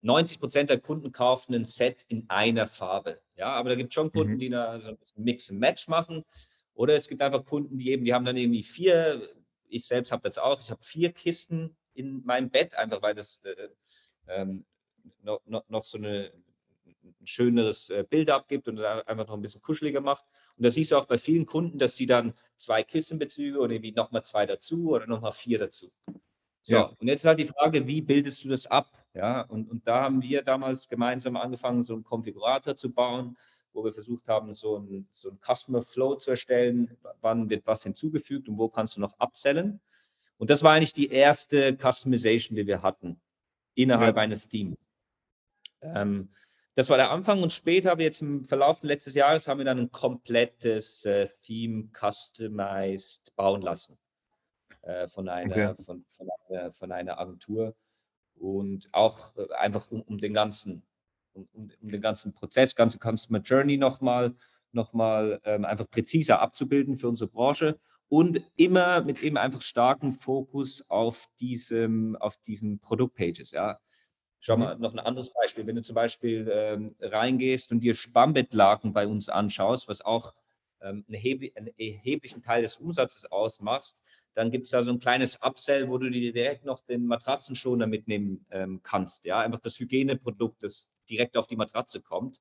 90 0.00 0.38
Prozent 0.40 0.70
der 0.70 0.80
Kunden 0.80 1.12
kaufen 1.12 1.54
ein 1.54 1.64
Set 1.64 2.04
in 2.08 2.24
einer 2.28 2.66
Farbe. 2.66 3.20
Ja, 3.36 3.48
aber 3.48 3.70
da 3.70 3.74
gibt 3.74 3.90
es 3.90 3.94
schon 3.94 4.12
Kunden, 4.12 4.34
Mhm. 4.34 4.38
die 4.38 4.48
da 4.50 4.78
so 4.80 4.88
ein 4.88 4.96
bisschen 4.96 5.24
Mix 5.24 5.50
and 5.50 5.60
Match 5.60 5.88
machen. 5.88 6.24
Oder 6.74 6.94
es 6.94 7.08
gibt 7.08 7.22
einfach 7.22 7.44
Kunden, 7.44 7.78
die 7.78 7.90
eben, 7.90 8.04
die 8.04 8.14
haben 8.14 8.24
dann 8.24 8.36
irgendwie 8.36 8.62
vier, 8.62 9.28
ich 9.68 9.84
selbst 9.86 10.12
habe 10.12 10.22
das 10.22 10.38
auch, 10.38 10.60
ich 10.60 10.70
habe 10.70 10.82
vier 10.84 11.12
Kisten 11.12 11.76
in 11.94 12.24
meinem 12.24 12.50
Bett, 12.50 12.74
einfach 12.74 13.02
weil 13.02 13.14
das 13.14 13.40
äh, 13.44 13.68
ähm, 14.28 14.64
noch, 15.22 15.40
noch, 15.46 15.68
noch 15.68 15.84
so 15.84 15.98
eine, 15.98 16.32
ein 16.86 17.26
schöneres 17.26 17.90
äh, 17.90 18.04
Bild 18.08 18.30
abgibt 18.30 18.68
und 18.68 18.78
einfach 18.80 19.26
noch 19.26 19.34
ein 19.34 19.42
bisschen 19.42 19.60
kuscheliger 19.62 20.00
macht. 20.00 20.24
Und 20.56 20.64
da 20.64 20.70
siehst 20.70 20.92
du 20.92 20.96
auch 20.96 21.06
bei 21.06 21.18
vielen 21.18 21.46
Kunden, 21.46 21.78
dass 21.78 21.96
sie 21.96 22.06
dann 22.06 22.34
zwei 22.56 22.82
Kissenbezüge 22.84 23.58
oder 23.58 23.72
irgendwie 23.72 23.92
nochmal 23.92 24.24
zwei 24.24 24.46
dazu 24.46 24.90
oder 24.90 25.06
nochmal 25.06 25.32
vier 25.32 25.58
dazu. 25.58 25.90
So, 26.62 26.74
Ja. 26.74 26.82
und 26.98 27.08
jetzt 27.08 27.20
ist 27.20 27.26
halt 27.26 27.38
die 27.40 27.46
Frage, 27.48 27.86
wie 27.86 28.00
bildest 28.02 28.44
du 28.44 28.48
das 28.48 28.66
ab? 28.66 28.86
Ja, 29.18 29.40
und, 29.40 29.68
und 29.68 29.84
da 29.88 30.02
haben 30.02 30.22
wir 30.22 30.42
damals 30.42 30.86
gemeinsam 30.88 31.36
angefangen, 31.36 31.82
so 31.82 31.92
einen 31.92 32.04
Konfigurator 32.04 32.76
zu 32.76 32.92
bauen, 32.92 33.36
wo 33.72 33.82
wir 33.84 33.92
versucht 33.92 34.28
haben, 34.28 34.52
so 34.52 34.78
ein, 34.78 35.08
so 35.10 35.30
ein 35.30 35.40
Customer 35.40 35.82
Flow 35.82 36.14
zu 36.14 36.30
erstellen. 36.30 36.96
Wann 37.20 37.50
wird 37.50 37.66
was 37.66 37.82
hinzugefügt 37.82 38.48
und 38.48 38.58
wo 38.58 38.68
kannst 38.68 38.96
du 38.96 39.00
noch 39.00 39.18
upsellen? 39.18 39.80
Und 40.36 40.50
das 40.50 40.62
war 40.62 40.74
eigentlich 40.74 40.92
die 40.92 41.10
erste 41.10 41.76
Customization, 41.76 42.54
die 42.54 42.68
wir 42.68 42.82
hatten 42.82 43.20
innerhalb 43.74 44.14
Ja. 44.14 44.22
eines 44.22 44.46
Themes. 44.46 44.88
Ähm, 45.82 46.28
das 46.76 46.88
war 46.88 46.96
der 46.96 47.10
Anfang 47.10 47.42
und 47.42 47.52
später 47.52 47.98
jetzt 47.98 48.22
im 48.22 48.44
Verlauf 48.44 48.84
letztes 48.84 49.16
Jahres 49.16 49.48
haben 49.48 49.58
wir 49.58 49.64
dann 49.64 49.80
ein 49.80 49.90
komplettes 49.90 51.04
äh, 51.04 51.28
Theme 51.42 51.90
customized 51.92 53.34
bauen 53.34 53.62
lassen 53.62 53.98
äh, 54.82 55.08
von, 55.08 55.28
einer, 55.28 55.74
Okay. 55.74 55.84
von, 55.84 56.04
von, 56.04 56.28
einer, 56.50 56.72
von 56.72 56.92
einer 56.92 57.18
Agentur 57.18 57.74
und 58.40 58.88
auch 58.92 59.36
äh, 59.36 59.52
einfach 59.54 59.90
um, 59.90 60.02
um 60.02 60.18
den 60.18 60.34
ganzen 60.34 60.82
um, 61.32 61.48
um, 61.52 61.70
den 61.90 62.00
ganzen 62.00 62.32
Prozess, 62.34 62.74
ganze 62.74 62.98
Customer 62.98 63.40
Journey 63.40 63.76
nochmal 63.76 64.34
noch 64.72 64.92
mal, 64.92 65.40
ähm, 65.44 65.64
einfach 65.64 65.88
präziser 65.88 66.40
abzubilden 66.40 66.96
für 66.96 67.08
unsere 67.08 67.30
Branche 67.30 67.80
und 68.08 68.42
immer 68.56 69.02
mit 69.04 69.22
eben 69.22 69.38
einfach 69.38 69.62
starkem 69.62 70.12
Fokus 70.12 70.84
auf 70.88 71.26
diesem 71.40 72.16
auf 72.16 72.36
diesen 72.38 72.78
Produktpages. 72.80 73.52
Ja, 73.52 73.80
Schau 74.40 74.56
Mhm. 74.56 74.60
mal, 74.60 74.78
noch 74.78 74.92
ein 74.92 74.98
anderes 75.00 75.32
Beispiel. 75.32 75.66
Wenn 75.66 75.76
du 75.76 75.82
zum 75.82 75.94
Beispiel 75.94 76.48
ähm, 76.52 76.96
reingehst 77.00 77.72
und 77.72 77.80
dir 77.80 77.94
Spannbettlaken 77.94 78.92
bei 78.92 79.06
uns 79.06 79.28
anschaust, 79.28 79.88
was 79.88 80.00
auch 80.00 80.34
ähm, 80.80 81.04
einen 81.08 81.68
erheblichen 81.76 82.42
Teil 82.42 82.62
des 82.62 82.76
Umsatzes 82.76 83.24
ausmacht, 83.30 83.96
dann 84.38 84.52
gibt 84.52 84.66
es 84.66 84.70
da 84.70 84.84
so 84.84 84.92
ein 84.92 85.00
kleines 85.00 85.40
Upsell, 85.42 85.88
wo 85.88 85.98
du 85.98 86.08
dir 86.10 86.32
direkt 86.32 86.64
noch 86.64 86.80
den 86.80 87.06
Matratzenschoner 87.06 87.88
mitnehmen 87.88 88.46
ähm, 88.52 88.80
kannst. 88.84 89.24
Ja, 89.24 89.40
einfach 89.40 89.58
das 89.58 89.80
Hygieneprodukt, 89.80 90.62
das 90.62 90.88
direkt 91.10 91.36
auf 91.36 91.48
die 91.48 91.56
Matratze 91.56 92.00
kommt. 92.00 92.40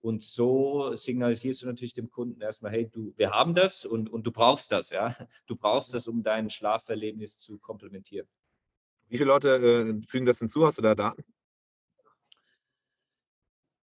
Und 0.00 0.22
so 0.22 0.94
signalisierst 0.94 1.60
du 1.60 1.66
natürlich 1.66 1.92
dem 1.92 2.10
Kunden 2.10 2.40
erstmal, 2.40 2.72
hey, 2.72 2.88
du, 2.90 3.12
wir 3.18 3.32
haben 3.32 3.54
das 3.54 3.84
und, 3.84 4.08
und 4.08 4.26
du 4.26 4.32
brauchst 4.32 4.72
das, 4.72 4.88
ja. 4.88 5.14
Du 5.46 5.54
brauchst 5.54 5.92
das, 5.92 6.08
um 6.08 6.22
dein 6.22 6.48
Schlaferlebnis 6.48 7.36
zu 7.36 7.58
komplementieren. 7.58 8.26
Wie 9.08 9.18
viele 9.18 9.28
Leute 9.28 9.48
äh, 10.00 10.06
fügen 10.06 10.24
das 10.24 10.38
hinzu? 10.38 10.64
Hast 10.64 10.78
du 10.78 10.82
da 10.82 10.94
Daten? 10.94 11.24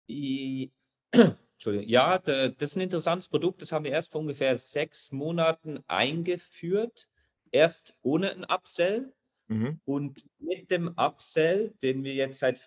I- 0.09 0.71
Entschuldigung. 1.13 1.89
Ja, 1.89 2.21
da- 2.21 2.51
das 2.51 2.71
ist 2.71 2.77
ein 2.77 2.83
interessantes 2.83 3.27
Produkt. 3.29 3.63
Das 3.63 3.73
haben 3.73 3.85
wir 3.85 3.91
erst 3.91 4.13
vor 4.13 4.21
ungefähr 4.21 4.55
sechs 4.57 5.11
Monaten 5.11 5.81
eingeführt. 5.89 7.09
Erst 7.53 7.97
ohne 8.03 8.31
ein 8.33 8.45
Upsell 8.45 9.13
Mhm. 9.49 9.81
und 9.87 10.25
mit 10.39 10.71
dem 10.71 10.89
Upsell, 10.99 11.75
den 11.83 12.05
wir 12.05 12.15
jetzt 12.15 12.41
seit 12.41 12.61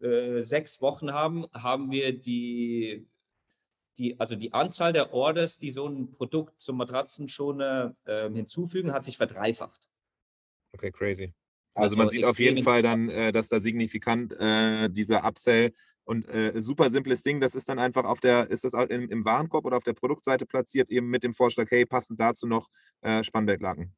äh, 0.00 0.42
sechs 0.42 0.80
Wochen 0.82 1.12
haben, 1.12 1.46
haben 1.54 1.90
wir 1.92 2.18
die, 2.18 3.06
die, 3.98 4.18
also 4.18 4.34
die 4.34 4.52
Anzahl 4.52 4.92
der 4.92 5.12
Orders, 5.12 5.58
die 5.58 5.70
so 5.70 5.86
ein 5.86 6.10
Produkt 6.10 6.60
zum 6.60 6.76
Matratzenschoner 6.76 7.94
äh, 8.04 8.28
hinzufügen, 8.30 8.92
hat 8.92 9.04
sich 9.04 9.16
verdreifacht. 9.16 9.88
Okay, 10.72 10.90
crazy. 10.90 11.32
Also 11.74 11.96
man 11.96 12.06
Also 12.06 12.16
sieht 12.16 12.26
auf 12.26 12.38
jeden 12.40 12.62
Fall 12.64 12.82
dann, 12.82 13.08
äh, 13.08 13.30
dass 13.30 13.48
da 13.48 13.60
signifikant 13.60 14.32
äh, 14.38 14.90
dieser 14.90 15.24
Upsell 15.24 15.72
und 16.04 16.28
äh, 16.28 16.60
super 16.60 16.90
simples 16.90 17.22
Ding, 17.22 17.40
das 17.40 17.54
ist 17.54 17.68
dann 17.68 17.78
einfach 17.78 18.04
auf 18.04 18.20
der, 18.20 18.50
ist 18.50 18.64
das 18.64 18.74
im, 18.74 19.08
im 19.08 19.24
Warenkorb 19.24 19.64
oder 19.64 19.76
auf 19.76 19.84
der 19.84 19.94
Produktseite 19.94 20.46
platziert, 20.46 20.90
eben 20.90 21.08
mit 21.08 21.22
dem 21.22 21.32
Vorschlag, 21.32 21.70
hey, 21.70 21.86
passend 21.86 22.20
dazu 22.20 22.46
noch 22.46 22.68
äh, 23.00 23.24
Spannbettlaken. 23.24 23.94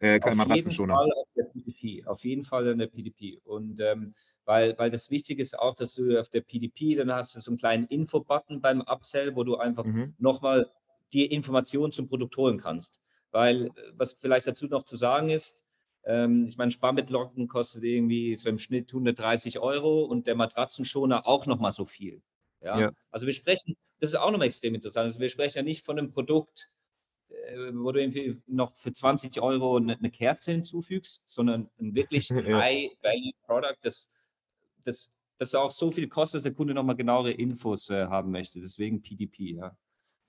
Äh, 0.00 0.20
Auf 0.20 0.44
jeden 0.46 0.70
auf 0.80 1.28
der 1.36 1.44
PDP, 1.44 2.04
auf 2.06 2.24
jeden 2.24 2.44
Fall 2.44 2.68
in 2.68 2.78
der 2.78 2.86
PDP. 2.86 3.40
Und 3.44 3.80
ähm, 3.80 4.14
weil, 4.44 4.78
weil 4.78 4.90
das 4.90 5.10
Wichtige 5.10 5.42
ist 5.42 5.58
auch, 5.58 5.74
dass 5.74 5.94
du 5.94 6.18
auf 6.20 6.30
der 6.30 6.40
PDP, 6.40 6.94
dann 6.94 7.12
hast 7.12 7.34
du 7.34 7.40
so 7.40 7.50
einen 7.50 7.58
kleinen 7.58 7.86
Info-Button 7.86 8.60
beim 8.60 8.80
Upsell, 8.80 9.34
wo 9.34 9.44
du 9.44 9.56
einfach 9.56 9.84
Mhm. 9.84 10.14
nochmal 10.18 10.70
die 11.12 11.26
Informationen 11.26 11.92
zum 11.92 12.08
Produkt 12.08 12.36
holen 12.36 12.58
kannst. 12.60 13.00
Weil, 13.32 13.66
äh, 13.66 13.70
was 13.94 14.14
vielleicht 14.20 14.46
dazu 14.46 14.66
noch 14.68 14.84
zu 14.84 14.96
sagen 14.96 15.30
ist, 15.30 15.62
ähm, 16.04 16.46
ich 16.48 16.56
meine, 16.56 16.70
Sparbettlocken 16.70 17.48
kostet 17.48 17.82
irgendwie 17.84 18.36
so 18.36 18.48
im 18.48 18.58
Schnitt 18.58 18.92
130 18.92 19.58
Euro 19.58 20.04
und 20.04 20.26
der 20.26 20.36
Matratzenschoner 20.36 21.26
auch 21.26 21.46
nochmal 21.46 21.72
so 21.72 21.84
viel. 21.84 22.22
Ja? 22.60 22.78
Ja. 22.80 22.90
Also 23.10 23.26
wir 23.26 23.32
sprechen, 23.32 23.76
das 24.00 24.10
ist 24.10 24.16
auch 24.16 24.30
nochmal 24.30 24.46
extrem 24.46 24.74
interessant. 24.74 25.06
Also 25.06 25.18
wir 25.18 25.28
sprechen 25.28 25.58
ja 25.58 25.62
nicht 25.64 25.84
von 25.84 25.98
einem 25.98 26.10
Produkt, 26.12 26.70
wo 27.72 27.92
du 27.92 28.00
irgendwie 28.00 28.40
noch 28.46 28.74
für 28.76 28.92
20 28.92 29.40
Euro 29.40 29.76
eine, 29.76 29.96
eine 29.96 30.10
Kerze 30.10 30.52
hinzufügst, 30.52 31.22
sondern 31.26 31.68
ein 31.80 31.94
wirklich. 31.94 32.30
High-Value-Product, 32.30 33.78
das, 33.82 34.08
das, 34.84 35.10
das 35.38 35.54
auch 35.54 35.70
so 35.70 35.90
viel 35.90 36.08
kostet, 36.08 36.38
dass 36.38 36.42
der 36.44 36.54
Kunde 36.54 36.74
nochmal 36.74 36.96
genauere 36.96 37.32
Infos 37.32 37.90
äh, 37.90 38.06
haben 38.06 38.30
möchte. 38.30 38.60
Deswegen 38.60 39.02
PDP, 39.02 39.54
ja. 39.54 39.76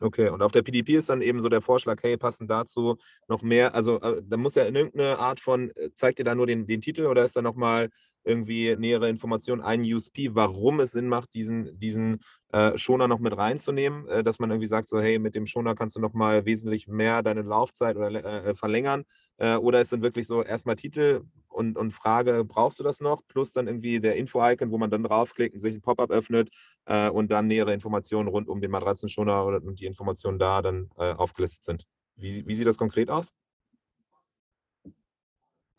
Okay, 0.02 0.30
und 0.30 0.42
auf 0.42 0.54
der 0.54 0.62
PDP 0.62 0.94
ist 0.94 1.10
dann 1.10 1.22
eben 1.22 1.42
so 1.42 1.50
der 1.50 1.62
Vorschlag, 1.62 2.02
hey, 2.02 2.16
passend 2.16 2.50
dazu 2.50 2.98
noch 3.28 3.42
mehr, 3.42 3.76
also 3.76 4.00
äh, 4.00 4.22
da 4.24 4.38
muss 4.38 4.56
ja 4.56 4.64
in 4.64 4.76
irgendeine 4.76 5.20
Art 5.20 5.42
von, 5.42 5.72
äh, 5.72 5.92
zeigt 5.94 6.20
ihr 6.20 6.26
da 6.26 6.36
nur 6.36 6.48
den, 6.48 6.66
den 6.66 6.80
Titel 6.80 7.06
oder 7.06 7.26
ist 7.26 7.36
da 7.36 7.42
nochmal 7.42 7.90
irgendwie 8.24 8.76
nähere 8.78 9.10
Information, 9.10 9.62
ein 9.62 9.82
USP, 9.82 10.30
warum 10.34 10.80
es 10.80 10.92
Sinn 10.92 11.08
macht, 11.08 11.34
diesen, 11.34 11.78
diesen 11.80 12.22
äh, 12.52 12.78
Schoner 12.78 13.08
noch 13.08 13.20
mit 13.20 13.38
reinzunehmen, 13.38 14.08
äh, 14.08 14.24
dass 14.24 14.40
man 14.40 14.50
irgendwie 14.50 14.68
sagt, 14.68 14.88
so 14.88 15.00
hey, 15.00 15.20
mit 15.20 15.36
dem 15.36 15.46
Schoner 15.46 15.76
kannst 15.76 15.96
du 15.96 16.00
nochmal 16.00 16.46
wesentlich 16.46 16.88
mehr 16.88 17.22
deine 17.24 17.42
Laufzeit 17.42 17.96
oder 17.96 18.46
äh, 18.46 18.56
verlängern 18.56 19.04
äh, 19.38 19.56
oder 19.56 19.82
ist 19.82 19.94
dann 19.94 20.02
wirklich 20.02 20.28
so 20.28 20.44
erstmal 20.44 20.76
Titel 20.76 21.24
und, 21.48 21.78
und 21.78 21.92
Frage, 21.92 22.44
brauchst 22.46 22.80
du 22.80 22.84
das 22.84 23.02
noch, 23.02 23.22
plus 23.28 23.54
dann 23.54 23.68
irgendwie 23.68 24.00
der 24.00 24.16
Info-Icon, 24.16 24.72
wo 24.72 24.78
man 24.78 24.90
dann 24.90 25.04
draufklickt 25.04 25.56
und 25.56 25.62
sich 25.62 25.74
ein 25.74 25.82
Pop-up 25.82 26.12
öffnet 26.12 26.50
äh, 26.86 27.10
und 27.10 27.32
dann 27.32 27.48
nähere 27.48 27.74
Informationen 27.74 28.30
rund 28.30 28.48
um 28.48 28.62
den 28.62 28.72
Matratzenschoner 28.72 29.46
und 29.46 29.80
die 29.80 29.86
Informationen 29.86 30.40
da 30.40 30.62
dann 30.62 30.90
äh, 30.98 31.14
aufgelistet 31.14 31.64
sind. 31.64 31.86
Wie, 32.16 32.46
wie 32.48 32.56
sieht 32.56 32.68
das 32.68 32.78
konkret 32.78 33.10
aus? 33.10 33.30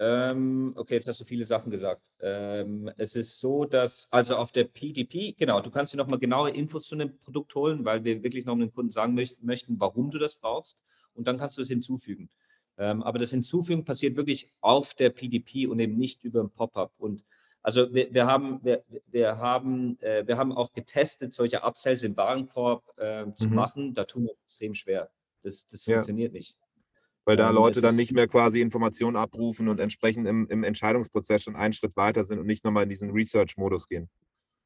Ähm, 0.02 0.72
okay, 0.76 0.94
jetzt 0.94 1.06
hast 1.06 1.20
du 1.20 1.26
viele 1.26 1.44
Sachen 1.44 1.70
gesagt. 1.70 2.10
Ähm, 2.20 2.90
es 2.96 3.16
ist 3.16 3.38
so, 3.38 3.66
dass, 3.66 4.08
also 4.10 4.34
auf 4.36 4.50
der 4.50 4.64
PDP, 4.64 5.34
genau, 5.38 5.60
du 5.60 5.70
kannst 5.70 5.92
dir 5.92 5.98
nochmal 5.98 6.18
genaue 6.18 6.50
Infos 6.50 6.86
zu 6.86 6.94
einem 6.94 7.18
Produkt 7.18 7.54
holen, 7.54 7.84
weil 7.84 8.02
wir 8.02 8.22
wirklich 8.22 8.46
noch 8.46 8.56
dem 8.56 8.72
Kunden 8.72 8.92
sagen 8.92 9.12
möcht 9.12 9.42
möchten, 9.42 9.78
warum 9.78 10.10
du 10.10 10.18
das 10.18 10.36
brauchst. 10.36 10.80
Und 11.12 11.28
dann 11.28 11.36
kannst 11.36 11.58
du 11.58 11.62
es 11.62 11.68
hinzufügen. 11.68 12.30
Ähm, 12.78 13.02
aber 13.02 13.18
das 13.18 13.30
Hinzufügen 13.30 13.84
passiert 13.84 14.16
wirklich 14.16 14.50
auf 14.62 14.94
der 14.94 15.10
PDP 15.10 15.66
und 15.66 15.78
eben 15.80 15.98
nicht 15.98 16.24
über 16.24 16.40
ein 16.40 16.48
Pop-up. 16.50 16.94
Und 16.96 17.22
also 17.62 17.92
wir, 17.92 18.10
wir 18.14 18.26
haben, 18.26 18.60
wir, 18.64 18.82
wir, 19.08 19.36
haben, 19.36 20.00
äh, 20.00 20.26
wir 20.26 20.38
haben 20.38 20.52
auch 20.52 20.72
getestet, 20.72 21.34
solche 21.34 21.62
Upsells 21.62 22.04
im 22.04 22.16
Warenkorb 22.16 22.84
äh, 22.96 23.30
zu 23.34 23.48
Mhm. 23.48 23.54
machen. 23.54 23.94
Da 23.94 24.04
tun 24.04 24.24
wir 24.24 24.32
extrem 24.44 24.72
schwer. 24.72 25.10
Das, 25.42 25.68
das 25.68 25.84
funktioniert 25.84 26.32
ja. 26.32 26.38
nicht. 26.38 26.56
Weil 27.30 27.36
da 27.36 27.50
Leute 27.50 27.80
dann 27.80 27.94
nicht 27.94 28.10
mehr 28.10 28.26
quasi 28.26 28.60
Informationen 28.60 29.14
abrufen 29.14 29.68
und 29.68 29.78
entsprechend 29.78 30.26
im, 30.26 30.48
im 30.48 30.64
Entscheidungsprozess 30.64 31.44
schon 31.44 31.54
einen 31.54 31.72
Schritt 31.72 31.96
weiter 31.96 32.24
sind 32.24 32.40
und 32.40 32.46
nicht 32.46 32.64
nochmal 32.64 32.82
in 32.82 32.88
diesen 32.88 33.12
Research-Modus 33.12 33.86
gehen. 33.86 34.10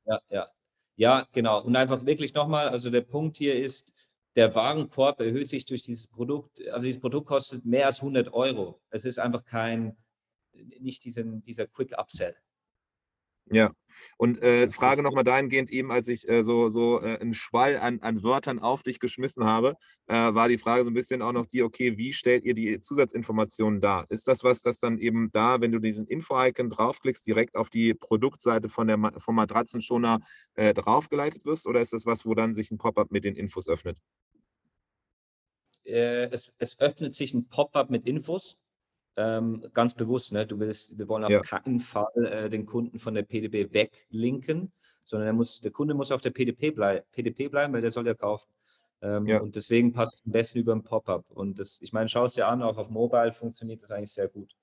Ja, 0.06 0.18
ja. 0.30 0.48
Ja, 0.96 1.28
genau. 1.32 1.62
Und 1.62 1.76
einfach 1.76 2.06
wirklich 2.06 2.32
nochmal, 2.32 2.70
also 2.70 2.88
der 2.88 3.02
Punkt 3.02 3.36
hier 3.36 3.54
ist, 3.54 3.92
der 4.34 4.54
Warenkorb 4.54 5.20
erhöht 5.20 5.50
sich 5.50 5.66
durch 5.66 5.82
dieses 5.82 6.06
Produkt, 6.06 6.58
also 6.68 6.86
dieses 6.86 7.02
Produkt 7.02 7.26
kostet 7.26 7.66
mehr 7.66 7.84
als 7.84 7.98
100 7.98 8.32
Euro. 8.32 8.80
Es 8.88 9.04
ist 9.04 9.18
einfach 9.18 9.44
kein, 9.44 9.98
nicht 10.54 11.04
diesen, 11.04 11.42
dieser 11.42 11.66
Quick 11.66 11.92
Upsell. 11.98 12.34
Ja, 13.50 13.70
und 14.16 14.42
äh, 14.42 14.68
Frage 14.68 15.02
nochmal 15.02 15.24
dahingehend, 15.24 15.70
eben 15.70 15.90
als 15.92 16.08
ich 16.08 16.28
äh, 16.28 16.42
so, 16.42 16.68
so 16.68 17.00
äh, 17.00 17.18
einen 17.18 17.34
Schwall 17.34 17.76
an, 17.76 18.00
an 18.00 18.22
Wörtern 18.22 18.58
auf 18.58 18.82
dich 18.82 18.98
geschmissen 18.98 19.44
habe, 19.44 19.74
äh, 20.06 20.14
war 20.14 20.48
die 20.48 20.58
Frage 20.58 20.84
so 20.84 20.90
ein 20.90 20.94
bisschen 20.94 21.22
auch 21.22 21.32
noch 21.32 21.46
die, 21.46 21.62
okay, 21.62 21.96
wie 21.96 22.12
stellt 22.12 22.44
ihr 22.44 22.54
die 22.54 22.80
Zusatzinformationen 22.80 23.80
dar? 23.80 24.06
Ist 24.08 24.28
das 24.28 24.44
was, 24.44 24.62
das 24.62 24.78
dann 24.78 24.98
eben 24.98 25.30
da, 25.32 25.60
wenn 25.60 25.72
du 25.72 25.78
diesen 25.78 26.06
Info-Icon 26.06 26.70
draufklickst, 26.70 27.26
direkt 27.26 27.56
auf 27.56 27.70
die 27.70 27.94
Produktseite 27.94 28.68
von 28.68 28.86
der, 28.86 28.98
vom 29.18 29.34
Matratzenschoner 29.36 30.20
äh, 30.54 30.74
draufgeleitet 30.74 31.44
wirst 31.44 31.66
oder 31.66 31.80
ist 31.80 31.92
das 31.92 32.06
was, 32.06 32.24
wo 32.24 32.34
dann 32.34 32.54
sich 32.54 32.70
ein 32.70 32.78
Pop-up 32.78 33.10
mit 33.10 33.24
den 33.24 33.36
Infos 33.36 33.68
öffnet? 33.68 33.98
Äh, 35.84 36.30
es, 36.30 36.52
es 36.58 36.78
öffnet 36.80 37.14
sich 37.14 37.34
ein 37.34 37.48
Pop-up 37.48 37.90
mit 37.90 38.06
Infos 38.06 38.56
ähm, 39.16 39.64
ganz 39.72 39.94
bewusst, 39.94 40.32
ne? 40.32 40.46
du 40.46 40.58
willst, 40.58 40.96
wir 40.98 41.08
wollen 41.08 41.24
auf 41.24 41.30
ja. 41.30 41.40
keinen 41.40 41.80
Fall 41.80 42.08
äh, 42.16 42.50
den 42.50 42.66
Kunden 42.66 42.98
von 42.98 43.14
der 43.14 43.22
PDP 43.22 43.72
weglinken, 43.72 44.72
sondern 45.04 45.28
er 45.28 45.32
muss, 45.32 45.60
der 45.60 45.70
Kunde 45.70 45.94
muss 45.94 46.10
auf 46.10 46.20
der 46.20 46.30
PDP, 46.30 46.70
blei 46.70 47.04
PDP 47.12 47.48
bleiben, 47.48 47.72
weil 47.72 47.82
der 47.82 47.92
soll 47.92 48.06
ja 48.06 48.14
kaufen. 48.14 48.48
Ähm, 49.02 49.26
ja. 49.26 49.40
Und 49.40 49.54
deswegen 49.54 49.92
passt 49.92 50.14
es 50.14 50.22
am 50.24 50.32
besten 50.32 50.58
über 50.58 50.74
ein 50.74 50.82
Pop-up. 50.82 51.30
Und 51.30 51.58
das, 51.58 51.78
ich 51.80 51.92
meine, 51.92 52.08
schau 52.08 52.24
es 52.24 52.34
dir 52.34 52.48
an, 52.48 52.62
auch 52.62 52.78
auf 52.78 52.90
Mobile 52.90 53.32
funktioniert 53.32 53.82
das 53.82 53.90
eigentlich 53.90 54.12
sehr 54.12 54.28
gut. 54.28 54.54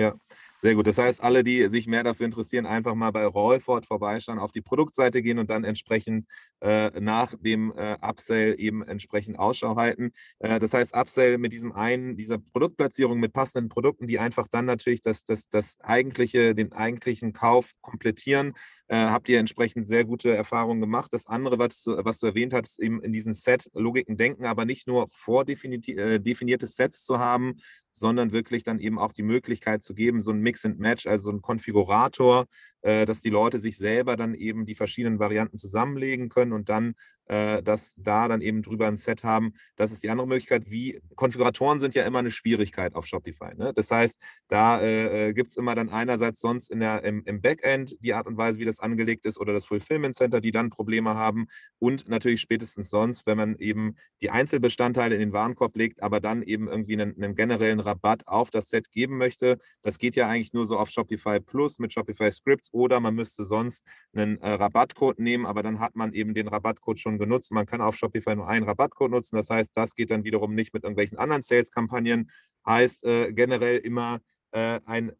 Ja, 0.00 0.14
sehr 0.62 0.74
gut. 0.74 0.86
Das 0.86 0.96
heißt, 0.96 1.22
alle, 1.22 1.44
die 1.44 1.68
sich 1.68 1.86
mehr 1.86 2.02
dafür 2.02 2.24
interessieren, 2.24 2.64
einfach 2.64 2.94
mal 2.94 3.10
bei 3.10 3.26
Rollford 3.26 3.84
vorbeischauen, 3.84 4.38
auf 4.38 4.50
die 4.50 4.62
Produktseite 4.62 5.20
gehen 5.20 5.38
und 5.38 5.50
dann 5.50 5.62
entsprechend 5.62 6.24
äh, 6.62 6.90
nach 7.00 7.34
dem 7.38 7.70
äh, 7.76 7.96
Upsell 8.00 8.54
eben 8.58 8.82
entsprechend 8.82 9.38
Ausschau 9.38 9.76
halten. 9.76 10.12
Äh, 10.38 10.58
das 10.58 10.72
heißt, 10.72 10.94
Upsell 10.96 11.36
mit 11.36 11.52
diesem 11.52 11.72
einen, 11.72 12.16
dieser 12.16 12.38
Produktplatzierung 12.38 13.20
mit 13.20 13.34
passenden 13.34 13.68
Produkten, 13.68 14.06
die 14.06 14.18
einfach 14.18 14.48
dann 14.48 14.64
natürlich 14.64 15.02
das, 15.02 15.24
das, 15.24 15.50
das 15.50 15.76
eigentliche, 15.80 16.54
den 16.54 16.72
eigentlichen 16.72 17.34
Kauf 17.34 17.72
komplettieren, 17.82 18.54
äh, 18.88 18.96
habt 18.96 19.28
ihr 19.28 19.38
entsprechend 19.38 19.86
sehr 19.86 20.04
gute 20.04 20.34
Erfahrungen 20.34 20.80
gemacht. 20.80 21.12
Das 21.12 21.26
andere, 21.26 21.58
was 21.58 21.82
du, 21.82 21.92
was 22.04 22.18
du 22.20 22.26
erwähnt 22.26 22.54
hast, 22.54 22.80
eben 22.80 23.02
in 23.02 23.12
diesen 23.12 23.34
Set-Logiken 23.34 24.16
denken, 24.16 24.46
aber 24.46 24.64
nicht 24.64 24.86
nur 24.88 25.08
vordefinierte 25.08 25.92
äh, 25.92 26.66
Sets 26.66 27.04
zu 27.04 27.18
haben, 27.18 27.56
sondern 28.00 28.32
wirklich 28.32 28.64
dann 28.64 28.80
eben 28.80 28.98
auch 28.98 29.12
die 29.12 29.22
Möglichkeit 29.22 29.84
zu 29.84 29.94
geben, 29.94 30.20
so 30.20 30.32
ein 30.32 30.40
Mix 30.40 30.64
and 30.64 30.80
Match, 30.80 31.06
also 31.06 31.30
so 31.30 31.36
ein 31.36 31.42
Konfigurator, 31.42 32.46
äh, 32.80 33.06
dass 33.06 33.20
die 33.20 33.30
Leute 33.30 33.60
sich 33.60 33.76
selber 33.76 34.16
dann 34.16 34.34
eben 34.34 34.66
die 34.66 34.74
verschiedenen 34.74 35.20
Varianten 35.20 35.58
zusammenlegen 35.58 36.28
können 36.30 36.52
und 36.52 36.68
dann 36.68 36.94
dass 37.30 37.94
da 37.96 38.28
dann 38.28 38.40
eben 38.40 38.62
drüber 38.62 38.88
ein 38.88 38.96
Set 38.96 39.22
haben. 39.22 39.54
Das 39.76 39.92
ist 39.92 40.02
die 40.02 40.10
andere 40.10 40.26
Möglichkeit. 40.26 40.70
Wie 40.70 41.00
Konfiguratoren 41.14 41.78
sind 41.78 41.94
ja 41.94 42.04
immer 42.04 42.18
eine 42.18 42.30
Schwierigkeit 42.30 42.94
auf 42.94 43.06
Shopify. 43.06 43.54
Ne? 43.56 43.72
Das 43.74 43.90
heißt, 43.90 44.20
da 44.48 44.80
äh, 44.80 45.28
äh 45.28 45.32
gibt 45.32 45.50
es 45.50 45.56
immer 45.56 45.74
dann 45.74 45.88
einerseits 45.88 46.40
sonst 46.40 46.70
in 46.70 46.80
der, 46.80 47.04
im, 47.04 47.22
im, 47.24 47.40
Backend 47.40 47.96
die 48.00 48.14
Art 48.14 48.26
und 48.26 48.36
Weise, 48.36 48.58
wie 48.58 48.64
das 48.64 48.80
angelegt 48.80 49.26
ist, 49.26 49.38
oder 49.38 49.52
das 49.52 49.64
Fulfillment 49.64 50.14
Center, 50.16 50.40
die 50.40 50.50
dann 50.50 50.70
Probleme 50.70 51.14
haben. 51.14 51.46
Und 51.78 52.08
natürlich 52.08 52.40
spätestens 52.40 52.90
sonst, 52.90 53.26
wenn 53.26 53.36
man 53.36 53.56
eben 53.56 53.94
die 54.20 54.30
Einzelbestandteile 54.30 55.14
in 55.14 55.20
den 55.20 55.32
Warenkorb 55.32 55.76
legt, 55.76 56.02
aber 56.02 56.20
dann 56.20 56.42
eben 56.42 56.68
irgendwie 56.68 56.94
einen, 56.94 57.14
einen 57.16 57.34
generellen 57.34 57.80
Rabatt 57.80 58.26
auf 58.26 58.50
das 58.50 58.70
Set 58.70 58.90
geben 58.90 59.18
möchte. 59.18 59.58
Das 59.82 59.98
geht 59.98 60.16
ja 60.16 60.28
eigentlich 60.28 60.52
nur 60.52 60.66
so 60.66 60.78
auf 60.78 60.90
Shopify 60.90 61.40
Plus 61.40 61.78
mit 61.78 61.92
Shopify 61.92 62.30
Scripts 62.30 62.72
oder 62.72 62.98
man 62.98 63.14
müsste 63.14 63.44
sonst 63.44 63.86
einen 64.12 64.38
äh, 64.40 64.50
Rabattcode 64.50 65.18
nehmen, 65.20 65.46
aber 65.46 65.62
dann 65.62 65.80
hat 65.80 65.94
man 65.96 66.12
eben 66.12 66.34
den 66.34 66.48
Rabattcode 66.48 66.98
schon 66.98 67.19
genutzt. 67.20 67.52
Man 67.52 67.66
kann 67.66 67.80
auf 67.80 67.94
Shopify 67.94 68.34
nur 68.34 68.48
einen 68.48 68.66
Rabattcode 68.66 69.12
nutzen. 69.12 69.36
Das 69.36 69.48
heißt, 69.48 69.76
das 69.76 69.94
geht 69.94 70.10
dann 70.10 70.24
wiederum 70.24 70.56
nicht 70.56 70.74
mit 70.74 70.82
irgendwelchen 70.82 71.18
anderen 71.18 71.42
Sales-Kampagnen. 71.42 72.30
Heißt 72.66 73.04
äh, 73.04 73.32
generell 73.32 73.78
immer 73.78 74.18
äh, 74.50 74.80
ein 74.84 75.12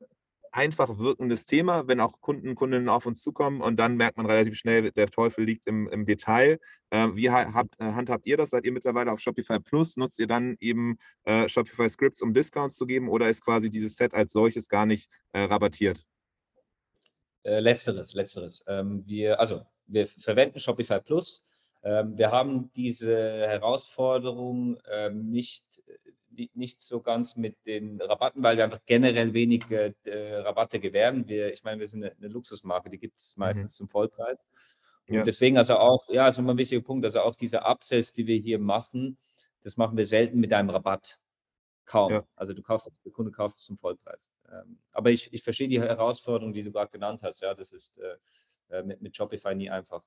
einfach 0.52 0.98
wirkendes 0.98 1.46
Thema, 1.46 1.86
wenn 1.86 2.00
auch 2.00 2.20
Kunden, 2.20 2.54
Kundinnen 2.54 2.88
auf 2.88 3.06
uns 3.06 3.22
zukommen 3.22 3.60
und 3.60 3.76
dann 3.76 3.96
merkt 3.96 4.16
man 4.16 4.26
relativ 4.26 4.56
schnell, 4.56 4.90
der 4.90 5.08
Teufel 5.08 5.44
liegt 5.44 5.66
im, 5.66 5.88
im 5.88 6.04
Detail. 6.04 6.58
Äh, 6.90 7.08
wie 7.14 7.30
habt, 7.30 7.80
äh, 7.80 7.84
handhabt 7.92 8.26
ihr 8.26 8.36
das? 8.36 8.50
Seid 8.50 8.64
ihr 8.64 8.72
mittlerweile 8.72 9.12
auf 9.12 9.20
Shopify 9.20 9.60
Plus? 9.60 9.96
Nutzt 9.96 10.18
ihr 10.18 10.26
dann 10.26 10.56
eben 10.60 10.98
äh, 11.24 11.48
Shopify 11.48 11.88
Scripts, 11.88 12.22
um 12.22 12.34
Discounts 12.34 12.76
zu 12.76 12.86
geben 12.86 13.08
oder 13.08 13.28
ist 13.28 13.44
quasi 13.44 13.70
dieses 13.70 13.96
Set 13.96 14.14
als 14.14 14.32
solches 14.32 14.68
gar 14.68 14.86
nicht 14.86 15.08
äh, 15.32 15.42
rabattiert? 15.42 16.04
Äh, 17.42 17.60
letzteres, 17.60 18.14
letzteres. 18.14 18.62
Ähm, 18.66 19.04
wir, 19.06 19.40
also 19.40 19.62
wir 19.86 20.06
verwenden 20.06 20.60
Shopify 20.60 21.00
Plus 21.00 21.44
wir 21.82 22.30
haben 22.30 22.70
diese 22.72 23.16
Herausforderung 23.16 24.78
ähm, 24.90 25.30
nicht, 25.30 25.64
nicht 26.54 26.82
so 26.82 27.00
ganz 27.00 27.36
mit 27.36 27.56
den 27.66 28.00
Rabatten, 28.00 28.42
weil 28.42 28.56
wir 28.56 28.64
einfach 28.64 28.84
generell 28.86 29.32
wenige 29.32 29.94
äh, 30.04 30.34
Rabatte 30.36 30.78
gewähren. 30.78 31.26
Wir, 31.26 31.52
ich 31.52 31.64
meine, 31.64 31.80
wir 31.80 31.88
sind 31.88 32.04
eine, 32.04 32.28
Luxusmarke, 32.28 32.90
die 32.90 32.98
gibt 32.98 33.18
es 33.18 33.36
meistens 33.36 33.72
mhm. 33.74 33.76
zum 33.76 33.88
Vollpreis. 33.88 34.38
Und 35.08 35.16
ja. 35.16 35.22
deswegen 35.22 35.58
also 35.58 35.76
auch, 35.76 36.08
ja, 36.08 36.28
ist 36.28 36.38
immer 36.38 36.54
ein 36.54 36.58
wichtiger 36.58 36.82
Punkt, 36.82 37.04
also 37.04 37.20
auch 37.20 37.34
diese 37.34 37.62
Upsells, 37.64 38.12
die 38.12 38.26
wir 38.26 38.36
hier 38.36 38.58
machen, 38.58 39.18
das 39.62 39.76
machen 39.76 39.96
wir 39.96 40.06
selten 40.06 40.38
mit 40.38 40.52
einem 40.52 40.70
Rabatt. 40.70 41.18
Kaum. 41.84 42.12
Ja. 42.12 42.24
Also 42.36 42.54
du 42.54 42.62
kaufst, 42.62 43.04
der 43.04 43.12
Kunde 43.12 43.32
kauft 43.32 43.56
es 43.56 43.64
zum 43.64 43.76
Vollpreis. 43.76 44.20
Ähm, 44.50 44.78
aber 44.92 45.10
ich, 45.10 45.32
ich 45.32 45.42
verstehe 45.42 45.68
die 45.68 45.80
Herausforderung, 45.80 46.52
die 46.52 46.62
du 46.62 46.70
gerade 46.70 46.90
genannt 46.90 47.22
hast. 47.22 47.40
Ja, 47.40 47.54
das 47.54 47.72
ist 47.72 47.98
äh, 47.98 48.76
äh 48.76 48.82
mit, 48.84 49.02
mit 49.02 49.16
Shopify 49.16 49.54
nie 49.54 49.70
einfach. 49.70 50.04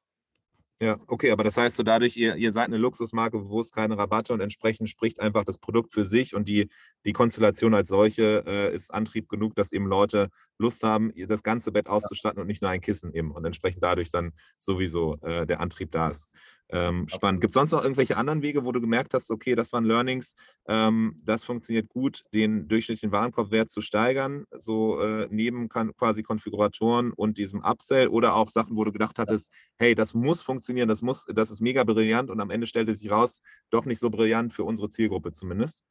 Ja, 0.84 1.00
okay, 1.08 1.32
aber 1.32 1.46
das 1.46 1.56
heißt 1.56 1.78
so 1.78 1.84
dadurch, 1.84 2.18
ihr, 2.18 2.36
ihr 2.36 2.52
seid 2.52 2.66
eine 2.66 2.76
Luxusmarke, 2.76 3.38
bewusst 3.38 3.74
keine 3.74 3.98
Rabatte 3.98 4.34
und 4.34 4.42
entsprechend 4.42 4.90
spricht 4.90 5.22
einfach 5.22 5.46
das 5.46 5.58
Produkt 5.58 5.94
für 5.94 6.04
sich 6.04 6.36
und 6.36 6.46
die, 6.50 6.70
die 7.06 7.14
Konstellation 7.14 7.74
als 7.74 7.88
solche 7.88 8.44
äh, 8.46 8.76
ist 8.76 8.94
Antrieb 8.94 9.30
genug, 9.30 9.56
dass 9.56 9.72
eben 9.72 9.86
Leute 9.88 10.30
Lust 10.58 10.84
haben, 10.84 11.14
das 11.30 11.42
ganze 11.42 11.72
Bett 11.72 11.88
auszustatten 11.88 12.42
und 12.42 12.48
nicht 12.48 12.62
nur 12.62 12.70
ein 12.70 12.82
Kissen 12.82 13.14
eben 13.14 13.32
und 13.32 13.46
entsprechend 13.46 13.82
dadurch 13.82 14.10
dann 14.12 14.34
sowieso 14.58 15.16
äh, 15.22 15.46
der 15.48 15.62
Antrieb 15.62 15.90
da 15.92 16.10
ist. 16.10 16.30
Ähm, 16.74 17.08
spannend. 17.08 17.40
Gibt 17.40 17.52
es 17.52 17.54
sonst 17.54 17.72
noch 17.72 17.84
irgendwelche 17.84 18.18
anderen 18.18 18.42
Wege, 18.42 18.66
wo 18.66 18.72
du 18.72 18.82
gemerkt 18.82 19.14
hast, 19.14 19.30
okay, 19.30 19.54
das 19.54 19.72
waren 19.74 19.86
Learnings, 19.86 20.36
ähm, 20.68 21.16
das 21.24 21.44
funktioniert 21.44 21.88
gut, 21.88 22.24
den 22.34 22.68
durchschnittlichen 22.68 23.12
Warenkorbwert 23.12 23.70
zu 23.70 23.80
steigern, 23.80 24.46
so 24.58 25.00
äh, 25.00 25.28
neben 25.30 25.70
kann, 25.70 25.96
quasi 25.96 26.24
Konfiguratoren 26.24 27.14
und 27.14 27.38
diesem 27.38 27.62
Upsell 27.64 28.08
oder 28.08 28.34
auch 28.34 28.48
Sachen, 28.48 28.76
wo 28.76 28.84
du 28.84 28.92
gedacht 28.92 29.20
hattest, 29.20 29.52
hey, 29.78 29.94
das 29.94 30.16
muss 30.16 30.42
funktionieren, 30.42 30.90
das 30.90 31.04
muss, 31.04 31.26
das 31.26 31.52
ist 31.52 31.62
mega 31.62 31.84
brillant 31.84 32.32
und 32.32 32.40
am 32.40 32.50
Ende 32.50 32.66
stellte 32.66 32.96
sich 32.96 33.12
raus, 33.12 33.44
doch 33.70 33.86
nicht 33.86 34.00
so 34.00 34.10
brillant 34.10 34.52
für 34.52 34.64
unsere 34.64 34.90
Zielgruppe 34.90 35.32
zumindest? 35.32 35.84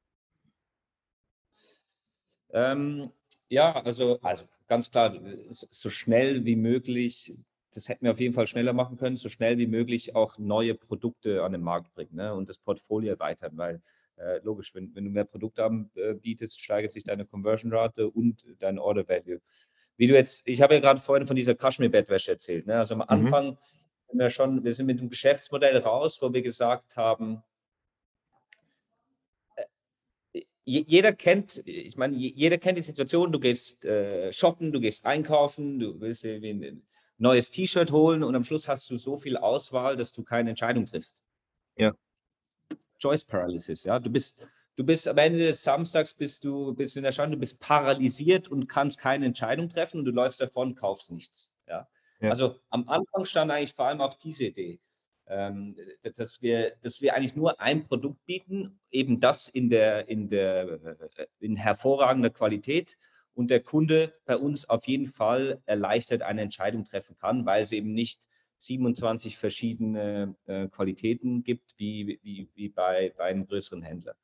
Ähm, 2.51 3.13
ja, 3.49 3.73
also, 3.83 4.19
also 4.21 4.47
ganz 4.67 4.91
klar, 4.91 5.17
so 5.51 5.91
schnell 5.91 6.45
wie 6.45 6.57
möglich 6.57 7.35
das 7.73 7.89
hätten 7.89 8.05
wir 8.05 8.13
auf 8.13 8.21
jeden 8.21 8.35
Fall 8.35 8.47
schneller 8.47 8.73
machen 8.73 8.99
können, 8.99 9.17
so 9.17 9.29
schnell 9.29 9.59
wie 9.59 9.67
möglich 9.67 10.15
auch 10.15 10.39
neue 10.39 10.75
Produkte 10.75 11.43
an 11.43 11.53
den 11.53 11.63
Markt 11.63 11.93
bringen 11.95 12.15
ne? 12.15 12.35
und 12.35 12.49
das 12.49 12.59
Portfolio 12.59 13.13
erweitern, 13.13 13.53
weil 13.57 13.83
äh, 14.17 14.39
logisch, 14.43 14.75
wenn, 14.75 14.95
wenn 14.95 15.05
du 15.05 15.11
mehr 15.11 15.25
Produkte 15.25 15.65
anbietest, 15.65 16.61
steigert 16.61 16.93
sich 16.93 17.05
deine 17.05 17.25
Conversion-Rate 17.25 18.11
und 18.11 18.45
dein 18.59 18.79
Order-Value. 18.79 19.41
Wie 19.97 20.07
du 20.07 20.15
jetzt, 20.15 20.43
ich 20.45 20.63
habe 20.63 20.75
ja 20.75 20.81
gerade 20.81 21.01
vorhin 21.01 21.27
von 21.27 21.37
dieser 21.37 21.55
Kaschmir-Bettwäsche 21.55 22.33
erzählt. 22.33 22.67
Ne? 22.67 22.79
Also 22.79 22.95
am 22.95 22.99
mhm. 22.99 23.07
Anfang 23.09 23.59
sind 24.09 24.19
wir 24.19 24.31
schon, 24.31 24.65
wir 24.65 24.75
sind 24.75 24.87
mit 24.87 24.99
einem 24.99 25.11
Geschäftsmodell 25.11 25.79
raus, 25.79 26.21
wo 26.21 26.33
wir 26.33 26.43
gesagt 26.43 26.97
haben, 26.97 27.43
äh, 29.57 29.65
jeder 30.65 31.13
kennt, 31.13 31.63
ich 31.67 31.97
meine, 31.97 32.17
jeder 32.17 32.59
kennt 32.59 32.79
die 32.79 32.83
Situation, 32.83 33.33
du 33.33 33.41
gehst 33.41 33.85
äh, 33.85 34.33
shoppen, 34.33 34.73
du 34.73 34.81
gehst 34.81 35.07
einkaufen, 35.07 35.81
du 35.81 36.01
willst 36.01 36.25
irgendwie 36.25 36.83
neues 37.19 37.51
T-Shirt 37.51 37.93
holen 37.93 38.23
und 38.23 38.35
am 38.35 38.45
Schluss 38.45 38.69
hast 38.69 38.89
du 38.91 38.97
so 38.97 39.19
viel 39.19 39.37
Auswahl, 39.37 39.97
dass 39.97 40.13
du 40.13 40.23
keine 40.23 40.51
Entscheidung 40.51 40.87
triffst. 40.87 41.23
Ja. 41.77 41.95
Choice 42.99 43.25
Paralysis, 43.25 43.85
ja. 43.85 43.99
Du 43.99 44.11
bist, 44.11 44.39
du 44.77 44.85
bist 44.85 45.09
am 45.09 45.19
Ende 45.19 45.39
des 45.39 45.63
Samstags 45.63 46.15
bist 46.15 46.45
du 46.45 46.75
bist 46.75 46.97
in 46.97 47.03
der 47.03 47.13
Schande, 47.13 47.37
du 47.37 47.41
bist 47.41 47.59
paralysiert 47.59 48.49
und 48.49 48.69
kannst 48.69 48.99
keine 48.99 49.27
Entscheidung 49.27 49.69
treffen 49.69 49.99
und 49.99 50.05
du 50.05 50.13
läufst 50.13 50.41
davon, 50.41 50.75
kaufst 50.75 51.11
nichts. 51.11 51.53
Ja. 51.69 51.89
ja. 52.21 52.31
Also 52.31 52.57
am 52.71 52.89
Anfang 52.89 53.25
stand 53.25 53.51
eigentlich 53.51 53.75
vor 53.75 53.87
allem 53.87 54.01
auch 54.01 54.15
diese 54.15 54.45
Idee, 54.45 54.81
ähm, 55.27 55.77
dass 56.17 56.43
wir, 56.43 56.77
dass 56.83 57.01
wir 57.01 57.15
eigentlich 57.15 57.37
nur 57.37 57.61
ein 57.61 57.85
Produkt 57.85 58.25
bieten, 58.25 58.81
eben 58.91 59.21
das 59.21 59.49
in 59.49 59.71
der, 59.71 60.09
in 60.09 60.29
der, 60.29 60.81
äh, 61.17 61.27
in 61.41 61.57
hervorragender 61.57 62.31
Qualität 62.31 62.97
und 63.35 63.51
der 63.51 63.61
Kunde 63.61 64.13
bei 64.25 64.37
uns 64.37 64.69
auf 64.69 64.87
jeden 64.87 65.07
Fall 65.07 65.63
erleichtert 65.67 66.23
eine 66.23 66.43
Entscheidung 66.43 66.85
treffen 66.85 67.17
kann, 67.17 67.47
weil 67.47 67.63
es 67.63 67.73
eben 67.73 67.93
nicht 67.93 68.21
27 68.59 69.37
verschiedene 69.37 70.37
äh, 70.47 70.69
Qualitäten 70.69 71.43
gibt, 71.43 71.75
wie, 71.79 72.21
wie, 72.23 72.49
wie 72.55 72.69
bei, 72.69 73.13
bei 73.17 73.25
einem 73.25 73.47
größeren 73.47 73.83
Händler. 73.83 74.15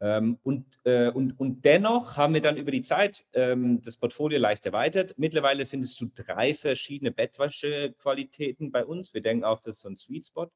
Ähm, 0.00 0.38
und, 0.44 0.64
äh, 0.84 1.08
und, 1.08 1.38
und 1.40 1.64
dennoch 1.64 2.16
haben 2.16 2.34
wir 2.34 2.40
dann 2.40 2.56
über 2.56 2.70
die 2.70 2.82
Zeit 2.82 3.24
ähm, 3.32 3.82
das 3.82 3.96
Portfolio 3.96 4.38
leicht 4.38 4.64
erweitert. 4.64 5.18
Mittlerweile 5.18 5.66
findest 5.66 6.00
du 6.00 6.06
drei 6.14 6.54
verschiedene 6.54 7.10
Bettwäschequalitäten 7.10 8.70
bei 8.70 8.84
uns. 8.84 9.12
Wir 9.12 9.22
denken 9.22 9.44
auch, 9.44 9.60
das 9.60 9.76
ist 9.76 9.82
so 9.82 9.88
ein 9.88 9.96
Sweet 9.96 10.26
Spot. 10.26 10.50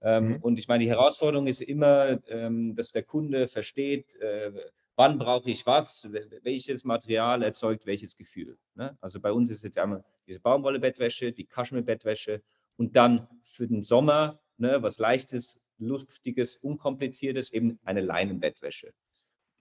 Ähm, 0.00 0.30
mhm. 0.30 0.36
Und 0.36 0.58
ich 0.58 0.66
meine, 0.66 0.82
die 0.82 0.90
Herausforderung 0.90 1.46
ist 1.46 1.62
immer, 1.62 2.18
ähm, 2.28 2.74
dass 2.74 2.90
der 2.90 3.04
Kunde 3.04 3.46
versteht, 3.46 4.16
äh, 4.16 4.50
wann 4.96 5.18
brauche 5.18 5.50
ich 5.50 5.66
was, 5.66 6.08
welches 6.42 6.84
Material 6.84 7.42
erzeugt 7.42 7.86
welches 7.86 8.16
Gefühl. 8.16 8.58
Ne? 8.74 8.96
Also 9.00 9.20
bei 9.20 9.32
uns 9.32 9.50
ist 9.50 9.64
jetzt 9.64 9.78
einmal 9.78 10.04
diese 10.26 10.40
Baumwolle-Bettwäsche, 10.40 11.32
die 11.32 11.46
Kaschmir-Bettwäsche 11.46 12.42
und 12.76 12.96
dann 12.96 13.28
für 13.42 13.66
den 13.66 13.82
Sommer 13.82 14.40
ne, 14.58 14.82
was 14.82 14.98
Leichtes, 14.98 15.60
Luftiges, 15.78 16.56
Unkompliziertes, 16.56 17.52
eben 17.52 17.78
eine 17.84 18.00
Leinenbettwäsche. 18.00 18.92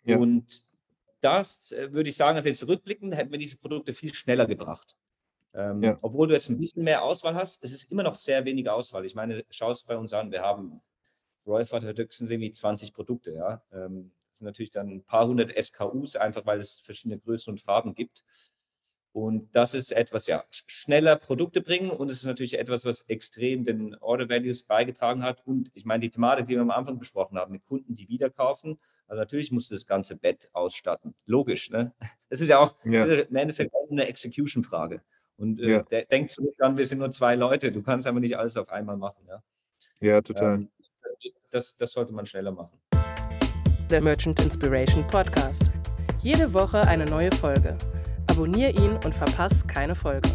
Ja. 0.03 0.17
Und 0.17 0.65
das 1.21 1.71
äh, 1.71 1.91
würde 1.93 2.09
ich 2.09 2.15
sagen, 2.15 2.37
also 2.37 2.49
jetzt 2.49 2.67
rückblickend, 2.67 3.15
hätten 3.15 3.31
wir 3.31 3.39
diese 3.39 3.57
Produkte 3.57 3.93
viel 3.93 4.13
schneller 4.13 4.47
gebracht. 4.47 4.95
Ähm, 5.53 5.83
ja. 5.83 5.97
Obwohl 6.01 6.27
du 6.27 6.33
jetzt 6.33 6.49
ein 6.49 6.57
bisschen 6.57 6.83
mehr 6.83 7.03
Auswahl 7.03 7.35
hast, 7.35 7.63
es 7.63 7.71
ist 7.71 7.91
immer 7.91 8.03
noch 8.03 8.15
sehr 8.15 8.45
wenig 8.45 8.69
Auswahl. 8.69 9.05
Ich 9.05 9.15
meine, 9.15 9.43
schau 9.49 9.71
es 9.71 9.83
bei 9.83 9.97
uns 9.97 10.13
an, 10.13 10.31
wir 10.31 10.41
haben 10.41 10.81
Royford 11.45 11.83
hat 11.83 11.97
höchstens 11.97 12.31
irgendwie 12.31 12.51
20 12.51 12.93
Produkte, 12.93 13.33
ja. 13.33 13.63
Ähm, 13.71 14.11
sind 14.41 14.47
natürlich 14.47 14.71
dann 14.71 14.89
ein 14.89 15.03
paar 15.03 15.27
hundert 15.27 15.51
SKUs, 15.55 16.15
einfach 16.15 16.45
weil 16.45 16.59
es 16.59 16.79
verschiedene 16.79 17.19
Größen 17.19 17.51
und 17.51 17.61
Farben 17.61 17.93
gibt. 17.93 18.23
Und 19.13 19.53
das 19.55 19.73
ist 19.73 19.91
etwas, 19.91 20.25
ja, 20.27 20.45
schneller 20.49 21.17
Produkte 21.17 21.61
bringen 21.61 21.91
und 21.91 22.09
es 22.09 22.17
ist 22.17 22.25
natürlich 22.25 22.57
etwas, 22.57 22.85
was 22.85 23.01
extrem 23.01 23.65
den 23.65 23.95
Order 23.95 24.29
Values 24.29 24.63
beigetragen 24.63 25.21
hat. 25.21 25.45
Und 25.45 25.69
ich 25.73 25.83
meine, 25.85 26.01
die 26.01 26.09
Thematik, 26.09 26.47
die 26.47 26.55
wir 26.55 26.61
am 26.61 26.71
Anfang 26.71 26.97
besprochen 26.97 27.37
haben, 27.37 27.51
mit 27.51 27.65
Kunden, 27.65 27.95
die 27.95 28.07
wieder 28.07 28.29
kaufen, 28.29 28.79
also 29.07 29.19
natürlich 29.19 29.51
musst 29.51 29.69
du 29.69 29.75
das 29.75 29.85
ganze 29.85 30.15
Bett 30.15 30.49
ausstatten. 30.53 31.13
Logisch, 31.25 31.69
ne? 31.69 31.93
Das 32.29 32.39
ist 32.39 32.47
ja 32.47 32.59
auch 32.59 32.73
ja. 32.85 33.05
im 33.05 33.35
Endeffekt 33.35 33.75
eine 33.89 34.07
Execution-Frage. 34.07 35.01
Und 35.35 35.59
äh, 35.59 35.69
ja. 35.69 35.83
der, 35.83 36.05
denk 36.05 36.31
zurück 36.31 36.55
an, 36.59 36.77
wir 36.77 36.87
sind 36.87 36.99
nur 36.99 37.11
zwei 37.11 37.35
Leute, 37.35 37.73
du 37.73 37.83
kannst 37.83 38.07
einfach 38.07 38.21
nicht 38.21 38.37
alles 38.37 38.55
auf 38.55 38.69
einmal 38.69 38.95
machen, 38.95 39.25
ja. 39.27 39.43
Ja, 39.99 40.21
total. 40.21 40.55
Ähm, 40.55 40.69
das, 41.51 41.75
das 41.75 41.91
sollte 41.91 42.13
man 42.13 42.25
schneller 42.25 42.51
machen. 42.51 42.79
Der 43.91 43.99
Merchant 43.99 44.39
Inspiration 44.39 45.05
Podcast. 45.07 45.63
Jede 46.21 46.53
Woche 46.53 46.79
eine 46.87 47.03
neue 47.03 47.29
Folge. 47.33 47.77
Abonnier 48.27 48.69
ihn 48.69 48.91
und 49.03 49.13
verpass 49.13 49.67
keine 49.67 49.95
Folge. 49.95 50.29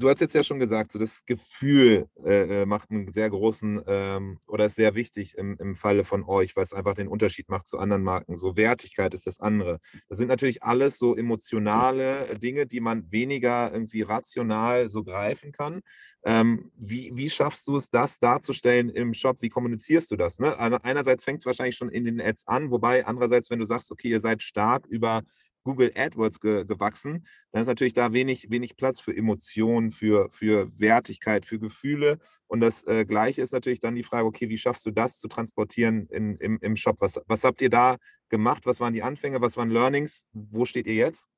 Du 0.00 0.08
hast 0.08 0.22
jetzt 0.22 0.34
ja 0.34 0.42
schon 0.42 0.58
gesagt, 0.58 0.92
so 0.92 0.98
das 0.98 1.26
Gefühl 1.26 2.08
äh, 2.24 2.62
äh, 2.62 2.66
macht 2.66 2.90
einen 2.90 3.12
sehr 3.12 3.28
großen 3.28 3.82
ähm, 3.86 4.38
oder 4.46 4.64
ist 4.64 4.76
sehr 4.76 4.94
wichtig 4.94 5.34
im, 5.36 5.58
im 5.58 5.74
Falle 5.74 6.04
von 6.04 6.24
euch, 6.24 6.56
weil 6.56 6.62
es 6.62 6.72
einfach 6.72 6.94
den 6.94 7.06
Unterschied 7.06 7.50
macht 7.50 7.68
zu 7.68 7.78
anderen 7.78 8.02
Marken. 8.02 8.34
So 8.34 8.56
Wertigkeit 8.56 9.12
ist 9.12 9.26
das 9.26 9.40
andere. 9.40 9.78
Das 10.08 10.16
sind 10.16 10.28
natürlich 10.28 10.62
alles 10.62 10.96
so 10.96 11.14
emotionale 11.14 12.34
Dinge, 12.38 12.66
die 12.66 12.80
man 12.80 13.12
weniger 13.12 13.70
irgendwie 13.74 14.00
rational 14.00 14.88
so 14.88 15.04
greifen 15.04 15.52
kann. 15.52 15.82
Ähm, 16.24 16.70
wie, 16.76 17.12
wie 17.14 17.28
schaffst 17.28 17.68
du 17.68 17.76
es, 17.76 17.90
das 17.90 18.18
darzustellen 18.18 18.88
im 18.88 19.12
Shop? 19.12 19.42
Wie 19.42 19.50
kommunizierst 19.50 20.10
du 20.10 20.16
das? 20.16 20.38
Ne? 20.38 20.58
Also 20.58 20.78
einerseits 20.82 21.24
fängt 21.24 21.40
es 21.40 21.46
wahrscheinlich 21.46 21.76
schon 21.76 21.90
in 21.90 22.06
den 22.06 22.22
Ads 22.22 22.46
an, 22.46 22.70
wobei 22.70 23.04
andererseits, 23.04 23.50
wenn 23.50 23.58
du 23.58 23.66
sagst, 23.66 23.92
okay, 23.92 24.08
ihr 24.08 24.20
seid 24.22 24.42
stark 24.42 24.86
über 24.86 25.24
Google 25.64 25.92
AdWords 25.94 26.40
ge 26.40 26.64
gewachsen, 26.64 27.26
dann 27.52 27.62
ist 27.62 27.68
natürlich 27.68 27.94
da 27.94 28.12
wenig, 28.12 28.50
wenig 28.50 28.76
Platz 28.76 29.00
für 29.00 29.16
Emotionen, 29.16 29.90
für, 29.90 30.28
für 30.30 30.70
Wertigkeit, 30.78 31.44
für 31.44 31.58
Gefühle. 31.58 32.18
Und 32.46 32.60
das 32.60 32.82
äh, 32.86 33.04
Gleiche 33.04 33.42
ist 33.42 33.52
natürlich 33.52 33.80
dann 33.80 33.94
die 33.94 34.02
Frage, 34.02 34.26
okay, 34.26 34.48
wie 34.48 34.58
schaffst 34.58 34.84
du 34.86 34.90
das 34.90 35.18
zu 35.18 35.28
transportieren 35.28 36.06
in, 36.08 36.36
im, 36.38 36.58
im 36.60 36.76
Shop? 36.76 36.96
Was, 37.00 37.20
was 37.26 37.44
habt 37.44 37.62
ihr 37.62 37.70
da 37.70 37.96
gemacht? 38.28 38.66
Was 38.66 38.80
waren 38.80 38.94
die 38.94 39.02
Anfänge? 39.02 39.40
Was 39.40 39.56
waren 39.56 39.70
Learnings? 39.70 40.26
Wo 40.32 40.64
steht 40.64 40.86
ihr 40.86 40.94
jetzt? 40.94 41.28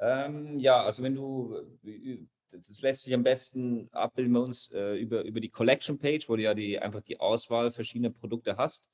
Ähm, 0.00 0.58
ja, 0.58 0.82
also 0.82 1.02
wenn 1.02 1.14
du, 1.14 1.56
das 2.50 2.80
lässt 2.80 3.02
sich 3.02 3.14
am 3.14 3.22
besten 3.22 3.88
abbilden 3.92 4.32
bei 4.32 4.40
uns 4.40 4.70
äh, 4.72 4.96
über, 4.96 5.24
über 5.24 5.40
die 5.40 5.50
Collection 5.50 5.98
Page, 5.98 6.28
wo 6.28 6.36
du 6.36 6.42
ja 6.42 6.54
die, 6.54 6.78
einfach 6.78 7.02
die 7.02 7.20
Auswahl 7.20 7.70
verschiedener 7.70 8.10
Produkte 8.10 8.56
hast. 8.56 8.84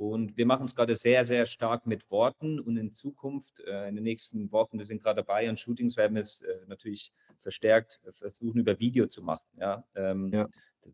Und 0.00 0.38
wir 0.38 0.46
machen 0.46 0.64
es 0.64 0.74
gerade 0.74 0.96
sehr, 0.96 1.26
sehr 1.26 1.44
stark 1.44 1.86
mit 1.86 2.10
Worten 2.10 2.58
und 2.58 2.78
in 2.78 2.90
Zukunft, 2.90 3.60
äh, 3.60 3.86
in 3.86 3.96
den 3.96 4.04
nächsten 4.04 4.50
Wochen, 4.50 4.78
wir 4.78 4.86
sind 4.86 5.02
gerade 5.02 5.16
dabei 5.16 5.46
an 5.46 5.58
Shootings, 5.58 5.98
werden 5.98 6.14
wir 6.14 6.22
es 6.22 6.40
äh, 6.40 6.56
natürlich 6.68 7.12
verstärkt 7.42 8.00
versuchen, 8.08 8.60
über 8.60 8.80
Video 8.80 9.08
zu 9.08 9.22
machen. 9.22 9.44
Ja, 9.58 9.84
ähm, 9.94 10.32
ja. 10.32 10.48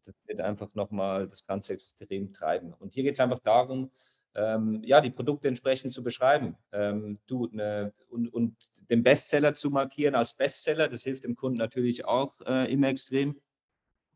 Das, 0.05 0.13
wird 0.27 0.41
einfach 0.41 0.75
nochmal 0.75 1.29
das 1.29 1.47
Ganze 1.47 1.75
extrem 1.75 2.33
treiben. 2.33 2.73
Und 2.73 2.95
hier 2.95 3.05
geht 3.05 3.15
es 3.15 3.21
einfach 3.21 3.39
darum, 3.39 3.93
ähm, 4.35 4.83
ja, 4.83 5.01
die 5.01 5.11
Produkte 5.11 5.47
entsprechend 5.47 5.93
zu 5.93 6.03
beschreiben 6.03 6.57
ähm, 6.73 7.21
du, 7.29 7.47
ne, 7.53 7.93
und, 8.09 8.27
und, 8.35 8.57
den 8.91 9.05
Bestseller 9.05 9.55
zu 9.55 9.71
markieren 9.71 10.17
als 10.17 10.35
Bestseller. 10.35 10.89
Das 10.89 11.05
hilft 11.05 11.23
dem 11.23 11.37
Kunden 11.37 11.59
natürlich 11.59 12.05
auch 12.05 12.41
äh, 12.41 12.73
immer 12.73 12.89
extrem. 12.89 13.41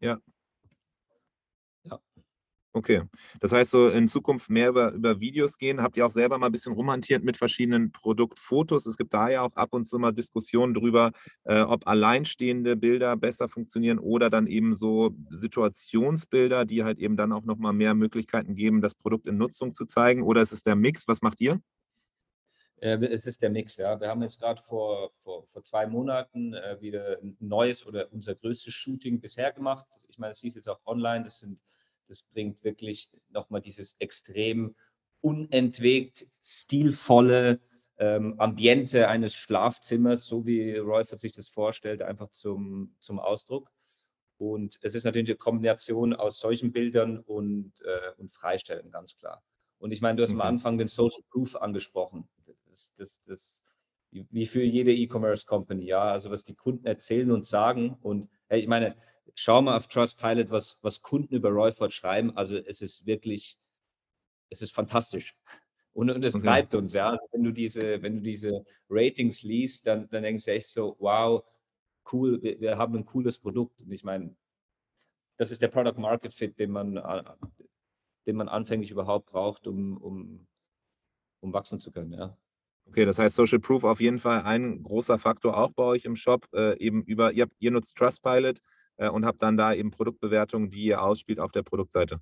Ja. 0.01 0.19
Okay, 2.73 3.03
das 3.41 3.53
heißt 3.53 3.73
so 3.73 3.89
in 3.89 4.07
Zukunft 4.07 4.49
mehr 4.49 4.69
über, 4.69 4.93
über 4.93 5.19
Videos 5.19 5.59
gehen. 5.59 5.83
Habt 5.83 5.97
ihr 5.97 6.07
auch 6.07 6.13
selber 6.13 6.39
mal 6.39 6.47
ein 6.47 6.53
bisschen 6.53 6.73
rumhantiert 6.73 7.25
mit 7.25 7.37
verschiedenen 7.37 7.91
Produktfotos? 7.91 8.87
Es 8.87 8.97
gibt 8.97 9.13
da 9.13 9.29
ja 9.29 9.43
auch 9.43 9.57
ab 9.57 9.71
und 9.73 9.83
zu 9.83 9.99
mal 9.99 10.13
Diskussionen 10.13 10.75
darüber, 10.75 11.11
äh, 11.43 11.63
ob 11.63 11.89
alleinstehende 11.89 12.77
Bilder 12.77 13.17
besser 13.17 13.49
funktionieren 13.49 13.99
oder 13.99 14.31
dann 14.31 14.47
eben 14.47 14.77
so 14.77 15.17
Situationsbilder, 15.31 16.65
die 16.65 16.85
halt 16.85 17.01
eben 17.01 17.17
dann 17.17 17.33
auch 17.33 17.43
nochmal 17.43 17.73
mehr 17.73 17.95
Möglichkeiten 17.95 18.55
geben, 18.55 18.81
das 18.81 18.95
Produkt 18.95 19.27
in 19.27 19.37
Nutzung 19.37 19.75
zu 19.75 19.85
zeigen. 19.85 20.23
Oder 20.23 20.41
ist 20.41 20.53
es 20.53 20.63
der 20.63 20.77
Mix? 20.77 21.09
Was 21.09 21.23
macht 21.23 21.41
ihr? 21.41 21.61
Äh, 22.77 23.05
es 23.07 23.27
ist 23.27 23.43
der 23.43 23.51
Mix, 23.51 23.79
ja. 23.79 24.01
Wir 24.01 24.07
haben 24.07 24.23
jetzt 24.23 24.39
gerade 24.39 24.63
vor, 24.63 25.11
vor, 25.25 25.45
vor 25.49 25.65
zwei 25.65 25.89
Monaten 25.89 26.55
äh, 26.55 26.81
wieder 26.81 27.19
ein 27.21 27.37
neues 27.41 27.85
oder 27.85 28.13
unser 28.13 28.37
größtes 28.37 28.73
Shooting 28.73 29.21
bisher 29.21 29.51
gemacht. 29.51 29.87
Ich 30.09 30.19
meine, 30.19 30.31
es 30.31 30.43
lief 30.45 30.55
jetzt 30.55 30.69
auch 30.69 30.79
online. 30.87 31.25
Das 31.25 31.41
sind 31.41 31.59
das 32.11 32.25
bringt 32.25 32.63
wirklich 32.65 33.11
nochmal 33.31 33.63
dieses 33.63 33.95
extrem 34.01 34.75
unentwegt, 35.21 36.27
stilvolle 36.43 37.61
ähm, 37.99 38.35
Ambiente 38.39 39.09
eines 39.09 39.35
Schlafzimmers, 39.35 40.27
so 40.27 40.45
wie 40.45 40.77
Rolfert 40.77 41.21
sich 41.21 41.33
das 41.33 41.49
vorstellt, 41.49 42.03
einfach 42.03 42.31
zum, 42.31 42.95
zum 42.99 43.21
Ausdruck. 43.21 43.71
Und 44.39 44.79
es 44.83 44.95
ist 44.95 45.05
natürlich 45.05 45.29
eine 45.29 45.37
Kombination 45.37 46.15
aus 46.15 46.39
solchen 46.39 46.73
Bildern 46.73 47.19
und, 47.19 47.73
äh, 47.83 48.13
und 48.17 48.31
Freistellen, 48.31 48.91
ganz 48.91 49.15
klar. 49.17 49.43
Und 49.79 49.93
ich 49.93 50.01
meine, 50.01 50.17
du 50.17 50.23
hast 50.23 50.31
okay. 50.31 50.41
am 50.41 50.47
Anfang 50.47 50.79
den 50.79 50.89
Social 50.89 51.23
Proof 51.31 51.57
angesprochen. 51.57 52.29
Das, 52.67 52.93
das, 52.97 53.21
das, 53.27 53.63
wie 54.11 54.47
für 54.47 54.63
jede 54.63 54.93
E-Commerce 54.93 55.47
Company, 55.47 55.85
ja, 55.85 56.11
also 56.11 56.31
was 56.31 56.43
die 56.43 56.55
Kunden 56.55 56.87
erzählen 56.87 57.31
und 57.31 57.47
sagen. 57.47 57.99
Und 58.01 58.31
hey, 58.49 58.61
ich 58.61 58.67
meine, 58.67 58.97
schau 59.35 59.63
mal 59.63 59.77
auf 59.77 59.89
Trustpilot, 59.89 60.51
was, 60.51 60.79
was 60.83 61.03
Kunden 61.03 61.35
über 61.35 61.51
Royford 61.51 61.93
schreiben. 61.93 62.37
Also 62.37 62.57
es 62.57 62.81
ist 62.81 63.07
wirklich, 63.07 63.59
es 64.51 64.63
ist 64.63 64.73
fantastisch. 64.73 65.37
Und, 65.93 66.11
und 66.11 66.25
es 66.25 66.35
okay. 66.35 66.45
treibt 66.45 66.75
uns, 66.75 66.93
ja. 66.93 67.11
Also 67.11 67.25
wenn 67.33 67.43
du 67.43 67.53
diese, 67.53 68.01
wenn 68.03 68.17
du 68.17 68.23
diese 68.23 68.65
Ratings 68.89 69.43
liest, 69.43 69.87
dann, 69.87 70.09
dann 70.11 70.23
denkst 70.23 70.45
du 70.45 70.53
echt 70.53 70.69
so, 70.69 70.97
wow, 71.01 71.43
cool, 72.13 72.41
wir, 72.43 72.61
wir 72.61 72.79
haben 72.79 72.95
ein 72.95 73.05
cooles 73.05 73.39
Produkt. 73.39 73.81
Und 73.81 73.91
ich 73.93 74.05
meine, 74.05 74.35
das 75.37 75.51
ist 75.51 75.63
der 75.63 75.69
Product 75.69 75.99
Market 75.99 76.33
Fit, 76.33 76.59
den 76.59 76.71
man, 76.71 76.97
äh, 76.97 77.25
den 78.27 78.37
man 78.37 78.49
anfänglich 78.49 78.91
überhaupt 78.91 79.27
braucht, 79.27 79.67
um, 79.67 79.97
um, 79.97 80.47
um 81.41 81.53
wachsen 81.53 81.81
zu 81.81 81.91
können, 81.91 82.13
ja. 82.13 82.37
Okay, 82.87 83.05
das 83.05 83.19
heißt 83.19 83.37
Social 83.37 83.61
Proof 83.61 83.85
auf 83.85 84.01
jeden 84.01 84.19
Fall 84.19 84.43
ein 84.43 84.83
großer 84.83 85.19
Faktor 85.19 85.57
auch 85.57 85.71
bei 85.71 85.85
euch 85.85 86.05
im 86.05 86.17
Shop. 86.17 86.49
Äh, 86.53 86.77
eben 86.79 87.05
über, 87.05 87.33
ihr, 87.33 87.49
ihr 87.61 87.71
nutzt 87.71 87.97
Trustpilot 87.97 88.61
und 89.09 89.25
habt 89.27 89.43
dann 89.43 89.57
da 89.57 89.73
eben 89.75 89.91
Produktbewertungen, 89.91 90.71
die 90.71 90.85
ihr 90.85 91.03
ausspielt 91.03 91.41
auf 91.41 91.53
der 91.53 91.63
Produktseite. 91.63 92.21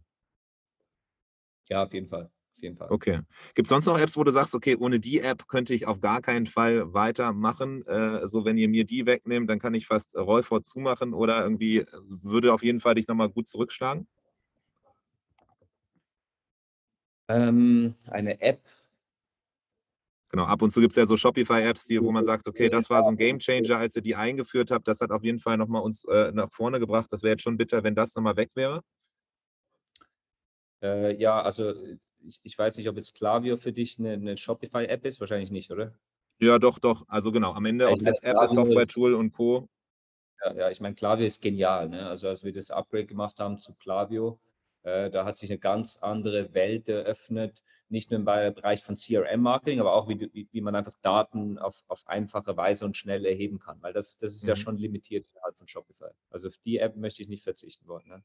Ja, 1.68 1.82
auf 1.84 1.92
jeden 1.94 2.08
Fall. 2.08 2.24
Auf 2.56 2.62
jeden 2.62 2.76
Fall. 2.76 2.88
Okay. 2.90 3.18
Gibt 3.54 3.66
es 3.66 3.68
sonst 3.68 3.84
noch 3.86 3.98
Apps, 3.98 4.16
wo 4.16 4.24
du 4.24 4.30
sagst, 4.30 4.54
okay, 4.54 4.74
ohne 4.76 4.98
die 4.98 5.20
App 5.20 5.46
könnte 5.46 5.74
ich 5.74 5.86
auf 5.86 6.00
gar 6.00 6.22
keinen 6.22 6.46
Fall 6.46 6.94
weitermachen? 6.94 7.86
Äh, 7.86 8.26
so, 8.26 8.46
wenn 8.46 8.56
ihr 8.56 8.68
mir 8.68 8.84
die 8.86 9.04
wegnehmt, 9.04 9.50
dann 9.50 9.58
kann 9.58 9.74
ich 9.74 9.86
fast 9.86 10.16
Rollfort 10.16 10.62
zumachen 10.64 11.12
oder 11.12 11.42
irgendwie 11.42 11.84
würde 12.02 12.52
auf 12.54 12.62
jeden 12.62 12.80
Fall 12.80 12.94
dich 12.94 13.06
nochmal 13.06 13.28
gut 13.28 13.46
zurückschlagen? 13.46 14.06
Ähm, 17.28 17.94
eine 18.06 18.40
App, 18.40 18.62
Genau, 20.30 20.44
ab 20.44 20.60
und 20.60 20.70
zu 20.70 20.80
gibt 20.80 20.92
es 20.92 20.96
ja 20.96 21.06
so 21.06 21.16
Shopify-Apps, 21.16 21.88
wo 22.00 22.12
man 22.12 22.24
sagt, 22.24 22.46
okay, 22.48 22.68
das 22.68 22.90
war 22.90 23.02
so 23.02 23.08
ein 23.08 23.16
Gamechanger, 23.16 23.78
als 23.78 23.96
ihr 23.96 24.02
die 24.02 24.14
eingeführt 24.14 24.70
habt. 24.70 24.86
Das 24.86 25.00
hat 25.00 25.10
auf 25.10 25.24
jeden 25.24 25.38
Fall 25.38 25.56
nochmal 25.56 25.82
uns 25.82 26.04
äh, 26.04 26.32
nach 26.32 26.52
vorne 26.52 26.78
gebracht. 26.80 27.06
Das 27.10 27.22
wäre 27.22 27.32
jetzt 27.32 27.42
schon 27.42 27.56
bitter, 27.56 27.82
wenn 27.82 27.94
das 27.94 28.14
nochmal 28.14 28.36
weg 28.36 28.50
wäre. 28.54 28.82
Äh, 30.82 31.16
ja, 31.16 31.40
also 31.40 31.72
ich, 32.20 32.40
ich, 32.42 32.58
weiß 32.58 32.76
nicht, 32.76 32.88
ob 32.88 32.96
jetzt 32.96 33.14
Klaviyo 33.14 33.56
für 33.56 33.72
dich 33.72 33.98
eine, 33.98 34.12
eine 34.12 34.36
Shopify-App 34.36 35.06
ist. 35.06 35.20
Wahrscheinlich 35.20 35.50
nicht, 35.50 35.70
oder? 35.70 35.94
Ja, 36.40 36.58
doch, 36.58 36.78
doch. 36.78 37.04
Also 37.08 37.32
genau, 37.32 37.52
am 37.52 37.64
Ende, 37.64 37.88
ob 37.88 37.98
es 37.98 38.04
jetzt 38.04 38.22
App 38.22 38.36
ist, 38.42 38.52
Software-Tool 38.52 39.14
und 39.14 39.32
Co. 39.32 39.66
Ja, 40.44 40.52
ja, 40.52 40.70
ich 40.70 40.80
meine, 40.80 40.94
Klaviyo 40.94 41.26
ist 41.26 41.40
genial. 41.40 41.88
Ne? 41.88 42.06
Also 42.06 42.28
als 42.28 42.44
wir 42.44 42.52
das 42.52 42.70
Upgrade 42.70 43.06
gemacht 43.06 43.40
haben 43.40 43.58
zu 43.58 43.74
Klaviyo, 43.74 44.38
äh, 44.82 45.10
da 45.10 45.24
hat 45.24 45.36
sich 45.36 45.50
eine 45.50 45.58
ganz 45.58 45.96
andere 45.96 46.54
Welt 46.54 46.88
eröffnet, 46.88 47.62
nicht 47.90 48.10
nur 48.10 48.18
im 48.18 48.24
Bereich 48.24 48.82
von 48.82 48.96
CRM-Marketing, 48.96 49.80
aber 49.80 49.92
auch 49.94 50.08
wie, 50.08 50.28
wie, 50.32 50.48
wie, 50.50 50.60
man 50.60 50.74
einfach 50.74 50.96
Daten 51.02 51.58
auf, 51.58 51.82
auf 51.88 52.06
einfache 52.06 52.56
Weise 52.56 52.84
und 52.84 52.96
schnell 52.96 53.24
erheben 53.24 53.58
kann, 53.58 53.78
weil 53.80 53.92
das, 53.92 54.18
das 54.18 54.34
ist 54.34 54.42
mhm. 54.42 54.48
ja 54.48 54.56
schon 54.56 54.76
limitiert 54.76 55.26
innerhalb 55.32 55.56
von 55.56 55.68
Shopify. 55.68 56.10
Also 56.30 56.48
auf 56.48 56.56
die 56.64 56.78
App 56.78 56.96
möchte 56.96 57.22
ich 57.22 57.28
nicht 57.28 57.44
verzichten 57.44 57.86
wollen. 57.86 58.06
Ne? 58.08 58.22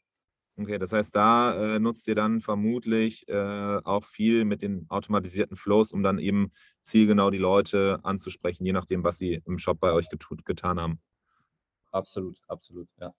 Okay, 0.56 0.78
das 0.78 0.92
heißt, 0.92 1.16
da 1.16 1.76
äh, 1.76 1.80
nutzt 1.80 2.08
ihr 2.08 2.14
dann 2.14 2.40
vermutlich 2.40 3.28
äh, 3.28 3.80
auch 3.84 4.04
viel 4.04 4.46
mit 4.46 4.62
den 4.62 4.86
automatisierten 4.90 5.58
Flows, 5.58 5.92
um 5.92 6.04
dann 6.04 6.20
eben 6.20 6.52
zielgenau 6.82 7.32
die 7.32 7.40
Leute 7.40 8.00
anzusprechen, 8.04 8.66
je 8.66 8.74
nachdem, 8.74 9.04
was 9.04 9.18
sie 9.18 9.42
im 9.46 9.58
Shop 9.58 9.80
bei 9.80 9.94
euch 9.94 10.10
getut, 10.10 10.46
getan 10.46 10.80
haben. 10.80 11.00
Absolut, 11.92 12.40
absolut, 12.48 12.88
ja. 13.00 13.14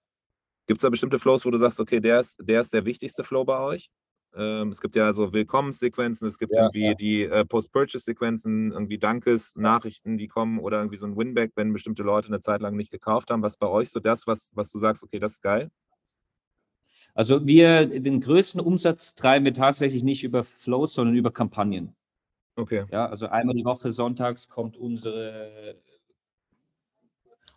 Gibt 0.66 0.78
es 0.78 0.82
da 0.82 0.90
bestimmte 0.90 1.18
Flows, 1.18 1.44
wo 1.44 1.50
du 1.50 1.58
sagst, 1.58 1.80
okay, 1.80 2.00
der 2.00 2.20
ist, 2.20 2.38
der 2.40 2.60
ist 2.60 2.72
der 2.72 2.84
wichtigste 2.84 3.24
Flow 3.24 3.44
bei 3.44 3.58
euch? 3.58 3.90
Ähm, 4.36 4.70
es 4.70 4.80
gibt 4.80 4.96
ja 4.96 5.12
so 5.12 5.32
Willkommenssequenzen, 5.32 6.26
es 6.26 6.38
gibt 6.38 6.52
ja, 6.52 6.62
irgendwie 6.62 6.86
ja. 6.86 6.94
die 6.94 7.22
äh, 7.24 7.44
Post-Purchase-Sequenzen, 7.44 8.72
irgendwie 8.72 8.98
Dankes-Nachrichten, 8.98 10.18
die 10.18 10.26
kommen 10.26 10.58
oder 10.58 10.78
irgendwie 10.78 10.96
so 10.96 11.06
ein 11.06 11.16
Winback, 11.16 11.52
wenn 11.54 11.72
bestimmte 11.72 12.02
Leute 12.02 12.28
eine 12.28 12.40
Zeit 12.40 12.60
lang 12.60 12.76
nicht 12.76 12.90
gekauft 12.90 13.30
haben. 13.30 13.42
Was 13.42 13.56
bei 13.56 13.68
euch 13.68 13.90
so 13.90 14.00
das, 14.00 14.26
was, 14.26 14.50
was 14.54 14.70
du 14.70 14.78
sagst, 14.78 15.02
okay, 15.02 15.18
das 15.18 15.34
ist 15.34 15.42
geil? 15.42 15.70
Also 17.14 17.46
wir, 17.46 17.86
den 17.86 18.20
größten 18.20 18.60
Umsatz 18.60 19.14
treiben 19.14 19.44
wir 19.44 19.54
tatsächlich 19.54 20.02
nicht 20.02 20.24
über 20.24 20.42
Flows, 20.42 20.94
sondern 20.94 21.14
über 21.14 21.30
Kampagnen. 21.30 21.94
Okay. 22.56 22.84
Ja, 22.90 23.06
also 23.06 23.26
einmal 23.26 23.54
die 23.54 23.64
Woche 23.64 23.92
sonntags 23.92 24.48
kommt 24.48 24.76
unsere 24.76 25.76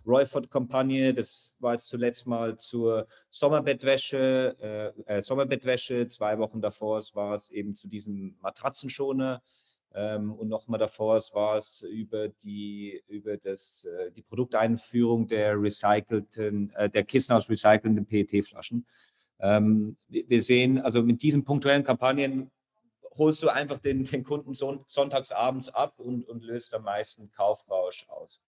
Royford-Kampagne. 0.08 1.14
Das 1.14 1.54
war 1.60 1.74
jetzt 1.74 1.88
zuletzt 1.88 2.26
mal 2.28 2.58
zur 2.58 3.08
Sommerbettwäsche, 3.30 4.94
äh, 5.08 5.18
äh, 5.18 5.22
Sommerbettwäsche. 5.22 6.08
Zwei 6.08 6.38
Wochen 6.40 6.62
davor 6.62 7.02
war 7.14 7.36
es 7.36 7.50
eben 7.50 7.76
zu 7.76 7.88
diesem 7.88 8.38
Matratzenschoner. 8.42 9.42
Ähm, 9.94 10.34
und 10.34 10.48
nochmal 10.48 10.80
davor 10.80 11.22
war 11.34 11.58
es 11.58 11.82
über 11.82 12.28
die, 12.30 13.02
über 13.08 13.38
das, 13.38 13.86
äh, 13.86 14.12
die 14.12 14.22
Produkteinführung 14.22 15.28
der 15.28 15.60
recycelten, 15.60 16.72
äh, 16.76 16.90
der 16.90 17.04
Kissen 17.04 17.34
aus 17.34 17.50
recycelnden 17.50 18.06
PET-Flaschen. 18.06 18.86
Ähm, 19.40 19.98
wir 20.08 20.42
sehen, 20.42 20.80
also 20.80 21.04
mit 21.04 21.22
diesen 21.22 21.44
punktuellen 21.44 21.84
Kampagnen 21.84 22.52
holst 23.18 23.44
du 23.44 23.50
einfach 23.50 23.80
den, 23.80 24.04
den 24.04 24.24
Kunden 24.24 24.54
sonntags 24.54 25.32
abends 25.32 25.70
ab 25.70 26.00
und, 26.00 26.28
und 26.28 26.44
löst 26.44 26.74
am 26.74 26.84
meisten 26.84 27.32
Kaufrausch 27.32 28.06
aus. 28.10 28.42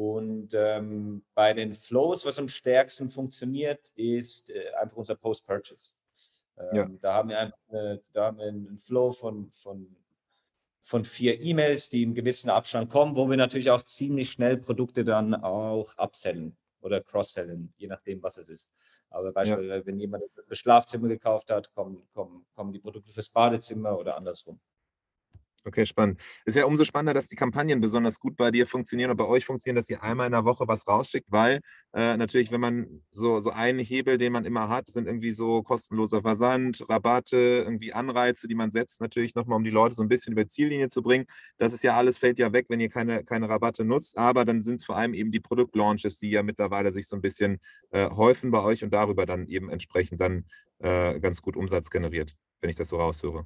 Und 0.00 0.54
ähm, 0.54 1.22
bei 1.34 1.52
den 1.52 1.74
Flows, 1.74 2.24
was 2.24 2.38
am 2.38 2.48
stärksten 2.48 3.10
funktioniert, 3.10 3.86
ist 3.96 4.48
äh, 4.48 4.70
einfach 4.80 4.96
unser 4.96 5.14
Post-Purchase. 5.14 5.90
Ähm, 6.56 6.74
ja. 6.74 6.88
Da 7.02 7.12
haben 7.12 7.28
wir 7.28 7.38
einfach 7.38 7.58
eine, 7.68 8.02
da 8.14 8.24
haben 8.24 8.38
wir 8.38 8.46
einen 8.46 8.78
Flow 8.78 9.12
von, 9.12 9.50
von, 9.50 9.94
von 10.84 11.04
vier 11.04 11.38
E-Mails, 11.38 11.90
die 11.90 12.02
im 12.02 12.14
gewissen 12.14 12.48
Abstand 12.48 12.88
kommen, 12.88 13.14
wo 13.14 13.28
wir 13.28 13.36
natürlich 13.36 13.70
auch 13.70 13.82
ziemlich 13.82 14.30
schnell 14.30 14.56
Produkte 14.56 15.04
dann 15.04 15.34
auch 15.34 15.92
upsellen 15.98 16.56
oder 16.80 17.02
cross-sellen, 17.02 17.74
je 17.76 17.88
nachdem, 17.88 18.22
was 18.22 18.38
es 18.38 18.48
ist. 18.48 18.70
Aber 19.10 19.32
beispielsweise, 19.32 19.80
ja. 19.80 19.86
wenn 19.86 19.98
jemand 19.98 20.24
das 20.48 20.58
Schlafzimmer 20.58 21.08
gekauft 21.08 21.50
hat, 21.50 21.70
kommen, 21.74 22.08
kommen, 22.14 22.46
kommen 22.54 22.72
die 22.72 22.78
Produkte 22.78 23.12
fürs 23.12 23.28
Badezimmer 23.28 23.98
oder 23.98 24.16
andersrum. 24.16 24.60
Okay, 25.66 25.84
spannend. 25.84 26.18
Ist 26.46 26.54
ja 26.56 26.64
umso 26.64 26.84
spannender, 26.84 27.12
dass 27.12 27.28
die 27.28 27.36
Kampagnen 27.36 27.82
besonders 27.82 28.18
gut 28.18 28.34
bei 28.38 28.50
dir 28.50 28.66
funktionieren 28.66 29.10
und 29.10 29.18
bei 29.18 29.26
euch 29.26 29.44
funktionieren, 29.44 29.76
dass 29.76 29.90
ihr 29.90 30.02
einmal 30.02 30.24
in 30.24 30.32
der 30.32 30.46
Woche 30.46 30.66
was 30.66 30.88
rausschickt, 30.88 31.26
weil 31.30 31.60
äh, 31.92 32.16
natürlich, 32.16 32.50
wenn 32.50 32.62
man 32.62 33.02
so, 33.12 33.40
so 33.40 33.50
einen 33.50 33.78
Hebel, 33.78 34.16
den 34.16 34.32
man 34.32 34.46
immer 34.46 34.70
hat, 34.70 34.86
sind 34.88 35.06
irgendwie 35.06 35.32
so 35.32 35.62
kostenloser 35.62 36.22
Versand, 36.22 36.82
Rabatte, 36.88 37.36
irgendwie 37.36 37.92
Anreize, 37.92 38.48
die 38.48 38.54
man 38.54 38.70
setzt, 38.70 39.02
natürlich 39.02 39.34
nochmal, 39.34 39.56
um 39.56 39.64
die 39.64 39.70
Leute 39.70 39.94
so 39.94 40.02
ein 40.02 40.08
bisschen 40.08 40.32
über 40.32 40.48
Ziellinie 40.48 40.88
zu 40.88 41.02
bringen. 41.02 41.26
Das 41.58 41.74
ist 41.74 41.84
ja 41.84 41.94
alles, 41.94 42.16
fällt 42.16 42.38
ja 42.38 42.54
weg, 42.54 42.66
wenn 42.70 42.80
ihr 42.80 42.88
keine, 42.88 43.22
keine 43.24 43.50
Rabatte 43.50 43.84
nutzt, 43.84 44.16
aber 44.16 44.46
dann 44.46 44.62
sind 44.62 44.76
es 44.76 44.86
vor 44.86 44.96
allem 44.96 45.12
eben 45.12 45.30
die 45.30 45.40
Produktlaunches, 45.40 46.16
die 46.16 46.30
ja 46.30 46.42
mittlerweile 46.42 46.90
sich 46.90 47.06
so 47.06 47.16
ein 47.16 47.22
bisschen 47.22 47.60
äh, 47.90 48.08
häufen 48.08 48.50
bei 48.50 48.62
euch 48.62 48.82
und 48.82 48.94
darüber 48.94 49.26
dann 49.26 49.46
eben 49.46 49.68
entsprechend 49.68 50.22
dann 50.22 50.46
äh, 50.78 51.20
ganz 51.20 51.42
gut 51.42 51.54
Umsatz 51.54 51.90
generiert, 51.90 52.34
wenn 52.62 52.70
ich 52.70 52.76
das 52.76 52.88
so 52.88 52.96
raushöre. 52.96 53.44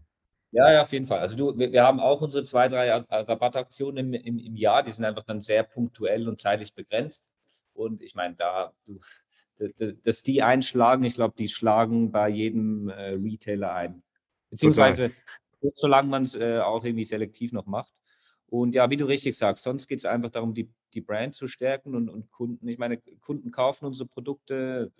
Ja, 0.54 0.72
ja, 0.72 0.82
auf 0.82 0.92
jeden 0.92 1.08
Fall. 1.08 1.18
Also 1.18 1.36
du, 1.36 1.58
wir, 1.58 1.72
wir 1.72 1.82
haben 1.82 1.98
auch 1.98 2.20
unsere 2.20 2.44
zwei, 2.44 2.68
drei 2.68 2.88
Rabattaktionen 2.88 4.14
im, 4.14 4.14
im, 4.14 4.38
im 4.38 4.54
Jahr, 4.54 4.84
die 4.84 4.92
sind 4.92 5.04
einfach 5.04 5.24
dann 5.24 5.40
sehr 5.40 5.64
punktuell 5.64 6.28
und 6.28 6.40
zeitlich 6.40 6.72
begrenzt. 6.74 7.24
Und 7.72 8.00
ich 8.02 8.14
meine, 8.14 8.36
da, 8.36 8.72
du, 8.86 9.00
dass 10.04 10.22
die 10.22 10.44
einschlagen, 10.44 11.02
ich 11.02 11.14
glaube, 11.14 11.34
die 11.36 11.48
schlagen 11.48 12.12
bei 12.12 12.28
jedem 12.28 12.88
äh, 12.88 13.14
Retailer 13.14 13.74
ein. 13.74 14.04
Beziehungsweise, 14.50 15.10
Total. 15.60 15.72
solange 15.74 16.08
man 16.08 16.22
es 16.22 16.36
äh, 16.36 16.60
auch 16.60 16.84
irgendwie 16.84 17.04
selektiv 17.04 17.50
noch 17.50 17.66
macht. 17.66 17.92
Und 18.46 18.76
ja, 18.76 18.88
wie 18.90 18.96
du 18.96 19.06
richtig 19.06 19.36
sagst, 19.36 19.64
sonst 19.64 19.88
geht 19.88 19.98
es 19.98 20.04
einfach 20.04 20.30
darum, 20.30 20.54
die, 20.54 20.70
die 20.92 21.00
Brand 21.00 21.34
zu 21.34 21.48
stärken 21.48 21.96
und, 21.96 22.08
und 22.08 22.30
Kunden, 22.30 22.68
ich 22.68 22.78
meine, 22.78 22.98
Kunden 23.22 23.50
kaufen 23.50 23.86
unsere 23.86 24.08
Produkte, 24.08 24.92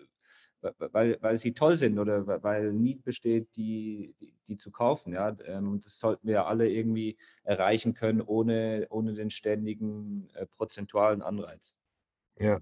weil, 0.79 1.19
weil 1.21 1.37
sie 1.37 1.53
toll 1.53 1.77
sind 1.77 1.99
oder 1.99 2.27
weil 2.43 2.73
Need 2.73 3.05
besteht, 3.05 3.55
die, 3.57 4.15
die, 4.21 4.35
die 4.49 4.57
zu 4.57 4.71
kaufen. 4.71 5.13
Ja? 5.13 5.37
Ähm, 5.47 5.81
das 5.83 5.99
sollten 5.99 6.27
wir 6.27 6.47
alle 6.47 6.69
irgendwie 6.69 7.17
erreichen 7.43 7.95
können, 7.95 8.21
ohne, 8.21 8.87
ohne 8.91 9.15
den 9.15 9.31
ständigen 9.31 10.29
äh, 10.35 10.47
prozentualen 10.47 11.23
Anreiz. 11.23 11.75
Ja. 12.39 12.59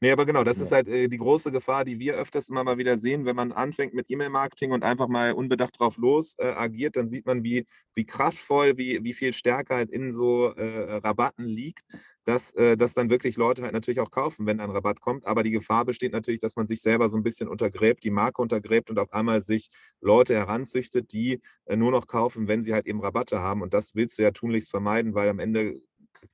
Nee, 0.00 0.12
aber 0.12 0.24
genau, 0.24 0.44
das 0.44 0.58
ja. 0.58 0.64
ist 0.64 0.72
halt 0.72 0.88
äh, 0.88 1.08
die 1.08 1.18
große 1.18 1.50
Gefahr, 1.50 1.84
die 1.84 1.98
wir 1.98 2.14
öfters 2.14 2.48
immer 2.48 2.62
mal 2.62 2.78
wieder 2.78 2.96
sehen, 2.96 3.24
wenn 3.26 3.34
man 3.34 3.50
anfängt 3.50 3.92
mit 3.92 4.06
E-Mail-Marketing 4.08 4.70
und 4.70 4.84
einfach 4.84 5.08
mal 5.08 5.32
unbedacht 5.32 5.80
drauf 5.80 5.96
los 5.96 6.36
äh, 6.38 6.46
agiert, 6.46 6.94
dann 6.96 7.08
sieht 7.08 7.26
man, 7.26 7.42
wie, 7.42 7.66
wie 7.94 8.06
kraftvoll, 8.06 8.76
wie, 8.78 9.02
wie 9.02 9.14
viel 9.14 9.32
Stärke 9.32 9.74
halt 9.74 9.90
in 9.90 10.12
so 10.12 10.52
äh, 10.54 10.98
Rabatten 10.98 11.44
liegt, 11.44 11.82
dass, 12.24 12.52
äh, 12.54 12.76
dass 12.76 12.94
dann 12.94 13.10
wirklich 13.10 13.36
Leute 13.36 13.62
halt 13.62 13.72
natürlich 13.72 14.00
auch 14.00 14.10
kaufen, 14.12 14.46
wenn 14.46 14.60
ein 14.60 14.70
Rabatt 14.70 15.00
kommt. 15.00 15.26
Aber 15.26 15.42
die 15.42 15.50
Gefahr 15.50 15.84
besteht 15.84 16.12
natürlich, 16.12 16.40
dass 16.40 16.54
man 16.54 16.68
sich 16.68 16.80
selber 16.80 17.08
so 17.08 17.16
ein 17.16 17.22
bisschen 17.24 17.48
untergräbt, 17.48 18.04
die 18.04 18.10
Marke 18.10 18.42
untergräbt 18.42 18.90
und 18.90 18.98
auf 18.98 19.12
einmal 19.12 19.42
sich 19.42 19.70
Leute 20.00 20.34
heranzüchtet, 20.34 21.12
die 21.12 21.40
äh, 21.64 21.76
nur 21.76 21.90
noch 21.90 22.06
kaufen, 22.06 22.46
wenn 22.46 22.62
sie 22.62 22.74
halt 22.74 22.86
eben 22.86 23.00
Rabatte 23.00 23.40
haben. 23.40 23.62
Und 23.62 23.74
das 23.74 23.94
willst 23.96 24.18
du 24.18 24.22
ja 24.22 24.30
tunlichst 24.30 24.70
vermeiden, 24.70 25.14
weil 25.14 25.28
am 25.28 25.40
Ende 25.40 25.80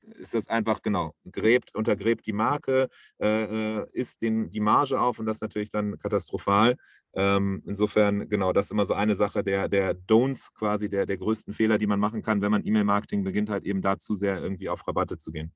ist 0.03 0.35
das 0.35 0.49
einfach, 0.49 0.83
genau, 0.83 1.15
gräbt, 1.31 1.75
untergräbt 1.75 2.27
die 2.27 2.33
Marke, 2.33 2.89
äh, 3.21 3.79
äh, 3.81 3.87
isst 3.93 4.23
den, 4.23 4.51
die 4.51 4.61
Marge 4.61 5.01
auf 5.01 5.19
und 5.19 5.27
das 5.27 5.39
ist 5.39 5.43
natürlich 5.43 5.71
dann 5.71 5.99
katastrophal. 5.99 6.77
Ähm, 7.15 7.63
insofern, 7.67 8.29
genau, 8.29 8.53
das 8.53 8.67
ist 8.67 8.73
immer 8.73 8.87
so 8.87 8.95
eine 8.95 9.17
Sache 9.17 9.43
der, 9.45 9.69
der 9.69 9.95
Don'ts 9.95 10.53
quasi, 10.55 10.89
der, 10.89 11.07
der 11.07 11.19
größten 11.19 11.53
Fehler, 11.53 11.79
die 11.79 11.87
man 11.87 12.01
machen 12.01 12.23
kann, 12.23 12.41
wenn 12.41 12.51
man 12.51 12.65
E-Mail-Marketing 12.65 13.25
beginnt, 13.25 13.51
halt 13.51 13.65
eben 13.65 13.83
dazu 13.83 14.15
sehr 14.15 14.41
irgendwie 14.41 14.69
auf 14.69 14.87
Rabatte 14.87 15.19
zu 15.19 15.31
gehen. 15.31 15.53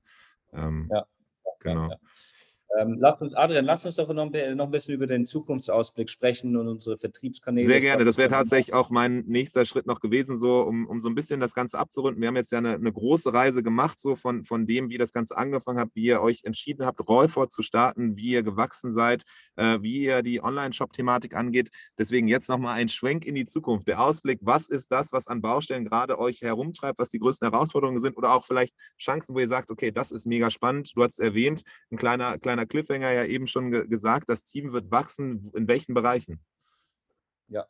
Ähm, 0.53 0.89
ja, 0.91 1.05
genau. 1.59 1.83
Ja, 1.83 1.89
ja. 1.89 1.97
Ähm, 2.79 2.97
lass 2.99 3.21
uns, 3.21 3.33
Adrian, 3.33 3.65
lass 3.65 3.85
uns 3.85 3.95
doch 3.95 4.11
noch, 4.13 4.31
ein 4.31 4.71
bisschen 4.71 4.93
über 4.93 5.07
den 5.07 5.25
Zukunftsausblick 5.25 6.09
sprechen 6.09 6.55
und 6.57 6.67
unsere 6.67 6.97
Vertriebskanäle. 6.97 7.65
Sehr 7.65 7.81
gerne. 7.81 8.03
Das 8.03 8.17
wäre 8.17 8.29
tatsächlich 8.29 8.73
auch 8.73 8.89
mein 8.89 9.23
nächster 9.25 9.65
Schritt 9.65 9.87
noch 9.87 9.99
gewesen, 9.99 10.37
so 10.37 10.61
um, 10.61 10.85
um 10.85 10.99
so 10.99 11.09
ein 11.09 11.15
bisschen 11.15 11.39
das 11.39 11.55
Ganze 11.55 11.79
abzurunden. 11.79 12.21
Wir 12.21 12.27
haben 12.27 12.35
jetzt 12.35 12.51
ja 12.51 12.57
eine, 12.57 12.73
eine 12.73 12.91
große 12.91 13.33
Reise 13.33 13.63
gemacht, 13.63 14.01
so 14.01 14.15
von, 14.15 14.43
von 14.43 14.67
dem, 14.67 14.89
wie 14.89 14.97
das 14.97 15.13
Ganze 15.13 15.37
angefangen 15.37 15.79
hat, 15.79 15.89
wie 15.93 16.05
ihr 16.05 16.21
euch 16.21 16.43
entschieden 16.43 16.85
habt, 16.85 17.07
Rollford 17.07 17.51
zu 17.51 17.61
starten, 17.61 18.17
wie 18.17 18.31
ihr 18.31 18.43
gewachsen 18.43 18.91
seid, 18.91 19.23
äh, 19.55 19.77
wie 19.81 20.03
ihr 20.03 20.21
die 20.21 20.43
Online-Shop-Thematik 20.43 21.35
angeht. 21.35 21.69
Deswegen 21.97 22.27
jetzt 22.27 22.49
nochmal 22.49 22.75
ein 22.75 22.89
Schwenk 22.89 23.25
in 23.25 23.35
die 23.35 23.45
Zukunft. 23.45 23.87
Der 23.87 24.01
Ausblick, 24.01 24.39
was 24.41 24.67
ist 24.67 24.91
das, 24.91 25.13
was 25.13 25.27
an 25.27 25.41
Baustellen 25.41 25.85
gerade 25.85 26.19
euch 26.19 26.41
herumtreibt, 26.41 26.99
was 26.99 27.09
die 27.09 27.19
größten 27.19 27.49
Herausforderungen 27.49 27.99
sind 27.99 28.17
oder 28.17 28.33
auch 28.33 28.45
vielleicht 28.45 28.75
Chancen, 28.99 29.35
wo 29.35 29.39
ihr 29.39 29.47
sagt, 29.47 29.71
okay, 29.71 29.91
das 29.91 30.11
ist 30.11 30.25
mega 30.25 30.51
spannend. 30.51 30.91
Du 30.95 31.03
hast 31.03 31.13
es 31.13 31.19
erwähnt, 31.19 31.63
ein 31.91 31.97
kleiner, 31.97 32.37
kleiner 32.37 32.56
kleiner 32.65 32.67
Cliffhanger 32.67 33.11
ja 33.11 33.25
eben 33.25 33.47
schon 33.47 33.71
ge 33.71 33.87
gesagt, 33.87 34.29
das 34.29 34.43
Team 34.43 34.71
wird 34.71 34.89
wachsen. 34.91 35.51
In 35.53 35.67
welchen 35.67 35.93
Bereichen? 35.93 36.39
Ja. 37.47 37.67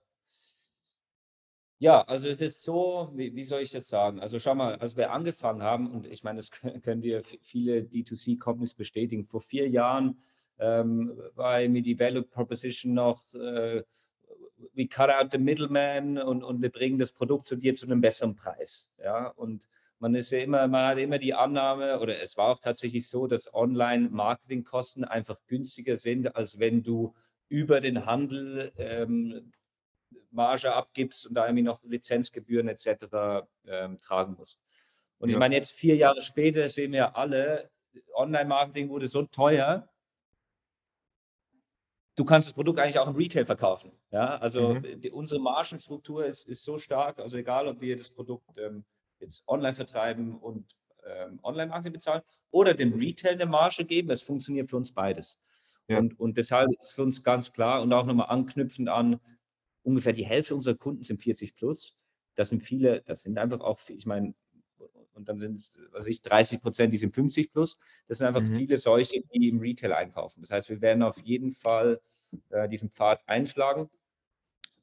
Ja, 1.79 2.01
also 2.03 2.27
es 2.29 2.41
ist 2.41 2.63
so, 2.63 3.11
wie, 3.13 3.35
wie, 3.35 3.45
soll 3.45 3.61
ich 3.61 3.71
das 3.71 3.87
sagen? 3.87 4.19
Also 4.19 4.39
schau 4.39 4.55
mal, 4.55 4.75
als 4.75 4.95
wir 4.95 5.11
angefangen 5.11 5.61
haben, 5.61 5.91
und 5.91 6.07
ich 6.07 6.23
meine, 6.23 6.37
das 6.37 6.49
können 6.51 7.01
dir 7.01 7.23
viele 7.41 7.81
D2C-Companies 7.81 8.73
bestätigen, 8.73 9.25
vor 9.25 9.41
vier 9.41 9.69
Jahren 9.69 10.19
ähm, 10.57 11.19
war 11.35 11.59
mir 11.67 11.83
die 11.83 11.99
Value 11.99 12.23
Proposition 12.23 12.93
noch, 12.93 13.23
äh, 13.35 13.83
we 14.73 14.87
cut 14.87 15.11
out 15.11 15.31
the 15.31 15.37
middleman 15.37 16.17
und, 16.17 16.43
und 16.43 16.63
wir 16.63 16.71
bringen 16.71 16.97
das 16.97 17.11
Produkt 17.11 17.45
zu 17.45 17.55
dir 17.55 17.75
zu 17.75 17.85
einem 17.85 18.01
besseren 18.01 18.35
Preis. 18.35 18.87
Ja, 18.97 19.27
und 19.27 19.67
man 19.99 20.15
ist 20.15 20.31
ja 20.31 20.39
immer, 20.39 20.67
man 20.67 20.85
hat 20.85 20.97
immer 20.99 21.17
die 21.17 21.33
Annahme, 21.33 21.99
oder 21.99 22.19
es 22.21 22.37
war 22.37 22.49
auch 22.49 22.59
tatsächlich 22.59 23.09
so, 23.09 23.27
dass 23.27 23.53
Online-Marketingkosten 23.53 25.03
einfach 25.03 25.39
günstiger 25.47 25.97
sind, 25.97 26.35
als 26.35 26.59
wenn 26.59 26.83
du 26.83 27.15
über 27.49 27.81
den 27.81 28.05
Handel 28.05 28.71
ähm, 28.77 29.51
Marge 30.31 30.73
abgibst 30.73 31.25
und 31.25 31.33
da 31.33 31.45
irgendwie 31.45 31.63
noch 31.63 31.83
Lizenzgebühren 31.83 32.67
etc. 32.67 33.45
Ähm, 33.65 33.99
tragen 33.99 34.35
musst. 34.37 34.61
Und 35.19 35.29
ja. 35.29 35.35
ich 35.35 35.39
meine, 35.39 35.55
jetzt 35.55 35.71
vier 35.71 35.95
Jahre 35.95 36.21
später 36.21 36.69
sehen 36.69 36.91
wir 36.91 37.15
alle, 37.17 37.71
Online-Marketing 38.13 38.89
wurde 38.89 39.07
so 39.07 39.23
teuer, 39.23 39.89
du 42.15 42.25
kannst 42.25 42.47
das 42.47 42.53
Produkt 42.53 42.79
eigentlich 42.79 42.99
auch 42.99 43.07
im 43.07 43.15
Retail 43.15 43.45
verkaufen. 43.45 43.91
Ja, 44.11 44.37
also 44.37 44.75
mhm. 44.75 45.01
die, 45.01 45.11
unsere 45.11 45.41
Margenstruktur 45.41 46.25
ist, 46.25 46.47
ist 46.47 46.63
so 46.63 46.77
stark, 46.77 47.19
also 47.19 47.37
egal, 47.37 47.67
ob 47.67 47.81
wir 47.81 47.97
das 47.97 48.11
Produkt 48.11 48.45
ähm, 48.57 48.85
jetzt 49.19 49.47
online 49.47 49.75
vertreiben 49.75 50.37
und 50.37 50.75
ähm, 51.05 51.39
Online-Marketing 51.43 51.93
bezahlen 51.93 52.21
oder 52.51 52.73
dem 52.73 52.93
Retail 52.93 53.33
eine 53.33 53.45
Marge 53.45 53.85
geben, 53.85 54.09
es 54.09 54.21
funktioniert 54.21 54.69
für 54.69 54.77
uns 54.77 54.93
beides. 54.93 55.39
Ja. 55.87 55.99
Und, 55.99 56.19
und 56.19 56.37
deshalb 56.37 56.69
ist 56.79 56.93
für 56.93 57.03
uns 57.03 57.23
ganz 57.23 57.53
klar 57.53 57.81
und 57.81 57.93
auch 57.93 58.05
nochmal 58.05 58.27
anknüpfend 58.29 58.89
an, 58.89 59.19
ungefähr 59.83 60.13
die 60.13 60.25
Hälfte 60.25 60.53
unserer 60.53 60.75
Kunden 60.75 61.03
sind 61.03 61.21
40 61.21 61.55
plus. 61.55 61.95
Das 62.35 62.49
sind 62.49 62.61
viele, 62.61 63.01
das 63.01 63.23
sind 63.23 63.37
einfach 63.37 63.61
auch, 63.61 63.79
ich 63.87 64.05
meine, 64.05 64.33
und 65.13 65.27
dann 65.27 65.39
sind 65.39 65.57
es, 65.57 65.73
was 65.91 66.05
ich, 66.05 66.21
30 66.21 66.61
Prozent, 66.61 66.93
die 66.93 66.97
sind 66.97 67.15
50 67.15 67.51
plus. 67.51 67.77
Das 68.07 68.19
sind 68.19 68.27
einfach 68.27 68.41
mhm. 68.41 68.55
viele 68.55 68.77
solche, 68.77 69.21
die 69.33 69.49
im 69.49 69.59
Retail 69.59 69.93
einkaufen. 69.93 70.41
Das 70.41 70.51
heißt, 70.51 70.69
wir 70.69 70.81
werden 70.81 71.01
auf 71.01 71.19
jeden 71.23 71.53
Fall 71.53 71.99
äh, 72.49 72.69
diesen 72.69 72.91
Pfad 72.91 73.27
einschlagen. 73.27 73.89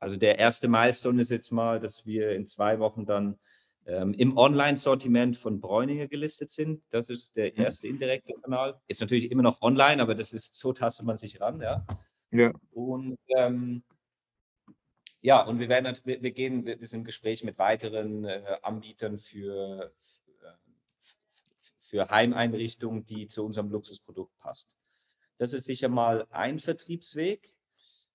Also 0.00 0.16
der 0.16 0.38
erste 0.38 0.68
Milestone 0.68 1.22
ist 1.22 1.30
jetzt 1.30 1.52
mal, 1.52 1.78
dass 1.78 2.04
wir 2.04 2.32
in 2.32 2.46
zwei 2.46 2.80
Wochen 2.80 3.06
dann 3.06 3.38
ähm, 3.86 4.14
im 4.14 4.36
Online-Sortiment 4.36 5.36
von 5.36 5.60
Bräuninger 5.60 6.08
gelistet 6.08 6.50
sind. 6.50 6.82
Das 6.90 7.10
ist 7.10 7.36
der 7.36 7.52
mhm. 7.52 7.60
erste 7.64 7.86
indirekte 7.86 8.34
Kanal. 8.34 8.80
Ist 8.88 9.00
natürlich 9.00 9.30
immer 9.30 9.42
noch 9.42 9.60
online, 9.62 10.00
aber 10.02 10.14
das 10.14 10.32
ist, 10.32 10.54
so 10.54 10.72
tastet 10.72 11.06
man 11.06 11.16
sich 11.16 11.40
ran, 11.40 11.60
ja. 11.60 11.84
Ja. 12.30 12.52
Und 12.72 13.18
ähm, 13.36 13.82
ja, 15.20 15.42
und 15.42 15.58
wir 15.58 15.68
werden 15.68 15.96
wir, 16.04 16.22
wir 16.22 16.32
gehen, 16.32 16.66
wir 16.66 16.86
sind 16.86 17.00
im 17.00 17.04
Gespräch 17.04 17.44
mit 17.44 17.58
weiteren 17.58 18.24
äh, 18.24 18.58
Anbietern 18.62 19.18
für, 19.18 19.92
für 21.80 22.10
Heimeinrichtungen, 22.10 23.06
die 23.06 23.28
zu 23.28 23.44
unserem 23.44 23.70
Luxusprodukt 23.70 24.36
passt. 24.38 24.76
Das 25.38 25.52
ist 25.52 25.64
sicher 25.64 25.88
mal 25.88 26.26
ein 26.30 26.58
Vertriebsweg. 26.58 27.54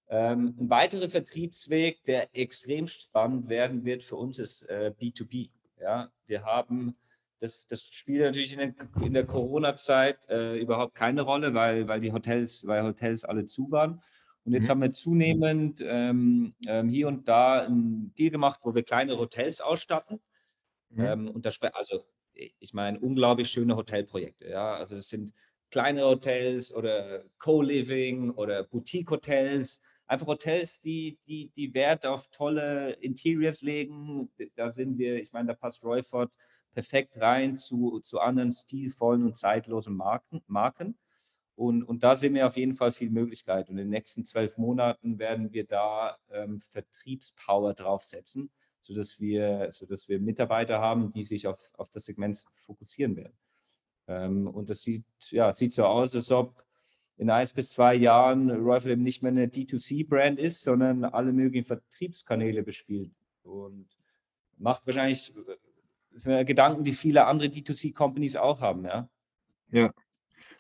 Ähm, 0.07 0.55
ein 0.59 0.70
weiterer 0.70 1.09
Vertriebsweg, 1.09 2.03
der 2.03 2.36
extrem 2.36 2.88
spannend 2.88 3.49
werden 3.49 3.86
wird 3.86 4.03
für 4.03 4.15
uns, 4.15 4.39
ist 4.39 4.63
äh, 4.63 4.93
B2B. 4.99 5.49
Ja, 5.80 6.12
wir 6.26 6.44
haben, 6.44 6.96
das, 7.40 7.68
das 7.68 7.84
spielt 7.84 8.22
natürlich 8.22 8.54
in 8.54 8.60
der, 8.60 8.74
in 9.06 9.14
der 9.14 9.26
Corona-Zeit 9.26 10.30
äh, 10.30 10.58
überhaupt 10.60 10.96
keine 10.96 11.22
Rolle, 11.22 11.54
weil, 11.54 11.88
weil 11.88 12.02
die 12.02 12.12
Hotels, 12.12 12.66
weil 12.68 12.84
Hotels 12.84 13.24
alle 13.24 13.46
zu 13.46 13.72
waren. 13.72 14.02
Und 14.44 14.54
jetzt 14.54 14.66
mhm. 14.66 14.70
haben 14.70 14.82
wir 14.82 14.92
zunehmend 14.92 15.84
ähm, 15.86 16.54
ähm, 16.68 16.90
hier 16.90 17.08
und 17.08 17.28
da 17.28 17.62
ein 17.66 18.14
Deal 18.18 18.32
gemacht, 18.32 18.60
wo 18.64 18.74
wir 18.74 18.84
kleine 18.84 19.18
Hotels 19.18 19.62
ausstatten. 19.62 20.20
Mhm. 20.90 21.06
Ähm, 21.06 21.30
und 21.30 21.46
das, 21.46 21.62
also 21.62 22.04
ich 22.34 22.74
meine, 22.74 23.00
unglaublich 23.00 23.50
schöne 23.50 23.76
Hotelprojekte. 23.76 24.50
Ja, 24.50 24.76
also 24.76 24.96
es 24.96 25.10
sind 25.10 25.34
kleine 25.72 26.04
Hotels 26.04 26.74
oder 26.74 27.24
Co-Living 27.38 28.32
oder 28.32 28.64
Boutique-Hotels, 28.64 29.82
einfach 30.10 30.28
Hotels, 30.28 30.82
die, 30.82 31.18
die, 31.28 31.49
die 31.55 31.74
Wert 31.74 32.05
auf 32.05 32.28
tolle 32.30 32.91
Interiors 32.93 33.62
legen. 33.62 34.30
Da 34.55 34.72
sind 34.72 34.97
wir, 34.97 35.22
ich 35.22 35.32
meine, 35.32 35.47
da 35.47 35.53
passt 35.53 35.84
Royford 35.84 36.32
perfekt 36.74 37.20
rein 37.20 37.57
zu, 37.57 37.99
zu 38.01 38.20
anderen 38.20 38.51
stilvollen 38.51 39.24
und 39.24 39.38
zeitlosen 39.38 39.95
Marken. 39.95 40.41
Marken. 40.47 40.97
Und, 41.55 41.84
und 41.84 42.03
da 42.03 42.16
sehen 42.16 42.34
wir 42.34 42.47
auf 42.47 42.57
jeden 42.57 42.74
Fall 42.74 42.91
viel 42.91 43.10
Möglichkeit. 43.10 43.70
Und 43.70 43.78
in 43.78 43.86
den 43.86 43.89
nächsten 43.89 44.26
zwölf 44.26 44.57
Monaten 44.57 45.20
werden 45.20 45.53
wir 45.53 45.66
da 45.66 46.18
ähm, 46.32 46.60
Vertriebspower 46.60 47.74
draufsetzen 47.74 48.49
sodass 48.82 49.20
wir, 49.20 49.72
sodass 49.72 50.07
wir 50.07 50.20
Mitarbeiter 50.20 50.80
haben, 50.80 51.12
die 51.12 51.24
sich 51.24 51.47
auf, 51.47 51.60
auf 51.78 51.89
das 51.89 52.05
Segment 52.05 52.43
fokussieren 52.55 53.16
werden. 53.16 53.38
Ähm, 54.07 54.47
und 54.47 54.70
das 54.70 54.82
sieht, 54.82 55.05
ja, 55.30 55.53
sieht 55.53 55.74
so 55.74 55.86
aus, 55.86 56.16
als 56.16 56.32
ob 56.32 56.64
in 57.20 57.30
eins 57.30 57.51
bis 57.51 57.72
zwei 57.72 57.95
Jahren 57.95 58.49
Rifle 58.49 58.93
eben 58.93 59.03
nicht 59.03 59.22
mehr 59.22 59.34
eine 59.34 59.47
D2C-Brand 59.47 60.39
ist, 60.39 60.63
sondern 60.63 61.03
alle 61.03 61.34
möglichen 61.34 61.65
Vertriebskanäle 61.67 62.63
bespielt. 62.63 63.11
Und 63.43 63.89
macht 64.57 64.88
wahrscheinlich 64.88 65.34
sind 66.13 66.47
Gedanken, 66.47 66.86
die 66.86 66.93
viele 66.93 67.26
andere 67.26 67.49
D2C-Companies 67.49 68.38
auch 68.38 68.61
haben, 68.61 68.86
ja. 68.86 69.09
Ja, 69.72 69.91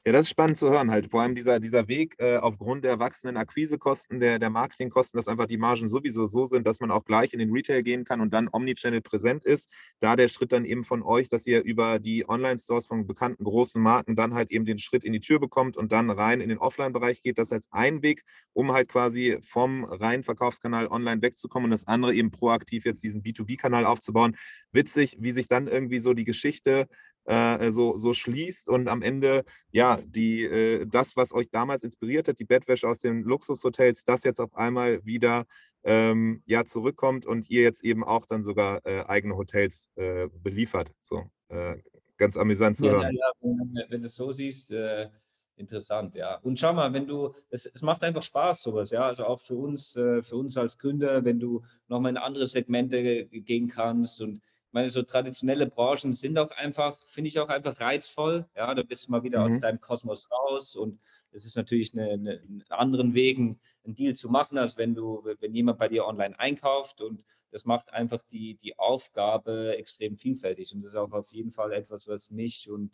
ja, 0.05 0.13
das 0.13 0.23
ist 0.23 0.29
spannend 0.29 0.57
zu 0.57 0.69
hören 0.69 0.91
halt. 0.91 1.11
Vor 1.11 1.21
allem 1.21 1.35
dieser, 1.35 1.59
dieser 1.59 1.89
Weg 1.89 2.15
äh, 2.19 2.37
aufgrund 2.37 2.85
der 2.85 2.99
wachsenden 2.99 3.35
Akquisekosten, 3.35 4.21
der, 4.21 4.39
der 4.39 4.49
Marketingkosten, 4.49 5.17
dass 5.17 5.27
einfach 5.27 5.45
die 5.45 5.57
Margen 5.57 5.89
sowieso 5.89 6.25
so 6.25 6.45
sind, 6.45 6.65
dass 6.65 6.79
man 6.79 6.89
auch 6.89 7.03
gleich 7.03 7.33
in 7.33 7.39
den 7.39 7.51
Retail 7.51 7.83
gehen 7.83 8.05
kann 8.05 8.21
und 8.21 8.33
dann 8.33 8.47
Omnichannel 8.49 9.01
präsent 9.01 9.43
ist. 9.43 9.69
Da 9.99 10.15
der 10.15 10.29
Schritt 10.29 10.53
dann 10.53 10.63
eben 10.63 10.85
von 10.85 11.03
euch, 11.03 11.27
dass 11.27 11.45
ihr 11.45 11.63
über 11.63 11.99
die 11.99 12.27
Online-Stores 12.27 12.87
von 12.87 13.07
bekannten 13.07 13.43
großen 13.43 13.81
Marken 13.81 14.15
dann 14.15 14.35
halt 14.35 14.51
eben 14.51 14.63
den 14.63 14.79
Schritt 14.79 15.03
in 15.03 15.11
die 15.11 15.19
Tür 15.19 15.39
bekommt 15.39 15.75
und 15.75 15.91
dann 15.91 16.09
rein 16.09 16.39
in 16.39 16.47
den 16.47 16.59
Offline-Bereich 16.59 17.21
geht, 17.21 17.37
das 17.37 17.51
als 17.51 17.67
ein 17.71 18.01
Weg, 18.01 18.23
um 18.53 18.71
halt 18.71 18.87
quasi 18.87 19.37
vom 19.41 19.83
reinen 19.83 20.23
Verkaufskanal 20.23 20.87
online 20.87 21.21
wegzukommen 21.21 21.65
und 21.65 21.71
das 21.71 21.87
andere 21.87 22.13
eben 22.13 22.31
proaktiv 22.31 22.85
jetzt 22.85 23.03
diesen 23.03 23.21
B2B-Kanal 23.21 23.85
aufzubauen. 23.85 24.37
Witzig, 24.71 25.17
wie 25.19 25.31
sich 25.31 25.49
dann 25.49 25.67
irgendwie 25.67 25.99
so 25.99 26.13
die 26.13 26.23
Geschichte 26.23 26.87
äh, 27.29 27.71
so, 27.71 27.97
so 27.97 28.13
schließt 28.13 28.69
und 28.69 28.87
am 28.87 29.03
Ende, 29.03 29.45
ja, 29.71 29.99
die, 30.03 30.43
äh, 30.43 30.87
das, 30.87 31.15
was 31.15 31.31
euch 31.31 31.49
damals 31.51 31.83
inspiriert 31.83 32.27
hat, 32.27 32.39
die 32.39 32.45
Bettwäsche 32.45 32.87
aus 32.87 32.99
den 32.99 33.21
Luxushotels, 33.21 34.03
das 34.03 34.23
jetzt 34.23 34.39
auf 34.39 34.55
einmal 34.55 35.05
wieder 35.05 35.45
ähm, 35.83 36.41
ja, 36.47 36.65
zurückkommt 36.65 37.27
und 37.27 37.49
ihr 37.49 37.61
jetzt 37.61 37.83
eben 37.83 38.03
auch 38.03 38.25
dann 38.25 38.41
sogar 38.41 38.83
äh, 38.85 39.03
eigene 39.05 39.37
Hotels 39.37 39.89
äh, 39.95 40.27
beliefert. 40.41 40.91
So, 40.99 41.29
äh, 41.49 41.77
ganz 42.17 42.35
amüsant 42.35 42.77
zu 42.77 42.87
ja, 42.87 42.93
hören. 42.93 43.15
Ja, 43.15 43.31
wenn, 43.41 43.85
wenn 43.89 44.01
du 44.01 44.07
es 44.07 44.15
so 44.15 44.31
siehst, 44.31 44.71
äh, 44.71 45.07
interessant, 45.55 46.15
ja. 46.15 46.39
Und 46.39 46.57
schau 46.57 46.73
mal, 46.73 46.91
wenn 46.93 47.05
du, 47.05 47.35
es, 47.51 47.67
es 47.67 47.83
macht 47.83 48.03
einfach 48.03 48.23
Spaß, 48.23 48.63
sowas, 48.63 48.89
ja. 48.89 49.03
Also 49.03 49.25
auch 49.25 49.39
für 49.39 49.55
uns, 49.55 49.91
für 49.91 50.35
uns 50.35 50.57
als 50.57 50.77
Gründer, 50.79 51.23
wenn 51.25 51.39
du 51.39 51.63
nochmal 51.89 52.11
in 52.11 52.17
andere 52.17 52.47
Segmente 52.47 53.25
gehen 53.25 53.67
kannst 53.67 54.21
und 54.21 54.41
meine, 54.71 54.89
so 54.89 55.03
traditionelle 55.03 55.67
Branchen 55.67 56.13
sind 56.13 56.37
auch 56.37 56.51
einfach, 56.51 56.97
finde 57.07 57.29
ich 57.29 57.39
auch 57.39 57.49
einfach 57.49 57.79
reizvoll. 57.79 58.47
Ja, 58.55 58.73
da 58.73 58.83
bist 58.83 59.07
du 59.07 59.11
mal 59.11 59.23
wieder 59.23 59.39
mhm. 59.45 59.51
aus 59.51 59.59
deinem 59.61 59.81
Kosmos 59.81 60.29
raus 60.31 60.75
und 60.75 60.99
es 61.31 61.45
ist 61.45 61.55
natürlich 61.55 61.93
eine, 61.93 62.09
eine, 62.09 62.31
einen 62.41 62.63
anderen 62.69 63.13
Wegen, 63.13 63.59
einen 63.83 63.95
Deal 63.95 64.15
zu 64.15 64.29
machen, 64.29 64.57
als 64.57 64.77
wenn 64.77 64.95
du, 64.95 65.23
wenn 65.39 65.53
jemand 65.53 65.79
bei 65.79 65.87
dir 65.87 66.05
online 66.05 66.39
einkauft 66.39 67.01
und 67.01 67.23
das 67.51 67.65
macht 67.65 67.91
einfach 67.93 68.21
die, 68.31 68.55
die 68.55 68.77
Aufgabe 68.77 69.75
extrem 69.77 70.17
vielfältig 70.17 70.73
und 70.73 70.83
das 70.83 70.93
ist 70.93 70.97
auch 70.97 71.11
auf 71.11 71.31
jeden 71.31 71.51
Fall 71.51 71.71
etwas, 71.71 72.07
was 72.07 72.29
mich 72.29 72.69
und 72.69 72.91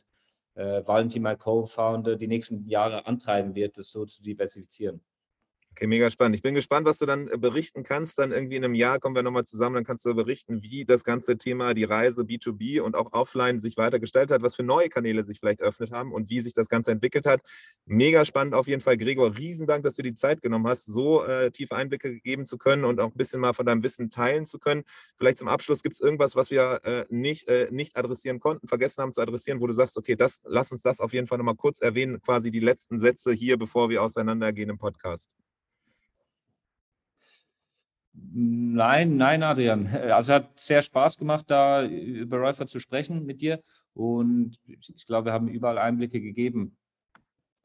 äh, 0.56 0.86
Valentin, 0.86 1.22
mein 1.22 1.38
Co-Founder, 1.38 2.16
die 2.16 2.28
nächsten 2.28 2.68
Jahre 2.68 3.06
antreiben 3.06 3.56
wird, 3.56 3.78
das 3.78 3.92
so 3.92 4.06
zu 4.06 4.24
diversifizieren. 4.24 5.02
Okay, 5.78 5.88
mega 5.88 6.10
spannend. 6.10 6.38
Ich 6.38 6.42
bin 6.42 6.56
gespannt, 6.56 6.88
was 6.88 7.00
du 7.00 7.06
dann 7.06 7.28
äh, 7.28 7.38
berichten 7.38 7.84
kannst. 7.84 8.18
Dann 8.18 8.32
irgendwie 8.32 8.56
in 8.56 8.64
einem 8.64 8.76
Jahr 8.76 8.98
kommen 8.98 9.14
wir 9.14 9.24
nochmal 9.24 9.44
zusammen, 9.44 9.76
dann 9.76 9.84
kannst 9.84 10.06
du 10.06 10.16
berichten, 10.16 10.62
wie 10.64 10.86
das 10.86 11.04
ganze 11.04 11.38
Thema, 11.38 11.74
die 11.74 11.84
Reise 11.84 12.22
B2B 12.22 12.80
und 12.80 12.96
auch 12.96 13.12
offline 13.12 13.60
sich 13.60 13.76
weiter 13.76 14.00
gestaltet 14.00 14.36
hat, 14.36 14.42
was 14.42 14.56
für 14.56 14.64
neue 14.64 14.88
Kanäle 14.88 15.26
sich 15.26 15.38
vielleicht 15.38 15.60
eröffnet 15.60 15.92
haben 15.92 16.14
und 16.14 16.30
wie 16.30 16.40
sich 16.40 16.54
das 16.54 16.70
Ganze 16.70 16.92
entwickelt 16.92 17.26
hat. 17.26 17.42
Mega 17.84 18.24
spannend 18.24 18.54
auf 18.54 18.70
jeden 18.70 18.82
Fall. 18.82 18.96
Gregor, 18.96 19.38
Riesendank, 19.38 19.84
dass 19.84 19.96
du 19.96 20.02
die 20.02 20.16
Zeit 20.16 20.42
genommen 20.42 20.66
hast, 20.66 20.86
so 20.86 21.26
äh, 21.26 21.52
tiefe 21.52 21.76
Einblicke 21.76 22.22
geben 22.22 22.46
zu 22.46 22.58
können 22.58 22.86
und 22.86 23.02
auch 23.02 23.12
ein 23.12 23.18
bisschen 23.18 23.42
mal 23.42 23.52
von 23.52 23.66
deinem 23.66 23.84
Wissen 23.84 24.10
teilen 24.10 24.46
zu 24.46 24.60
können. 24.60 24.84
Vielleicht 25.18 25.40
zum 25.40 25.50
Abschluss 25.50 25.84
gibt 25.84 25.96
es 25.96 26.00
irgendwas, 26.00 26.38
was 26.38 26.52
wir 26.52 26.80
äh, 26.86 27.04
nicht, 27.10 27.50
äh, 27.50 27.68
nicht 27.70 27.98
adressieren 27.98 28.40
konnten, 28.40 28.70
vergessen 28.70 29.02
haben 29.02 29.12
zu 29.12 29.20
adressieren, 29.20 29.60
wo 29.60 29.68
du 29.68 29.74
sagst, 29.74 29.98
okay, 29.98 30.16
das, 30.16 30.40
lass 30.46 30.72
uns 30.72 30.84
das 30.84 31.02
auf 31.02 31.12
jeden 31.12 31.28
Fall 31.28 31.38
nochmal 31.38 31.58
kurz 31.58 31.82
erwähnen, 31.82 32.22
quasi 32.22 32.50
die 32.50 32.62
letzten 32.62 32.98
Sätze 32.98 33.34
hier, 33.34 33.58
bevor 33.58 33.90
wir 33.90 34.02
auseinandergehen 34.02 34.70
im 34.70 34.78
Podcast. 34.78 35.36
Nein, 38.18 39.18
nein, 39.18 39.44
Adrian. 39.44 39.88
Also 39.88 40.34
hat 40.34 40.60
sehr 40.60 40.82
Spaß 40.82 41.18
gemacht, 41.18 41.46
da 41.48 41.86
über 41.86 42.38
Räufer 42.38 42.68
zu 42.68 42.80
sprechen 42.80 43.26
mit 43.26 43.42
dir. 43.42 43.62
Und 43.94 44.58
ich 44.66 45.06
glaube, 45.06 45.28
wir 45.28 45.34
haben 45.34 45.48
überall 45.48 45.78
Einblicke 45.78 46.22
gegeben. 46.22 46.78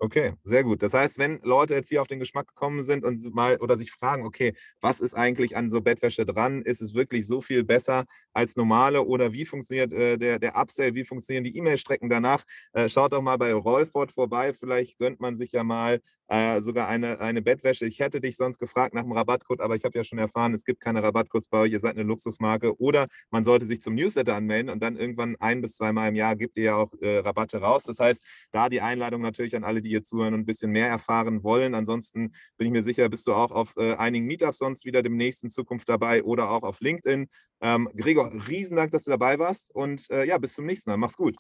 Okay, 0.03 0.33
sehr 0.45 0.65
gut. 0.65 0.83
Das 0.83 0.95
heißt, 0.95 1.19
wenn 1.19 1.41
Leute 1.43 1.75
jetzt 1.75 1.91
hier 1.91 2.01
auf 2.01 2.09
den 2.09 2.21
Geschmack 2.21 2.49
gekommen 2.49 2.83
sind 2.83 3.05
und 3.05 3.23
mal 3.35 3.59
oder 3.59 3.77
sich 3.77 3.91
fragen, 3.93 4.25
okay, 4.25 4.55
was 4.81 4.99
ist 5.01 5.13
eigentlich 5.13 5.59
an 5.59 5.69
so 5.69 5.83
Bettwäsche 5.83 6.25
dran? 6.25 6.63
Ist 6.63 6.81
es 6.81 6.95
wirklich 6.95 7.27
so 7.27 7.43
viel 7.43 7.65
besser 7.65 8.07
als 8.33 8.57
normale 8.57 9.03
oder 9.05 9.35
wie 9.35 9.45
funktioniert 9.45 9.93
äh, 9.93 10.17
der, 10.17 10.39
der 10.39 10.57
Upsell? 10.57 10.95
Wie 10.95 11.05
funktionieren 11.05 11.45
die 11.45 11.55
E-Mail-Strecken 11.55 12.09
danach? 12.09 12.45
Äh, 12.73 12.89
schaut 12.89 13.13
doch 13.13 13.21
mal 13.21 13.37
bei 13.37 13.53
Rollford 13.53 14.11
vorbei. 14.11 14.55
Vielleicht 14.55 14.97
gönnt 14.99 15.21
man 15.21 15.37
sich 15.37 15.53
ja 15.53 15.65
mal 15.65 16.01
äh, 16.29 16.61
sogar 16.61 16.89
eine, 16.89 17.21
eine 17.21 17.43
Bettwäsche. 17.43 17.87
Ich 17.87 17.99
hätte 17.99 18.21
dich 18.21 18.37
sonst 18.37 18.59
gefragt 18.59 18.95
nach 18.95 19.03
einem 19.03 19.13
Rabattcode, 19.13 19.61
aber 19.61 19.75
ich 19.75 19.85
habe 19.85 19.99
ja 19.99 20.05
schon 20.05 20.19
erfahren, 20.19 20.55
es 20.55 20.65
gibt 20.65 20.81
keine 20.81 21.03
Rabattcodes 21.03 21.49
bei 21.49 21.59
euch. 21.59 21.73
Ihr 21.73 21.81
seid 21.81 21.97
eine 21.97 22.05
Luxusmarke 22.05 22.79
oder 22.81 23.09
man 23.31 23.45
sollte 23.45 23.67
sich 23.67 23.83
zum 23.83 23.95
Newsletter 23.97 24.35
anmelden 24.37 24.71
und 24.71 24.81
dann 24.83 24.97
irgendwann 24.97 25.37
ein 25.41 25.61
bis 25.61 25.75
zweimal 25.75 26.09
im 26.09 26.15
Jahr 26.15 26.37
gibt 26.37 26.57
ihr 26.57 26.63
ja 26.65 26.77
auch 26.77 26.93
äh, 27.01 27.19
Rabatte 27.19 27.59
raus. 27.59 27.83
Das 27.85 27.99
heißt, 27.99 28.25
da 28.53 28.69
die 28.69 28.81
Einladung 28.81 29.21
natürlich 29.23 29.57
an 29.57 29.65
alle, 29.65 29.83
die 29.91 29.95
hier 29.97 30.03
zuhören 30.03 30.35
und 30.35 30.41
ein 30.41 30.47
bisschen 30.47 30.71
mehr 30.71 30.89
erfahren 30.89 31.43
wollen. 31.43 31.75
Ansonsten 31.75 32.33
bin 32.57 32.69
ich 32.69 32.73
mir 32.73 32.83
sicher, 32.83 33.09
bist 33.09 33.27
du 33.27 33.35
auch 33.35 33.51
auf 33.51 33.75
äh, 33.77 33.95
einigen 33.97 34.27
Meetups 34.27 34.59
sonst 34.59 34.85
wieder 34.85 35.03
demnächst 35.03 35.43
in 35.43 35.51
Zukunft 35.51 35.89
dabei 35.89 36.23
oder 36.23 36.51
auch 36.51 36.63
auf 36.63 36.81
LinkedIn. 36.81 37.29
Ähm, 37.61 37.89
Gregor, 37.97 38.33
riesen 38.49 38.77
Dank, 38.77 38.93
dass 38.93 39.05
du 39.05 39.11
dabei 39.11 39.39
warst 39.39 39.75
und 39.75 40.09
äh, 40.11 40.25
ja, 40.25 40.39
bis 40.39 40.55
zum 40.55 40.67
nächsten 40.67 40.91
Mal. 40.91 40.97
Mach's 40.97 41.17
gut. 41.17 41.37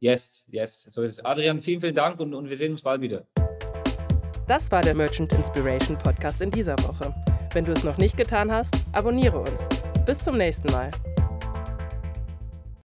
Yes, 0.00 0.44
yes. 0.46 0.88
So 0.90 1.02
ist 1.02 1.14
es. 1.14 1.24
Adrian, 1.24 1.60
vielen, 1.60 1.80
vielen 1.80 1.94
Dank 1.94 2.20
und, 2.20 2.34
und 2.34 2.48
wir 2.48 2.56
sehen 2.56 2.72
uns 2.72 2.82
bald 2.82 3.00
wieder. 3.02 3.26
Das 4.46 4.70
war 4.70 4.82
der 4.82 4.94
Merchant 4.94 5.32
Inspiration 5.32 5.96
Podcast 5.98 6.40
in 6.40 6.50
dieser 6.50 6.76
Woche. 6.78 7.14
Wenn 7.52 7.64
du 7.64 7.72
es 7.72 7.84
noch 7.84 7.98
nicht 7.98 8.16
getan 8.16 8.50
hast, 8.50 8.74
abonniere 8.92 9.38
uns. 9.38 9.68
Bis 10.06 10.18
zum 10.18 10.38
nächsten 10.38 10.70
Mal. 10.72 10.90